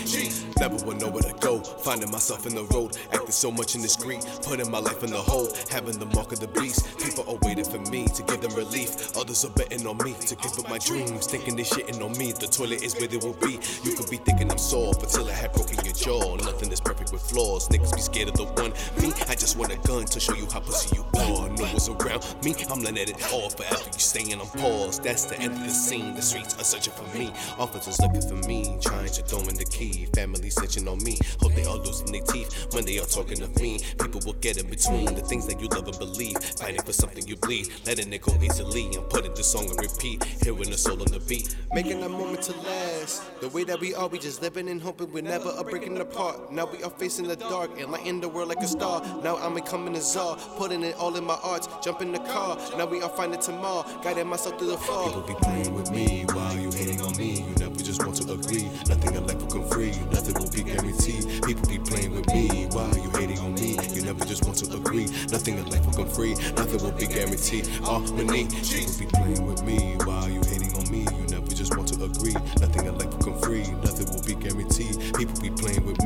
Never 0.59 0.75
will 0.85 0.95
know 0.95 1.09
where 1.09 1.23
to 1.23 1.33
go. 1.39 1.59
Finding 1.61 2.11
myself 2.11 2.45
in 2.45 2.55
the 2.55 2.63
road, 2.75 2.97
acting 3.13 3.31
so 3.31 3.51
much 3.51 3.75
in 3.75 3.81
the 3.81 3.87
street, 3.87 4.25
putting 4.43 4.69
my 4.69 4.79
life 4.79 5.03
in 5.03 5.11
the 5.11 5.17
hole, 5.17 5.47
having 5.69 5.97
the 5.97 6.05
mark 6.07 6.31
of 6.31 6.39
the 6.39 6.47
beast. 6.47 6.97
People 6.99 7.23
are 7.27 7.39
waiting 7.43 7.65
for 7.65 7.79
me 7.91 8.05
to 8.07 8.23
give 8.23 8.41
them 8.41 8.53
relief. 8.53 9.15
Others 9.15 9.45
are 9.45 9.51
betting 9.51 9.85
on 9.87 9.97
me 9.97 10.13
to 10.27 10.35
give 10.35 10.57
up 10.59 10.69
my 10.69 10.77
dreams, 10.77 11.25
thinking 11.27 11.55
they 11.55 11.63
shitting 11.63 12.03
on 12.03 12.17
me. 12.17 12.31
The 12.31 12.47
toilet 12.47 12.83
is 12.83 12.95
where 12.95 13.07
they 13.07 13.17
will 13.17 13.37
be. 13.39 13.59
You 13.83 13.95
could 13.95 14.09
be 14.09 14.17
thinking 14.17 14.51
I'm 14.51 14.57
soft 14.57 15.03
until 15.03 15.29
I 15.29 15.33
have 15.33 15.53
broken 15.53 15.82
jaw. 16.03 16.35
Nothing 16.35 16.71
is 16.71 16.81
perfect 16.81 17.11
with 17.13 17.21
flaws. 17.21 17.69
Niggas 17.69 17.95
be 17.95 18.01
scared 18.01 18.27
of 18.29 18.35
the 18.35 18.45
one. 18.61 18.73
Me, 19.01 19.13
I 19.29 19.35
just 19.35 19.57
want 19.57 19.71
a 19.71 19.77
gun 19.87 20.05
to 20.05 20.19
show 20.19 20.35
you 20.35 20.47
how 20.51 20.59
pussy 20.59 20.95
you 20.97 21.03
are. 21.21 21.49
No 21.49 21.63
one's 21.63 21.87
around 21.87 22.23
me. 22.43 22.53
I'm 22.69 22.83
letting 22.83 23.15
it 23.15 23.33
all 23.33 23.49
forever. 23.49 23.83
You 23.85 23.99
staying 23.99 24.39
on 24.39 24.47
pause. 24.47 24.99
That's 24.99 25.25
the 25.25 25.39
end 25.39 25.53
of 25.53 25.63
the 25.63 25.69
scene. 25.69 26.13
The 26.15 26.21
streets 26.21 26.59
are 26.59 26.63
searching 26.63 26.93
for 26.93 27.07
me. 27.17 27.31
Officers 27.57 27.99
looking 28.01 28.27
for 28.27 28.47
me, 28.47 28.77
trying 28.81 29.07
to 29.07 29.21
throw 29.23 29.39
in 29.47 29.55
the 29.55 29.65
key. 29.65 30.07
Family 30.13 30.49
snitching 30.49 30.91
on 30.91 31.01
me. 31.03 31.17
Hope 31.39 31.53
they 31.53 31.65
all 31.65 31.79
losing 31.79 32.11
their 32.11 32.23
teeth 32.23 32.67
when 32.73 32.85
they 32.85 32.99
are 32.99 33.05
talking 33.05 33.41
of 33.41 33.55
me. 33.61 33.79
People 33.99 34.21
will 34.25 34.39
get 34.41 34.57
in 34.57 34.67
between 34.69 35.05
the 35.15 35.21
things 35.21 35.47
that 35.47 35.59
you 35.61 35.67
love 35.69 35.87
and 35.87 35.97
believe. 35.97 36.37
Fighting 36.59 36.81
for 36.81 36.93
something 36.93 37.25
you 37.27 37.37
bleed. 37.37 37.69
Letting 37.85 38.11
it 38.11 38.21
go 38.21 38.33
easily. 38.41 38.89
I'm 38.95 39.03
putting 39.03 39.33
the 39.33 39.43
song 39.43 39.69
on 39.69 39.77
repeat. 39.77 40.23
Hearing 40.43 40.69
the 40.69 40.77
soul 40.77 41.01
on 41.01 41.11
the 41.11 41.21
beat. 41.21 41.55
Making 41.73 42.03
a 42.03 42.09
moment 42.09 42.41
to 42.43 42.51
last. 42.59 43.23
The 43.39 43.49
way 43.49 43.63
that 43.63 43.79
we 43.79 43.95
are, 43.95 44.07
we 44.07 44.19
just 44.19 44.41
living 44.41 44.67
and 44.69 44.81
hoping 44.81 45.11
we're 45.11 45.23
never 45.23 45.53
a 45.57 45.63
breaking 45.63 45.92
apart. 46.01 46.51
Now 46.51 46.65
we 46.65 46.83
are 46.83 46.89
facing 46.89 47.27
the 47.27 47.35
dark 47.35 47.79
and 47.79 47.91
lighting 47.91 48.21
the 48.21 48.29
world 48.29 48.49
like 48.49 48.59
a 48.59 48.67
star. 48.67 49.01
Now 49.23 49.37
I'm 49.37 49.53
becoming 49.55 49.95
a 49.95 50.01
czar. 50.01 50.37
Putting 50.57 50.83
it 50.83 50.95
all 50.97 51.15
in 51.15 51.23
my 51.23 51.37
arts. 51.43 51.67
Jump 51.83 52.01
in 52.01 52.11
the 52.11 52.19
car. 52.19 52.57
Now 52.77 52.85
we 52.85 53.01
are 53.01 53.09
finding 53.09 53.39
tomorrow. 53.39 53.85
Guiding 54.03 54.27
myself 54.27 54.57
through 54.57 54.71
the 54.71 54.77
fall. 54.77 55.07
People 55.07 55.21
be 55.21 55.33
playing 55.41 55.73
with 55.73 55.91
me 55.91 56.25
while 56.33 56.57
you 56.57 56.71
hating 56.71 57.01
on 57.01 57.15
me. 57.17 57.45
You 57.47 57.55
never 57.59 57.75
just 57.75 58.03
want 58.05 58.17
to 58.17 58.33
agree. 58.33 58.69
Nothing 58.87 59.15
in 59.15 59.27
life 59.27 59.39
will 59.39 59.47
come 59.47 59.69
free. 59.69 59.91
Nothing 60.11 60.35
will 60.35 60.51
be 60.51 60.63
guaranteed. 60.63 61.43
People 61.43 61.69
be 61.69 61.79
playing 61.79 62.15
with 62.15 62.27
me 62.27 62.67
while 62.71 62.95
you 62.97 63.09
hating 63.11 63.39
on 63.39 63.53
me. 63.55 63.77
You 63.93 64.01
never 64.03 64.25
just 64.25 64.45
want 64.45 64.57
to 64.59 64.75
agree. 64.75 65.05
Nothing 65.31 65.57
in 65.57 65.65
life 65.69 65.85
will 65.85 65.93
come 65.93 66.09
free. 66.09 66.33
Nothing 66.55 66.83
will 66.83 66.91
be 66.91 67.07
guaranteed. 67.07 67.67
Harmony. 67.83 68.47
People 68.47 68.93
be 68.99 69.05
playing 69.07 69.45
with 69.45 69.63
me 69.63 69.95
while 70.05 70.29
you 70.29 70.41
hating 70.41 70.73
on 70.75 70.89
me. 70.91 71.01
You 71.01 71.25
never 71.29 71.53
just 71.53 71.75
want 71.77 71.89
to 71.89 72.03
agree. 72.03 72.33
Nothing 72.59 72.85
in 72.85 72.97
life 72.97 73.11
will 73.11 73.23
come 73.33 73.39
free. 73.41 73.63
Nothing 73.83 74.07
will 74.11 74.23
be 74.23 74.35
guaranteed. 74.35 74.97
People 75.15 75.41
be 75.41 75.49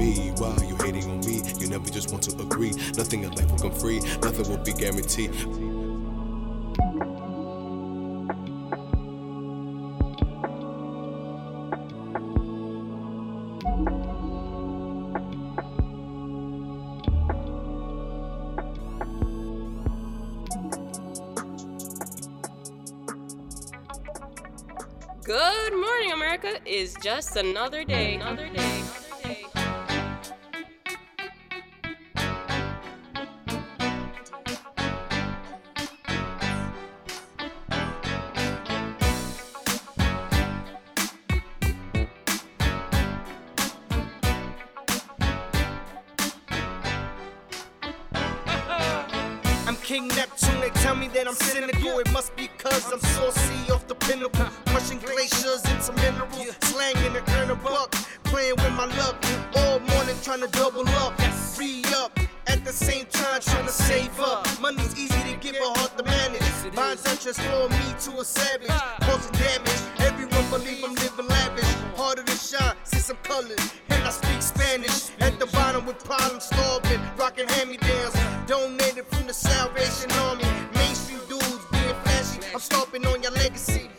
me 0.07 0.31
while 0.37 0.63
you 0.63 0.75
hating 0.77 1.09
on 1.09 1.19
me. 1.21 1.41
You 1.59 1.67
never 1.67 1.89
just 1.89 2.11
want 2.11 2.23
to 2.23 2.31
agree. 2.41 2.71
Nothing 2.95 3.23
in 3.23 3.31
life 3.31 3.49
will 3.51 3.59
come 3.59 3.71
free. 3.71 3.99
Nothing 4.21 4.49
will 4.49 4.57
be 4.57 4.73
guaranteed. 4.73 5.31
Good 25.23 25.73
morning, 25.73 26.13
America 26.13 26.59
is 26.65 26.95
just. 27.03 27.35
Another 27.35 27.83
day. 27.83 28.15
Another 28.15 28.47
day. 28.47 28.76
King 49.87 50.09
Neptune, 50.09 50.59
they 50.59 50.69
tell 50.81 50.97
me 50.97 51.07
that 51.13 51.29
I'm 51.29 51.33
cynical. 51.33 51.99
It 51.99 52.11
must 52.11 52.35
be 52.35 52.49
cause 52.57 52.91
I'm 52.91 52.99
saucy 52.99 53.71
off 53.71 53.87
the 53.87 53.95
pinnacle. 53.95 54.45
Crushing 54.65 54.99
glaciers 54.99 55.63
into 55.63 55.93
minerals, 55.93 56.57
slanging 56.63 57.13
to 57.13 57.23
earn 57.37 57.51
a 57.51 57.55
buck. 57.55 57.95
Playing 58.25 58.55
with 58.57 58.73
my 58.73 58.83
luck 58.97 59.15
all 59.55 59.79
morning, 59.79 60.17
trying 60.21 60.41
to 60.41 60.47
double 60.47 60.85
up. 60.89 61.17
Free 61.55 61.85
up. 61.95 62.19
At 62.47 62.65
the 62.65 62.73
same 62.73 63.05
time, 63.05 63.39
trying 63.39 63.65
to 63.65 63.71
save 63.71 64.19
up. 64.19 64.45
Money's 64.59 64.93
easy 64.99 65.21
to 65.31 65.37
give, 65.39 65.55
but 65.57 65.77
hard 65.77 65.97
to 65.97 66.03
manage. 66.03 66.75
Minds 66.75 67.03
that 67.03 67.21
transform 67.21 67.71
me 67.71 67.95
to 68.01 68.19
a 68.19 68.25
savage, 68.25 68.67
causing 69.07 69.31
damage. 69.39 69.81
Everyone 69.99 70.49
believe 70.49 70.83
I'm 70.83 70.95
living 70.95 71.27
lavish. 71.29 71.63
Harder 71.95 72.23
to 72.23 72.35
shine, 72.35 72.75
see 72.83 72.99
some 72.99 73.17
colors, 73.23 73.55
and 73.86 73.86
I 74.07 74.09
speak 74.09 74.41
Spanish. 74.41 75.09
At 75.19 75.37
the 75.37 75.47
bottom 75.47 75.85
with 75.85 76.01
problems, 76.01 76.45
starving, 76.45 77.01
rocking 77.17 77.45
hand-me-downs. 77.49 78.15
Donated 78.47 79.05
from 79.07 79.27
the 79.27 79.33
Salvation 79.33 80.09
Army. 80.23 80.45
Mainstream 80.75 81.19
dudes 81.27 81.59
being 81.73 81.93
flashy. 82.03 82.39
I'm 82.53 82.61
stomping 82.61 83.05
on 83.05 83.21
your 83.21 83.33
legacy. 83.33 83.89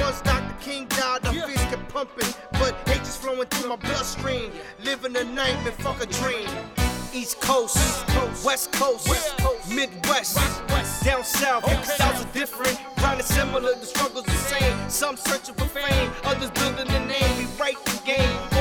Once 0.00 0.20
Dr. 0.20 0.54
King 0.60 0.86
died, 0.86 1.22
the 1.22 1.32
fist 1.32 1.68
kept 1.68 1.88
pumping, 1.92 2.32
but 2.52 2.76
hate 2.86 2.98
just 2.98 3.20
flowing 3.20 3.48
through 3.48 3.70
my 3.70 3.74
bloodstream. 3.74 4.52
Living 4.84 5.16
a 5.16 5.24
nightmare, 5.24 5.72
fuck 5.72 6.00
a 6.00 6.06
dream. 6.06 6.48
East 7.12 7.40
Coast, 7.40 7.76
West 8.44 8.70
Coast, 8.70 9.08
Midwest, 9.68 10.36
down 11.02 11.24
south. 11.24 11.64
Styles 11.84 12.24
are 12.24 12.32
different, 12.32 12.78
grinding 12.98 13.26
similar, 13.26 13.74
the 13.74 13.86
struggle's 13.86 14.26
the 14.26 14.30
same. 14.32 14.88
Some 14.88 15.16
searching 15.16 15.56
for 15.56 15.66
fame, 15.66 16.12
others 16.22 16.52
building 16.52 16.88
a 16.94 17.06
name. 17.06 17.38
We 17.38 17.46
write 17.58 17.84
the 17.84 18.00
game. 18.04 18.55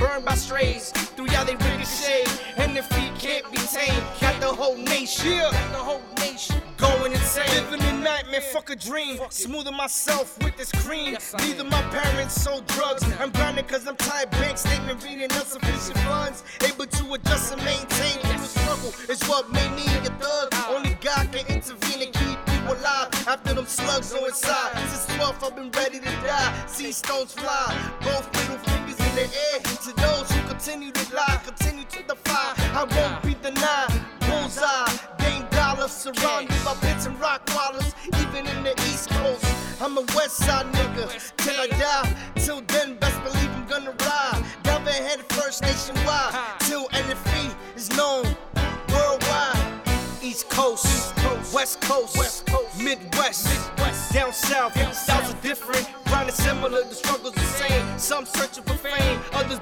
All 0.00 0.06
you 0.06 0.14
lame 0.14 0.24
get 0.24 0.24
burned 0.24 0.24
by 0.24 0.34
strays. 0.34 0.90
Through 0.90 1.30
y'all 1.30 1.44
they 1.44 1.56
ricochet, 1.56 2.24
and 2.56 2.74
their 2.74 2.82
feet 2.82 3.12
can't 3.18 3.50
be 3.50 3.58
tamed. 3.58 4.02
Got 4.20 4.40
the 4.40 4.46
whole 4.46 4.76
nation, 4.76 5.38
the 5.72 5.78
whole 5.78 6.02
nation 6.18 6.60
going 6.78 7.12
insane. 7.12 7.48
Living 7.70 7.82
a 7.86 7.92
nightmare, 8.00 8.40
fuck 8.40 8.70
a 8.70 8.76
dream. 8.76 9.18
Smoothing 9.30 9.76
myself 9.76 10.36
with 10.42 10.56
this 10.56 10.72
cream. 10.72 11.16
Neither 11.38 11.64
my 11.64 11.82
parents 11.90 12.40
sold 12.40 12.66
drugs. 12.68 13.02
I'm 13.20 13.30
grinding 13.30 13.66
cause 13.66 13.86
I'm 13.86 13.96
tired. 13.96 14.30
Bank 14.30 14.58
statement 14.58 15.02
reading 15.04 15.22
insufficient 15.22 15.98
funds. 15.98 16.44
Able 16.62 16.86
to 16.86 17.14
adjust 17.14 17.52
and 17.52 17.64
maintain 17.64 18.18
through 18.20 18.40
the 18.40 18.46
struggle 18.46 18.92
is 19.08 19.22
what 19.28 19.50
made 19.52 19.70
me 19.72 19.84
a 20.06 20.10
thug. 20.20 20.48
Ah. 20.52 20.74
Only 20.74 20.94
God 21.00 21.30
can 21.32 21.46
intervene 21.46 22.02
and 22.02 22.12
keep 22.12 22.38
you 22.48 22.60
alive 22.72 23.08
after 23.26 23.54
them 23.54 23.66
slugs 23.66 24.12
go 24.12 24.24
inside. 24.26 24.72
Since 24.88 25.16
12, 25.16 25.44
I've 25.44 25.56
been 25.56 25.70
ready 25.70 25.98
to 26.00 26.12
die. 26.26 26.64
See 26.66 26.92
stones 26.92 27.32
fly, 27.32 27.92
both 28.02 28.26
fingers 28.36 28.73
in 29.14 29.30
the 29.30 29.36
air. 29.52 29.60
To 29.60 29.92
those 29.96 30.30
who 30.30 30.48
continue 30.48 30.90
to 30.90 31.14
lie, 31.14 31.40
continue 31.44 31.84
to 31.84 32.02
defy. 32.02 32.54
I 32.74 32.84
won't 32.84 33.22
be 33.22 33.34
denied. 33.42 33.92
Bullseye, 34.20 34.90
Dame 35.18 35.46
Dollar, 35.50 35.88
surrounded 35.88 36.56
by 36.64 36.74
bits 36.80 37.06
and 37.06 37.18
rock 37.20 37.46
wallers, 37.46 37.94
even 38.22 38.46
in 38.46 38.64
the 38.64 38.72
East 38.88 39.10
Coast. 39.10 39.44
I'm 39.80 39.96
a 39.98 40.02
West 40.16 40.36
Side 40.38 40.66
nigga 40.72 41.06
till 41.36 41.60
I 41.60 41.66
die. 41.68 42.16
Till 42.36 42.60
then, 42.62 42.96
best 42.96 43.22
believe 43.22 43.50
I'm 43.50 43.66
gonna 43.66 43.92
ride. 43.92 44.44
Delve 44.62 44.88
head 44.88 45.20
first 45.32 45.62
nationwide. 45.62 46.34
Till 46.60 46.88
NFE 46.88 47.54
is 47.76 47.90
known 47.96 48.24
worldwide. 48.92 49.80
East 50.22 50.48
Coast, 50.48 51.14
West 51.52 51.80
Coast, 51.82 52.16
Midwest, 52.78 53.46
down 54.14 54.32
south. 54.32 54.72
Styles 54.94 55.34
are 55.34 55.42
different, 55.42 55.90
grinding 56.06 56.34
similar, 56.34 56.84
the 56.84 56.94
struggle's 56.94 57.34
the 57.34 57.40
same. 57.40 57.98
Some 57.98 58.24
searching 58.24 58.62
for 58.62 58.74
fame, 58.74 59.18
others 59.32 59.58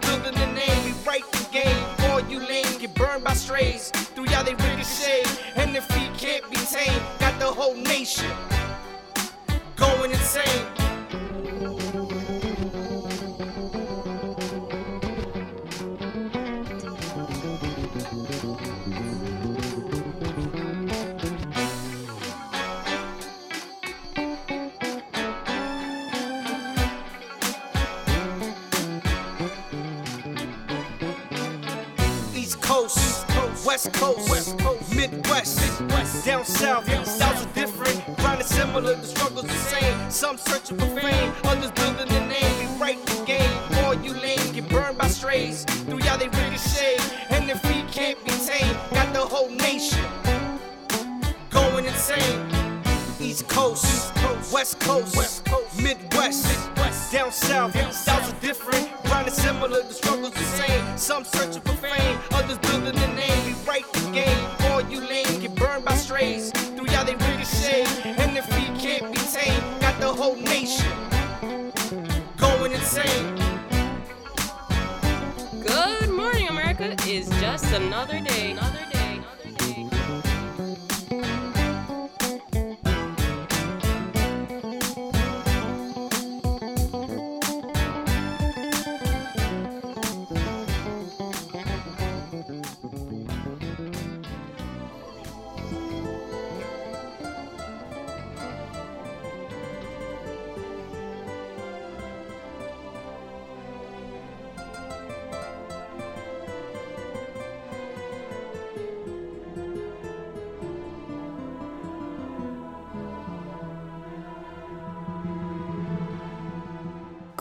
yourself. 36.63 37.02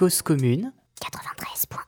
Cause 0.02 0.24
commune 0.24 0.74
93.1 1.00 1.86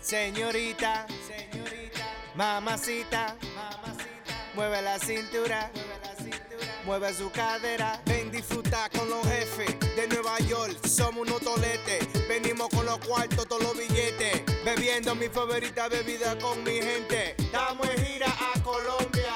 Señorita, 0.00 1.08
señorita, 1.26 2.06
mamacita, 2.36 3.36
mamacita, 3.56 4.52
mueve 4.54 4.80
la 4.80 4.96
cintura, 5.00 5.72
mueve 5.74 5.98
la 6.04 6.14
cintura, 6.14 6.84
mueve 6.86 7.14
su 7.14 7.32
cadera. 7.32 8.00
Ven 8.06 8.30
disfruta 8.30 8.88
con 8.96 9.10
los 9.10 9.26
jefes 9.26 9.76
de 9.96 10.06
Nueva 10.06 10.38
York, 10.48 10.86
somos 10.86 11.26
unos 11.26 11.40
toletes, 11.40 12.06
venimos 12.28 12.68
con 12.68 12.86
los 12.86 12.98
cuartos, 12.98 13.48
todos 13.48 13.64
los 13.64 13.76
billetes, 13.76 14.44
bebiendo 14.64 15.16
mi 15.16 15.26
favorita 15.26 15.88
bebida 15.88 16.38
con 16.38 16.62
mi 16.62 16.80
gente. 16.80 17.34
Estamos 17.38 17.88
en 17.90 18.06
gira 18.06 18.28
a 18.54 18.62
Colombia 18.62 19.34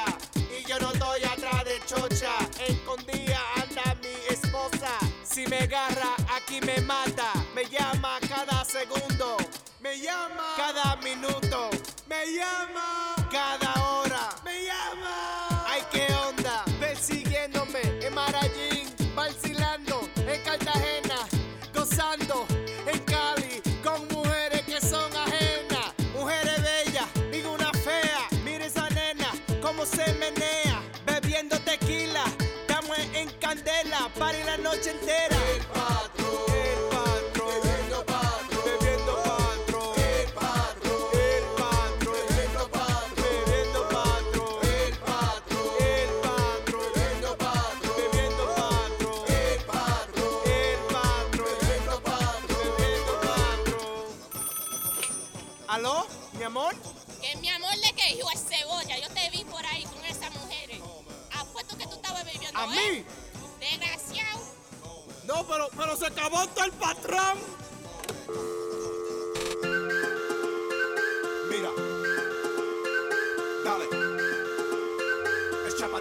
y 0.56 0.64
yo 0.64 0.78
no 0.78 0.92
estoy 0.92 1.24
atrás 1.24 1.64
de 1.64 1.80
chocha, 1.86 2.30
escondida 2.68 3.40
anda 3.56 3.96
mi 4.00 4.32
esposa. 4.32 4.96
Si 5.24 5.44
me 5.48 5.58
agarra, 5.58 6.15
me 6.60 6.80
mata. 6.82 7.32
Me 7.54 7.64
llama 7.64 8.18
cada 8.28 8.64
segundo. 8.64 9.36
Me 9.80 9.98
llama 9.98 10.54
cada 10.56 10.96
minuto. 10.96 11.70
Me 12.06 12.26
llama 12.32 13.14
cada 13.30 13.72
hora. 13.82 14.28
Me 14.44 14.64
llama. 14.64 15.64
Ay, 15.66 15.82
qué 15.90 16.06
onda. 16.28 16.64
Persiguiéndome 16.80 17.80
en 18.02 18.14
Marallín. 18.14 18.94
Vacilando 19.14 20.08
en 20.16 20.42
Cartagena. 20.42 21.18
Gozando 21.74 22.46
en 22.86 22.98
Cali. 23.00 23.62
Con 23.82 24.06
mujeres 24.08 24.62
que 24.62 24.80
son 24.80 25.10
ajenas. 25.16 25.92
Mujeres 26.14 26.62
bellas. 26.62 27.06
Ninguna 27.30 27.72
fea. 27.72 28.28
Mire 28.44 28.66
esa 28.66 28.88
nena. 28.90 29.30
Cómo 29.60 29.84
se 29.84 30.12
menea. 30.14 30.80
Bebiendo 31.04 31.58
tequila 31.60 32.24
en 33.14 33.28
candela 33.40 34.10
para 34.18 34.38
la 34.44 34.56
noche 34.58 34.90
entera. 34.90 35.35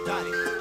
Es 0.06 0.55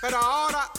Pero 0.00 0.16
ahora 0.16 0.70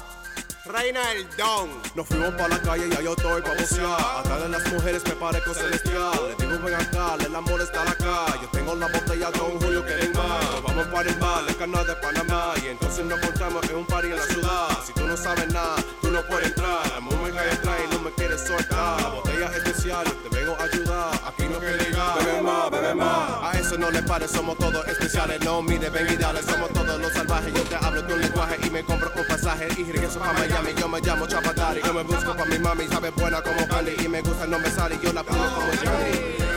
reina 0.65 1.11
el 1.11 1.27
don. 1.35 1.69
Nos 1.95 2.07
fuimos 2.07 2.29
para 2.35 2.49
la 2.49 2.61
calle 2.61 2.87
y 2.87 2.89
ya 2.89 3.01
yo 3.01 3.13
estoy 3.13 3.41
pa' 3.41 3.53
bucear. 3.53 4.25
Acá 4.25 4.39
de 4.39 4.49
las 4.49 4.71
mujeres 4.71 5.03
me 5.05 5.15
parezco 5.15 5.53
celestial. 5.53 6.35
Le 6.37 6.45
digo 6.45 6.59
ven 6.63 6.75
acá, 6.75 7.15
el 7.19 7.35
amor 7.35 7.61
está 7.61 7.83
la 7.83 7.95
calle. 7.95 8.39
Yo 8.41 8.47
tengo 8.51 8.75
la 8.75 8.87
botella 8.87 9.31
Don 9.31 9.59
Julio 9.59 9.85
quieren 9.85 10.13
más. 10.13 10.63
Vamos 10.63 10.87
para 10.87 11.09
el 11.09 11.15
bar, 11.15 11.43
el 11.47 11.57
canal 11.57 11.85
de 11.85 11.95
Panamá. 11.95 12.53
Y 12.63 12.67
entonces 12.67 13.05
nos 13.05 13.19
encontramos 13.19 13.69
en 13.69 13.75
un 13.75 13.85
party 13.85 14.07
en 14.07 14.15
la 14.15 14.23
ciudad. 14.23 14.67
Si 14.85 14.93
tú 14.93 15.05
no 15.05 15.17
sabes 15.17 15.47
nada, 15.47 15.75
tú 16.01 16.11
no 16.11 16.21
puedes 16.27 16.47
entrar. 16.47 16.87
La 16.93 16.99
mujer 17.01 17.33
cae 17.33 17.51
atrás 17.51 17.88
me 18.01 18.11
quieres 18.11 18.41
soltar. 18.41 19.01
La 19.01 19.09
botella 19.09 19.45
es 19.47 19.57
especial, 19.57 20.05
te 20.05 20.35
vengo 20.35 20.55
a 20.59 20.63
ayudar. 20.63 21.13
Aquí 21.25 21.43
no 21.51 21.59
quiere 21.59 21.77
llegar. 21.77 22.23
Bebe 22.23 22.41
más, 22.41 22.71
bebe 22.71 22.95
más. 22.95 23.43
A 23.43 23.59
eso 23.59 23.77
no 23.77 23.91
le 23.91 24.01
pare, 24.03 24.27
somos 24.27 24.57
todos 24.57 24.87
especiales. 24.87 25.39
No 25.43 25.61
mire, 25.61 25.89
ven 25.89 26.07
y 26.07 26.51
somos 26.51 26.69
todos 26.73 26.99
los 26.99 27.13
salvajes. 27.13 27.53
Yo 27.53 27.63
te 27.63 27.75
hablo 27.75 28.05
tu 28.05 28.15
lenguaje 28.17 28.57
y 28.65 28.69
me 28.69 28.83
compro 28.83 29.11
un 29.15 29.27
pasaje. 29.27 29.67
Y 29.77 29.83
regreso 29.91 30.19
pa' 30.19 30.33
Miami, 30.33 30.73
yo 30.77 30.87
me 30.87 30.99
llamo 31.01 31.27
Chapadari. 31.27 31.81
Yo 31.83 31.93
me 31.93 32.03
busco 32.03 32.35
pa' 32.35 32.45
mi 32.45 32.59
mami, 32.59 32.87
sabe 32.87 33.09
buena 33.11 33.41
como 33.41 33.67
Candy. 33.67 33.95
Y 34.03 34.07
me 34.07 34.21
gusta, 34.21 34.45
no 34.47 34.59
me 34.59 34.69
sale, 34.69 34.99
yo 35.01 35.13
la 35.13 35.23
pongo 35.23 35.45
como 35.53 35.67
Johnny. 35.67 36.48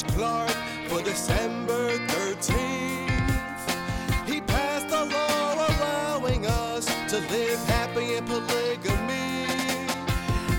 George 0.00 0.14
Clark 0.14 0.50
for 0.88 1.02
December 1.02 1.90
13th. 1.90 3.08
He 4.26 4.40
passed 4.40 4.86
a 4.86 5.04
law 5.04 5.66
allowing 5.68 6.46
us 6.46 6.86
to 7.08 7.18
live 7.30 7.58
happy 7.66 8.14
in 8.14 8.24
polygamy. 8.24 9.46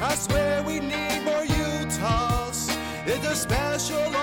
I 0.02 0.16
swear 0.16 0.64
we 0.64 0.80
need 0.80 1.24
more 1.24 1.46
Utahs. 1.46 2.70
It's 3.06 3.26
a 3.26 3.36
special 3.36 4.16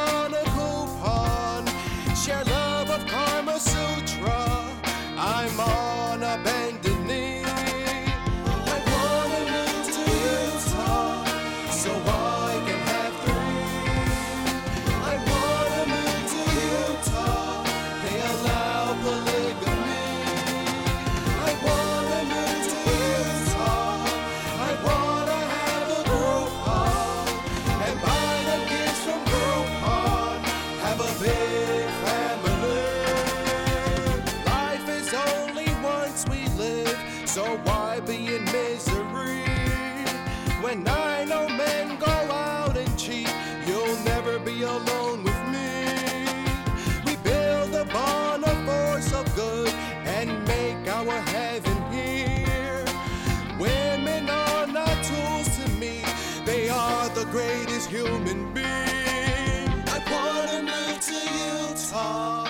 greatest 57.30 57.90
human 57.90 58.52
being. 58.54 59.68
I 59.86 59.98
wanna 60.10 60.62
move 60.62 61.00
to 61.00 61.14
Utah. 61.14 62.46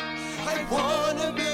I 0.46 0.66
wanna 0.70 1.32
be. 1.32 1.47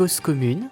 cause 0.00 0.18
commune 0.18 0.70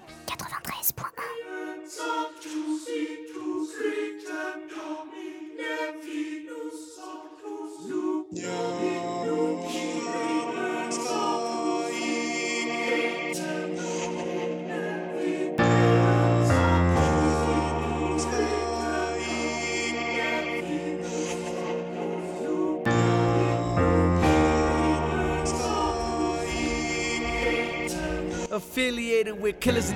killers 29.61 29.93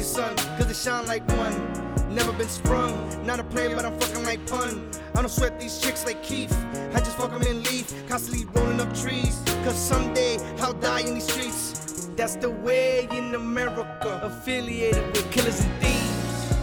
the 0.00 0.06
sun, 0.06 0.34
cause 0.56 0.70
it 0.70 0.76
shine 0.76 1.06
like 1.06 1.26
one. 1.36 2.14
Never 2.14 2.32
been 2.32 2.48
sprung, 2.48 2.94
not 3.26 3.38
a 3.38 3.44
player, 3.44 3.76
but 3.76 3.84
I'm 3.84 3.98
fucking 4.00 4.24
like 4.24 4.44
pun. 4.46 4.90
I 5.14 5.20
don't 5.20 5.28
sweat 5.28 5.60
these 5.60 5.78
chicks 5.78 6.06
like 6.06 6.22
Keith, 6.22 6.56
I 6.94 7.00
just 7.00 7.18
fuck 7.18 7.30
them 7.30 7.42
and 7.42 7.62
leave, 7.66 7.86
constantly 8.08 8.46
rolling 8.54 8.80
up 8.80 8.94
trees. 8.94 9.38
Cause 9.62 9.76
someday 9.76 10.38
I'll 10.60 10.72
die 10.72 11.00
in 11.00 11.14
these 11.14 11.30
streets. 11.30 12.08
That's 12.16 12.36
the 12.36 12.50
way 12.50 13.08
in 13.12 13.34
America, 13.34 14.20
affiliated 14.22 15.04
with 15.08 15.30
killers 15.30 15.60
and 15.60 15.72
thieves. 15.82 16.54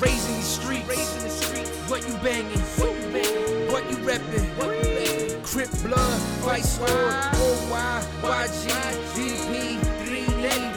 Raising 0.00 0.36
these 0.36 0.44
streets, 0.44 0.88
raising 0.88 1.22
the 1.24 1.30
streets. 1.30 1.70
What 1.90 2.06
you 2.06 2.14
banging, 2.22 2.60
what 2.78 2.94
you 2.94 3.08
banging, 3.10 3.72
what 3.72 3.90
you 3.90 3.96
reppin', 3.96 4.46
what 4.58 4.68
you 4.78 4.90
reppin'. 4.94 5.42
Crip 5.42 5.70
blood, 5.82 6.20
Vice 6.46 6.78
Lord, 6.78 7.14
OY, 7.34 8.02
YG, 8.22 8.70
3 10.04 10.42
ladies. 10.42 10.75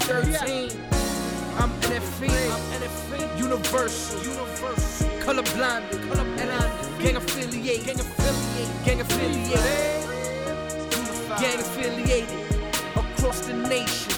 King, 0.00 0.10
I'm 0.18 0.30
13. 0.30 0.70
I'm 1.56 1.70
NFE, 1.82 2.30
I'm 2.50 3.38
Universal, 3.38 4.20
colorblind, 5.20 5.88
colorblind, 6.08 7.00
gang 7.00 7.16
affiliate, 7.16 7.84
gang 7.84 8.00
affiliate, 8.00 8.84
gang 8.84 9.00
affiliate, 9.00 10.08
gang 11.38 11.60
affiliated 11.60 12.40
across 12.96 13.40
the 13.46 13.54
nation. 13.54 14.12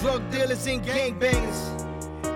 Drug 0.00 0.30
dealers 0.30 0.66
and 0.66 0.84
gangbangers 0.84 1.84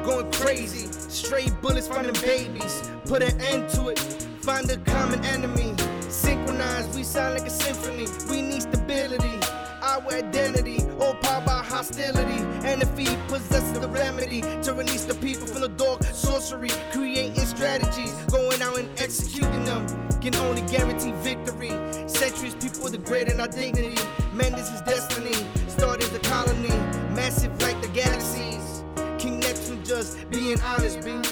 going 0.04 0.32
crazy. 0.32 0.86
Straight 1.11 1.52
bullets 1.61 1.88
finding 1.88 2.14
babies. 2.22 2.90
Put 3.04 3.22
an 3.22 3.38
end 3.42 3.68
to 3.70 3.88
it. 3.88 3.98
Find 4.40 4.70
a 4.70 4.78
common 4.78 5.22
enemy. 5.26 5.74
Synchronized, 6.09 6.94
we 6.94 7.02
sound 7.02 7.34
like 7.34 7.46
a 7.46 7.50
symphony. 7.50 8.06
We 8.30 8.40
need 8.40 8.62
stability. 8.62 9.57
Our 9.89 10.12
identity, 10.12 10.82
all 11.01 11.14
powered 11.14 11.47
by 11.47 11.62
hostility. 11.64 12.45
And 12.62 12.82
if 12.82 12.95
he 12.99 13.07
possesses 13.26 13.80
the 13.80 13.89
remedy 13.89 14.43
to 14.43 14.74
release 14.74 15.05
the 15.07 15.14
people 15.14 15.47
from 15.47 15.62
the 15.62 15.68
dark 15.68 16.05
sorcery, 16.05 16.68
creating 16.93 17.34
strategies, 17.47 18.12
going 18.30 18.61
out 18.61 18.78
and 18.78 18.91
executing 19.01 19.64
them 19.64 19.86
can 20.20 20.34
only 20.36 20.61
guarantee 20.62 21.12
victory. 21.22 21.70
Centuries, 22.07 22.55
people 22.57 22.91
degrading 22.91 23.41
our 23.41 23.49
dignity. 23.49 23.97
Man, 24.34 24.53
this 24.53 24.70
is 24.70 24.82
destiny. 24.82 25.32
Started 25.68 26.11
the 26.11 26.18
colony, 26.18 26.68
massive 27.14 27.59
like 27.62 27.80
the 27.80 27.89
galaxies. 27.89 28.84
King 29.16 29.41
Neptune 29.41 29.82
just 29.84 30.28
being 30.28 30.61
honest, 30.61 31.03
being 31.03 31.24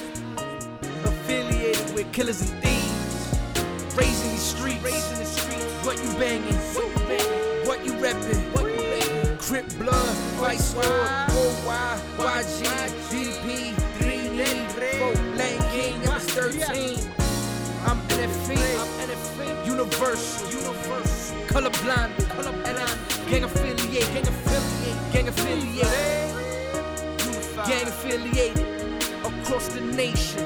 affiliated 1.05 1.95
with 1.95 2.11
killers 2.11 2.41
and 2.41 2.63
thieves. 2.63 3.95
Raising 3.95 4.31
the 4.31 4.39
streets, 4.39 4.83
raising 4.83 5.19
the 5.19 5.27
streets. 5.27 5.87
What 5.87 6.03
you 6.03 6.11
banging? 6.19 6.55
What 6.75 6.89
you 6.89 7.07
banging? 7.07 7.46
What 7.77 7.85
you 7.85 7.93
repping? 7.93 8.41
What 8.55 8.65
you 8.65 8.81
repping? 8.81 9.39
Crip 9.39 9.69
blood, 9.77 10.17
Vice 10.41 10.75
Lord, 10.75 10.87
OY, 11.37 12.01
YG, 12.17 12.65
GDP, 13.11 13.77
3 13.99 14.17
4 14.99 15.13
Lane 15.37 15.61
King, 15.73 16.09
I'm 16.09 16.21
13. 16.21 16.57
I'm 17.85 18.01
NFE, 18.09 18.57
I'm 18.81 18.89
NFE, 19.11 19.67
Universal, 19.67 20.49
Universal, 20.59 21.37
colorblind, 21.49 22.15
colorblind, 22.33 23.29
gang 23.29 23.45
affiliate, 23.45 24.09
gang 24.15 24.27
affiliate, 24.27 25.13
gang 25.13 25.29
affiliate, 25.29 26.33
gang 27.67 27.89
affiliated 27.89 28.67
across 29.23 29.69
the 29.69 29.83
nation. 29.83 30.46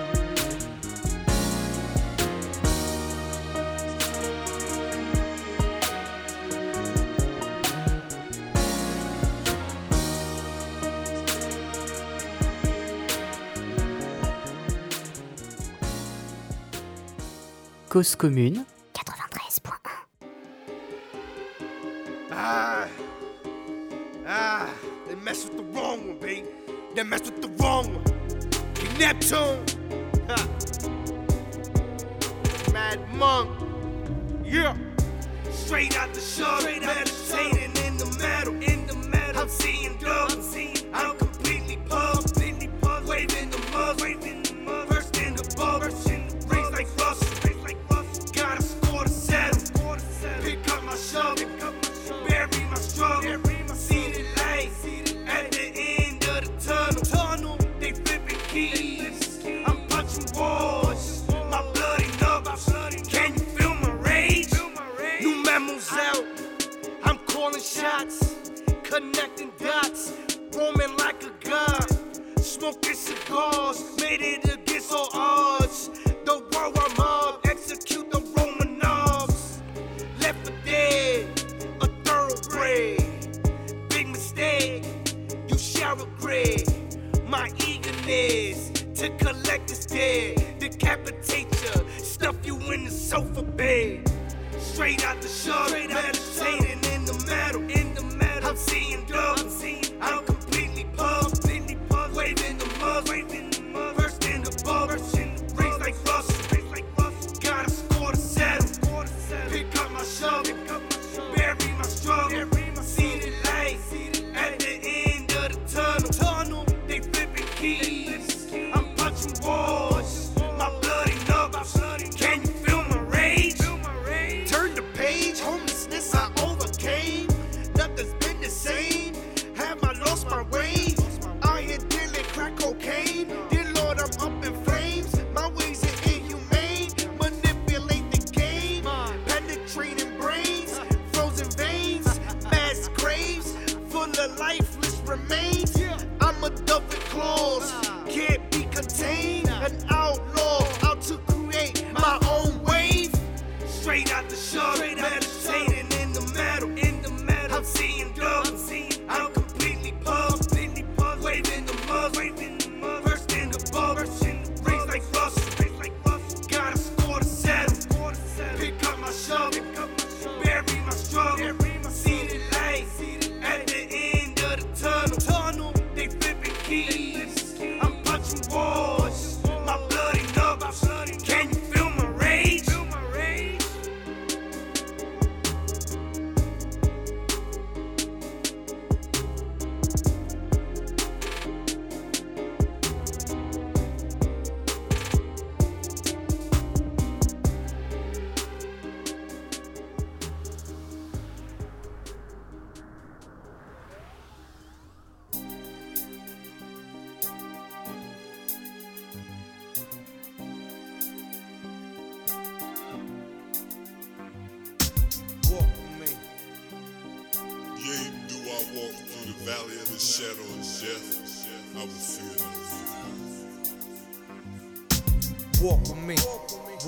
Cause 17.90 18.14
commune. 18.14 18.64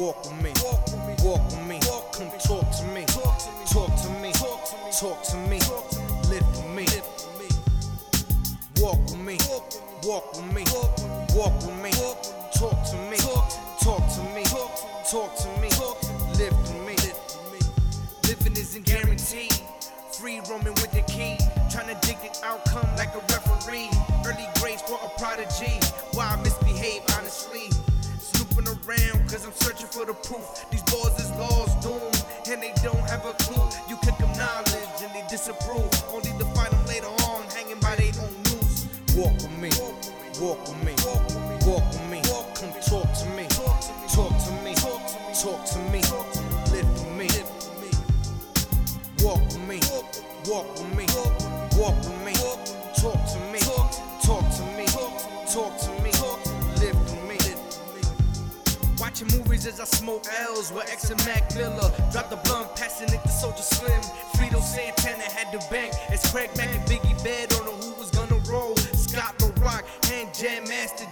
Walk 0.03 0.24
with 0.24 0.42
me, 0.42 0.53
walk 1.22 1.44
with 1.44 1.66
me. 1.68 1.78
Come 2.12 2.30
talk 2.40 2.70
to 2.76 2.84
me, 2.86 3.05
talk 3.07 3.38
to 3.38 4.09
me, 4.20 4.32
talk 4.32 5.22
to 5.22 5.36
me, 5.48 5.59
live 6.28 6.46
for 6.57 6.68
me. 6.74 6.86
Walk 8.80 8.98
with 9.07 9.18
me, 9.18 9.38
walk 10.03 10.34
with 10.34 10.53
me, 10.53 10.64
walk 11.36 11.55
with 11.62 11.82
me. 11.82 11.90
Talk 12.59 12.78
to 12.90 12.96
me, 13.11 13.16
talk 13.16 13.48
talk 13.80 14.03
to 14.14 14.22
me, 14.34 14.42
talk 15.09 15.36
to 15.36 15.48
me, 15.61 15.68
live 16.38 16.57
for 16.66 16.78
me. 16.86 16.96
Living 18.26 18.57
isn't 18.57 18.84
guaranteed. 18.84 19.55
Free 20.18 20.40
roaming 20.50 20.74
with 20.74 20.90
the 20.92 21.03
key, 21.03 21.38
trying 21.70 21.88
to 21.88 22.07
dig 22.07 22.18
the 22.20 22.30
outcome 22.44 22.88
like 22.96 23.14
a 23.14 23.20
referee. 23.32 23.88
Early 24.26 24.48
grades 24.61 24.82
for 24.82 24.98
a 25.05 25.09
prodigy. 25.18 25.82
For 30.03 30.12
the 30.12 30.14
proof. 30.14 30.70
These 30.70 30.91
And 61.11 61.24
Mac 61.26 61.55
Miller. 61.57 61.90
Drop 62.12 62.30
the 62.30 62.36
blunt, 62.44 62.76
passing 62.76 63.12
it 63.12 63.22
to 63.22 63.28
Soldier 63.28 63.62
Slim. 63.62 64.00
Frito 64.36 64.62
Santana 64.62 65.24
had 65.24 65.50
the 65.53 65.59
bank 65.68 65.92
It's 66.11 66.30
Craig 66.30 66.50
Mack 66.57 66.72
and 66.74 66.84
Biggie 66.88 67.22
bed 67.24 67.53
on 67.55 67.66
who 67.82 67.92
was 67.94 68.11
gonna 68.11 68.38
roll. 68.48 68.76
Scott 68.76 69.34
Rock, 69.62 69.84
Hand 70.05 70.34
Jam, 70.34 70.64
Master 70.68 71.07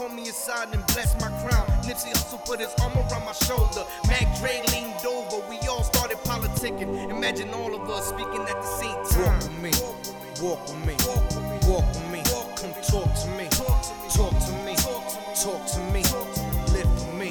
called 0.00 0.14
me 0.14 0.30
aside 0.30 0.68
and 0.72 0.82
blessed 0.86 1.20
my 1.20 1.28
crown. 1.44 1.66
Nipsey 1.84 2.08
Hustle 2.08 2.38
put 2.46 2.58
his 2.58 2.72
arm 2.80 2.94
around 2.96 3.22
my 3.26 3.32
shoulder. 3.44 3.84
Mac 4.08 4.24
Dre 4.40 4.62
leaned 4.72 5.04
over. 5.04 5.46
We 5.46 5.58
all 5.68 5.84
started 5.84 6.16
politicking. 6.24 7.10
Imagine 7.10 7.50
all 7.50 7.74
of 7.74 7.86
us 7.90 8.08
speaking 8.08 8.40
at 8.48 8.56
the 8.56 8.70
same 8.80 8.96
time. 9.12 9.44
Walk 10.40 10.64
with 10.64 10.86
me, 10.86 10.96
walk 11.04 11.24
with 11.36 11.44
me, 11.44 11.56
walk 11.68 11.84
with 11.92 12.08
me. 12.12 12.20
Come 12.56 12.72
talk 12.80 13.12
to 13.12 13.28
me, 13.36 13.44
talk 13.52 13.82
to 13.84 13.92
me, 14.64 14.74
talk 15.36 15.66
to 15.68 15.80
me, 15.92 16.02
live 16.72 16.90
for 16.96 17.12
me. 17.20 17.28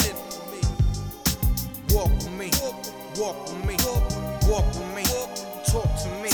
Walk 1.90 2.14
with 2.22 2.30
me, 2.38 2.52
walk 3.18 3.42
with 3.50 3.66
me, 3.66 3.76
walk 4.46 4.68
with 4.78 4.94
me. 4.94 5.04
Talk 5.66 5.90
to 6.04 6.10
me, 6.22 6.30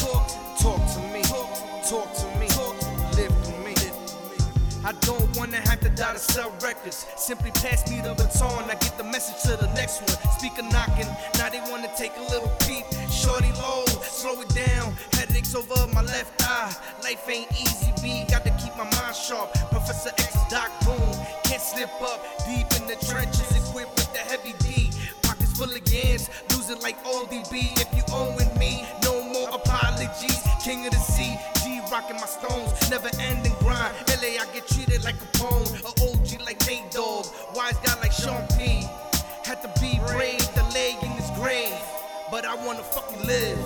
I 4.85 4.91
don't 5.01 5.35
wanna 5.35 5.57
have 5.57 5.79
to 5.79 5.89
die 5.89 6.13
to 6.13 6.19
sell 6.19 6.51
records. 6.61 7.07
Simply 7.17 7.49
pass 7.49 7.89
me 7.89 8.01
the 8.01 8.13
baton, 8.13 8.69
I 8.69 8.75
get 8.75 8.95
the 8.99 9.03
message 9.03 9.41
to 9.49 9.57
the 9.57 9.65
next 9.73 10.01
one. 10.01 10.15
Speaker 10.37 10.61
knocking, 10.61 11.09
now 11.39 11.49
they 11.49 11.59
wanna 11.71 11.89
take 11.97 12.15
a 12.17 12.21
little 12.21 12.51
peep. 12.67 12.85
Shorty 13.09 13.51
low, 13.53 13.85
slow 14.03 14.39
it 14.41 14.49
down. 14.49 14.95
Headaches 15.13 15.55
over 15.55 15.87
my 15.91 16.03
left 16.03 16.39
eye. 16.43 16.71
Life 17.03 17.27
ain't 17.27 17.51
easy, 17.53 17.91
B. 18.03 18.25
Got 18.29 18.43
to 18.43 18.51
keep 18.61 18.77
my 18.77 18.83
mind 18.83 19.15
sharp. 19.15 19.53
Professor 19.71 20.09
X 20.19 20.35
is 20.35 20.45
Doc 20.51 20.69
Boom. 20.85 21.15
Can't 21.45 21.61
slip 21.61 21.89
up 22.01 22.21
deep 22.45 22.69
in 22.77 22.85
the 22.85 22.97
trenches, 23.09 23.49
equipped 23.57 23.95
with 23.95 24.13
the 24.13 24.19
heavy 24.19 24.53
D. 24.59 24.91
Pockets 25.23 25.57
full 25.57 25.71
of 25.71 25.81
yams, 25.91 26.29
losing 26.51 26.79
like 26.81 27.03
ODB. 27.05 27.73
If 27.81 27.89
you 27.97 28.03
owing 28.13 28.53
me, 28.59 28.85
no 29.01 29.23
more 29.33 29.49
apologies. 29.49 30.41
King 30.63 30.85
of 30.85 30.93
the 30.93 30.99
sea, 30.99 31.37
G 31.63 31.81
rocking 31.91 32.17
my 32.17 32.27
stones, 32.27 32.89
never 32.89 33.09
ending 33.19 33.53
grind. 33.59 33.93
LA, 34.21 34.41
I 34.41 34.45
get 34.53 34.74
like 35.05 35.21
a 35.21 35.37
pawn, 35.37 35.61
a 35.61 35.91
OG 36.01 36.41
like 36.43 36.65
Nate 36.65 36.89
Dogg, 36.89 37.27
wise 37.53 37.77
guy 37.85 37.93
like 38.01 38.11
Sean 38.11 38.43
P. 38.57 38.83
Had 39.45 39.61
to 39.61 39.69
be 39.79 39.99
brave, 40.07 40.41
the 40.55 40.63
leg 40.73 40.95
in 41.03 41.11
his 41.11 41.29
grave, 41.37 41.77
but 42.31 42.43
I 42.43 42.55
wanna 42.55 42.81
fucking 42.81 43.23
live. 43.23 43.59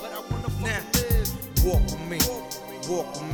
But 0.00 0.12
I 0.12 0.20
wanna 0.30 0.48
fucking 0.48 0.62
live. 0.62 1.64
Walk 1.64 1.82
with 1.82 2.00
me, 2.08 2.20
walk 2.88 3.12
with 3.14 3.33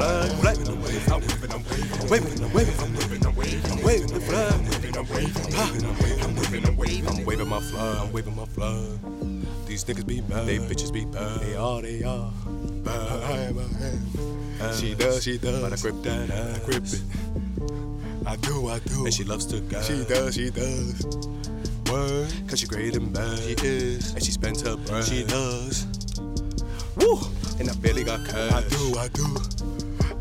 I'm 0.00 0.40
waving 0.40 0.48
my 0.48 0.48
flag, 0.48 0.58
I'm 0.68 0.82
waving 0.82 1.08
my 1.08 1.20
flag, 1.20 1.52
I'm 1.52 2.10
waving, 2.10 2.44
I'm 2.44 2.52
waving, 2.52 2.80
I'm 2.80 2.94
waving, 2.94 3.26
I'm 3.26 3.26
waving, 3.26 3.26
I'm 3.26 3.36
waving, 3.36 3.70
I'm 3.70 3.84
waving 3.84 4.06
the 4.12 4.20
flag, 4.20 4.52
I'm 4.52 4.64
waving, 4.68 4.96
I'm 4.96 5.06
waving, 5.08 5.84
I'm 5.84 6.36
waving, 6.36 6.64
I'm 6.66 6.76
waving, 6.76 7.08
I'm 7.08 7.24
waving, 7.24 7.48
my 7.48 7.60
flag, 7.60 7.96
I'm 7.98 8.12
waving 8.12 8.36
my 8.36 8.44
flag. 8.46 8.98
These 9.66 9.84
niggas 9.84 10.06
be 10.06 10.20
bad, 10.20 10.46
they 10.46 10.58
bitches 10.58 10.92
be 10.92 11.04
bad, 11.04 11.40
they 11.40 11.56
are, 11.56 11.82
they 11.82 12.02
are 12.02 12.30
bad. 12.84 13.22
I 13.22 13.36
am, 13.48 13.58
I 13.58 14.64
am. 14.64 14.74
She 14.74 14.94
does, 14.94 15.22
she 15.22 15.38
does, 15.38 15.60
but 15.60 15.72
I 15.72 15.76
grip 15.76 16.02
that, 16.02 16.30
I 16.30 16.64
grip 16.64 16.84
it. 16.84 17.02
I 18.26 18.36
do, 18.36 18.68
I 18.68 18.78
do, 18.80 19.04
and 19.04 19.14
she 19.14 19.24
loves 19.24 19.46
to 19.46 19.60
God. 19.60 19.84
She 19.84 20.04
does, 20.04 20.34
she 20.34 20.50
does. 20.50 21.06
Word. 21.90 22.30
Cause 22.46 22.60
she 22.60 22.66
great 22.66 22.94
and 22.96 23.12
bad. 23.12 23.38
She 23.38 23.54
is. 23.66 24.12
And 24.12 24.22
she 24.22 24.30
spends 24.30 24.60
her 24.60 24.76
bread. 24.76 25.04
She 25.04 25.24
does. 25.24 25.86
Woo! 26.96 27.18
And 27.58 27.70
I 27.70 27.74
barely 27.76 28.04
got 28.04 28.26
cash. 28.26 28.52
I 28.52 28.62
do, 28.68 28.98
I 28.98 29.08
do. 29.08 29.24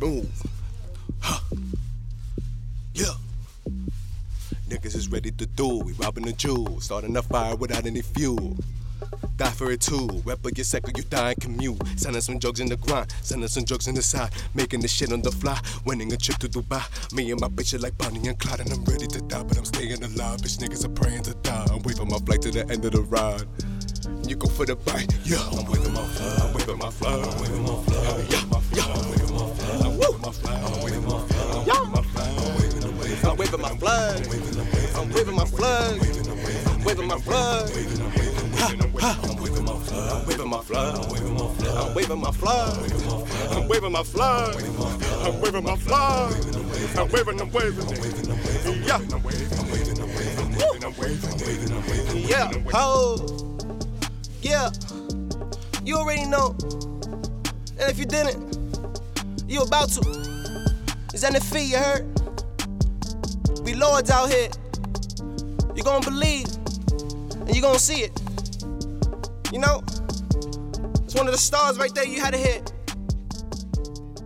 Move. 0.00 0.28
Ah. 1.22 1.40
Huh. 1.40 1.56
Yeah. 2.92 3.14
Niggas 4.68 4.94
is 4.94 5.08
ready 5.08 5.30
to 5.30 5.46
do. 5.46 5.78
We 5.78 5.92
robbing 5.94 6.24
the 6.24 6.32
jewels, 6.32 6.84
starting 6.84 7.16
a 7.16 7.22
fire 7.22 7.56
without 7.56 7.86
any 7.86 8.02
fuel. 8.02 8.56
Die 9.36 9.50
for 9.50 9.72
it 9.72 9.80
too. 9.80 10.22
Get 10.54 10.66
sick 10.66 10.86
or 10.86 10.92
you 10.96 11.02
die 11.04 11.30
and 11.30 11.40
commute. 11.40 11.80
Sending 11.96 12.20
some 12.20 12.38
drugs 12.38 12.60
in 12.60 12.68
the 12.68 12.76
grind, 12.76 13.12
sending 13.22 13.48
some 13.48 13.64
drugs 13.64 13.88
in 13.88 13.94
the 13.94 14.02
side. 14.02 14.30
Making 14.54 14.80
the 14.80 14.88
shit 14.88 15.12
on 15.12 15.22
the 15.22 15.32
fly, 15.32 15.58
winning 15.86 16.12
a 16.12 16.16
trip 16.16 16.38
to 16.38 16.48
Dubai. 16.48 16.82
Me 17.12 17.30
and 17.30 17.40
my 17.40 17.48
bitch 17.48 17.72
are 17.74 17.78
like 17.78 17.96
Bonnie 17.96 18.28
and 18.28 18.38
Clyde, 18.38 18.60
and 18.60 18.72
I'm 18.72 18.84
ready 18.84 19.06
to 19.06 19.20
die, 19.22 19.42
but 19.42 19.56
I'm 19.56 19.64
staying 19.64 20.02
alive. 20.04 20.40
Bitch 20.40 20.58
niggas 20.58 20.84
are 20.84 20.90
praying 20.90 21.22
to 21.24 21.34
die. 21.34 21.66
I'm 21.70 21.82
waiting 21.82 22.04
for 22.04 22.06
my 22.06 22.18
flight 22.18 22.42
to 22.42 22.50
the 22.50 22.68
end 22.70 22.84
of 22.84 22.92
the 22.92 23.02
ride. 23.02 23.46
You 24.26 24.36
go 24.36 24.48
for 24.48 24.64
the 24.64 24.74
bite. 24.74 25.12
Yeah, 25.24 25.36
I'm 25.52 25.66
waving 25.66 25.92
my 25.92 26.02
flag. 26.06 26.40
I'm 26.40 26.54
waving 26.54 26.78
my 26.78 26.90
flag. 26.90 27.24
I'm 27.24 27.40
waving 27.40 27.62
my 27.62 27.76
flag. 27.84 28.30
Yeah, 28.30 28.40
yeah. 28.72 28.84
I'm 28.88 29.10
waving 29.10 29.34
my 29.36 30.30
flag. 30.32 30.64
I'm 30.64 30.82
waving 30.82 31.04
my 31.04 31.20
flag. 31.20 31.64
I'm 31.64 31.66
waving 31.66 31.90
my 31.90 32.02
flag. 32.02 32.34
I'm 33.24 33.36
waving 33.36 33.60
my 33.60 33.74
flag. 33.74 34.28
I'm 34.96 35.14
waving 35.14 35.36
my 35.36 35.44
flag. 35.44 36.00
I'm 36.66 36.84
waving 36.84 37.06
my 37.06 37.18
flag. 37.18 37.68
I'm 37.68 38.56
waving 39.34 39.64
my 39.64 39.80
flag. 39.82 40.14
I'm 40.14 40.24
waving 40.24 40.48
my 40.48 40.60
flag. 40.60 40.96
I'm 41.84 41.94
waving 41.94 42.20
my 42.20 42.32
flag. 42.32 42.78
I'm 43.52 43.68
waving 43.68 43.92
my 43.92 44.02
flag. 44.02 44.54
I'm 44.54 44.60
waving 44.60 44.84
my 44.84 44.96
flag. 44.96 45.24
I'm 45.26 45.40
waving 45.40 45.64
my 45.64 45.76
flag. 45.76 46.32
I'm 46.96 47.08
waving, 47.10 47.40
I'm 47.40 47.50
waving 47.50 47.88
it. 47.88 48.86
Yeah. 48.86 48.96
I'm 48.96 49.22
waving, 49.22 49.58
I'm 49.58 49.70
waving, 49.70 50.00
I'm 50.00 50.08
waving, 50.14 50.84
I'm 50.84 50.94
waving, 50.96 51.32
I'm 51.32 51.40
waving, 51.40 51.72
I'm. 51.72 52.28
Yeah. 52.28 52.52
Ho. 52.72 53.53
Yeah. 54.44 54.68
You 55.84 55.96
already 55.96 56.26
know. 56.26 56.54
And 57.80 57.90
if 57.90 57.98
you 57.98 58.04
didn't, 58.04 58.58
you 59.48 59.62
about 59.62 59.88
to. 59.92 60.00
It's 61.14 61.24
on 61.24 61.32
the 61.32 61.40
you 61.70 61.78
heard? 61.78 62.04
We 63.64 63.72
lords 63.72 64.10
out 64.10 64.28
here. 64.28 64.50
You 65.74 65.82
gonna 65.82 66.04
believe, 66.04 66.46
and 67.40 67.56
you 67.56 67.62
gonna 67.62 67.78
see 67.78 68.02
it. 68.02 68.20
You 69.50 69.60
know? 69.60 69.82
It's 71.04 71.14
one 71.14 71.26
of 71.26 71.32
the 71.32 71.38
stars 71.38 71.78
right 71.78 71.94
there 71.94 72.04
you 72.04 72.20
had 72.20 72.34
to 72.34 72.38
hit. 72.38 72.70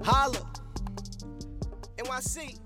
Holla. 0.03 0.45
NYC. 1.97 2.58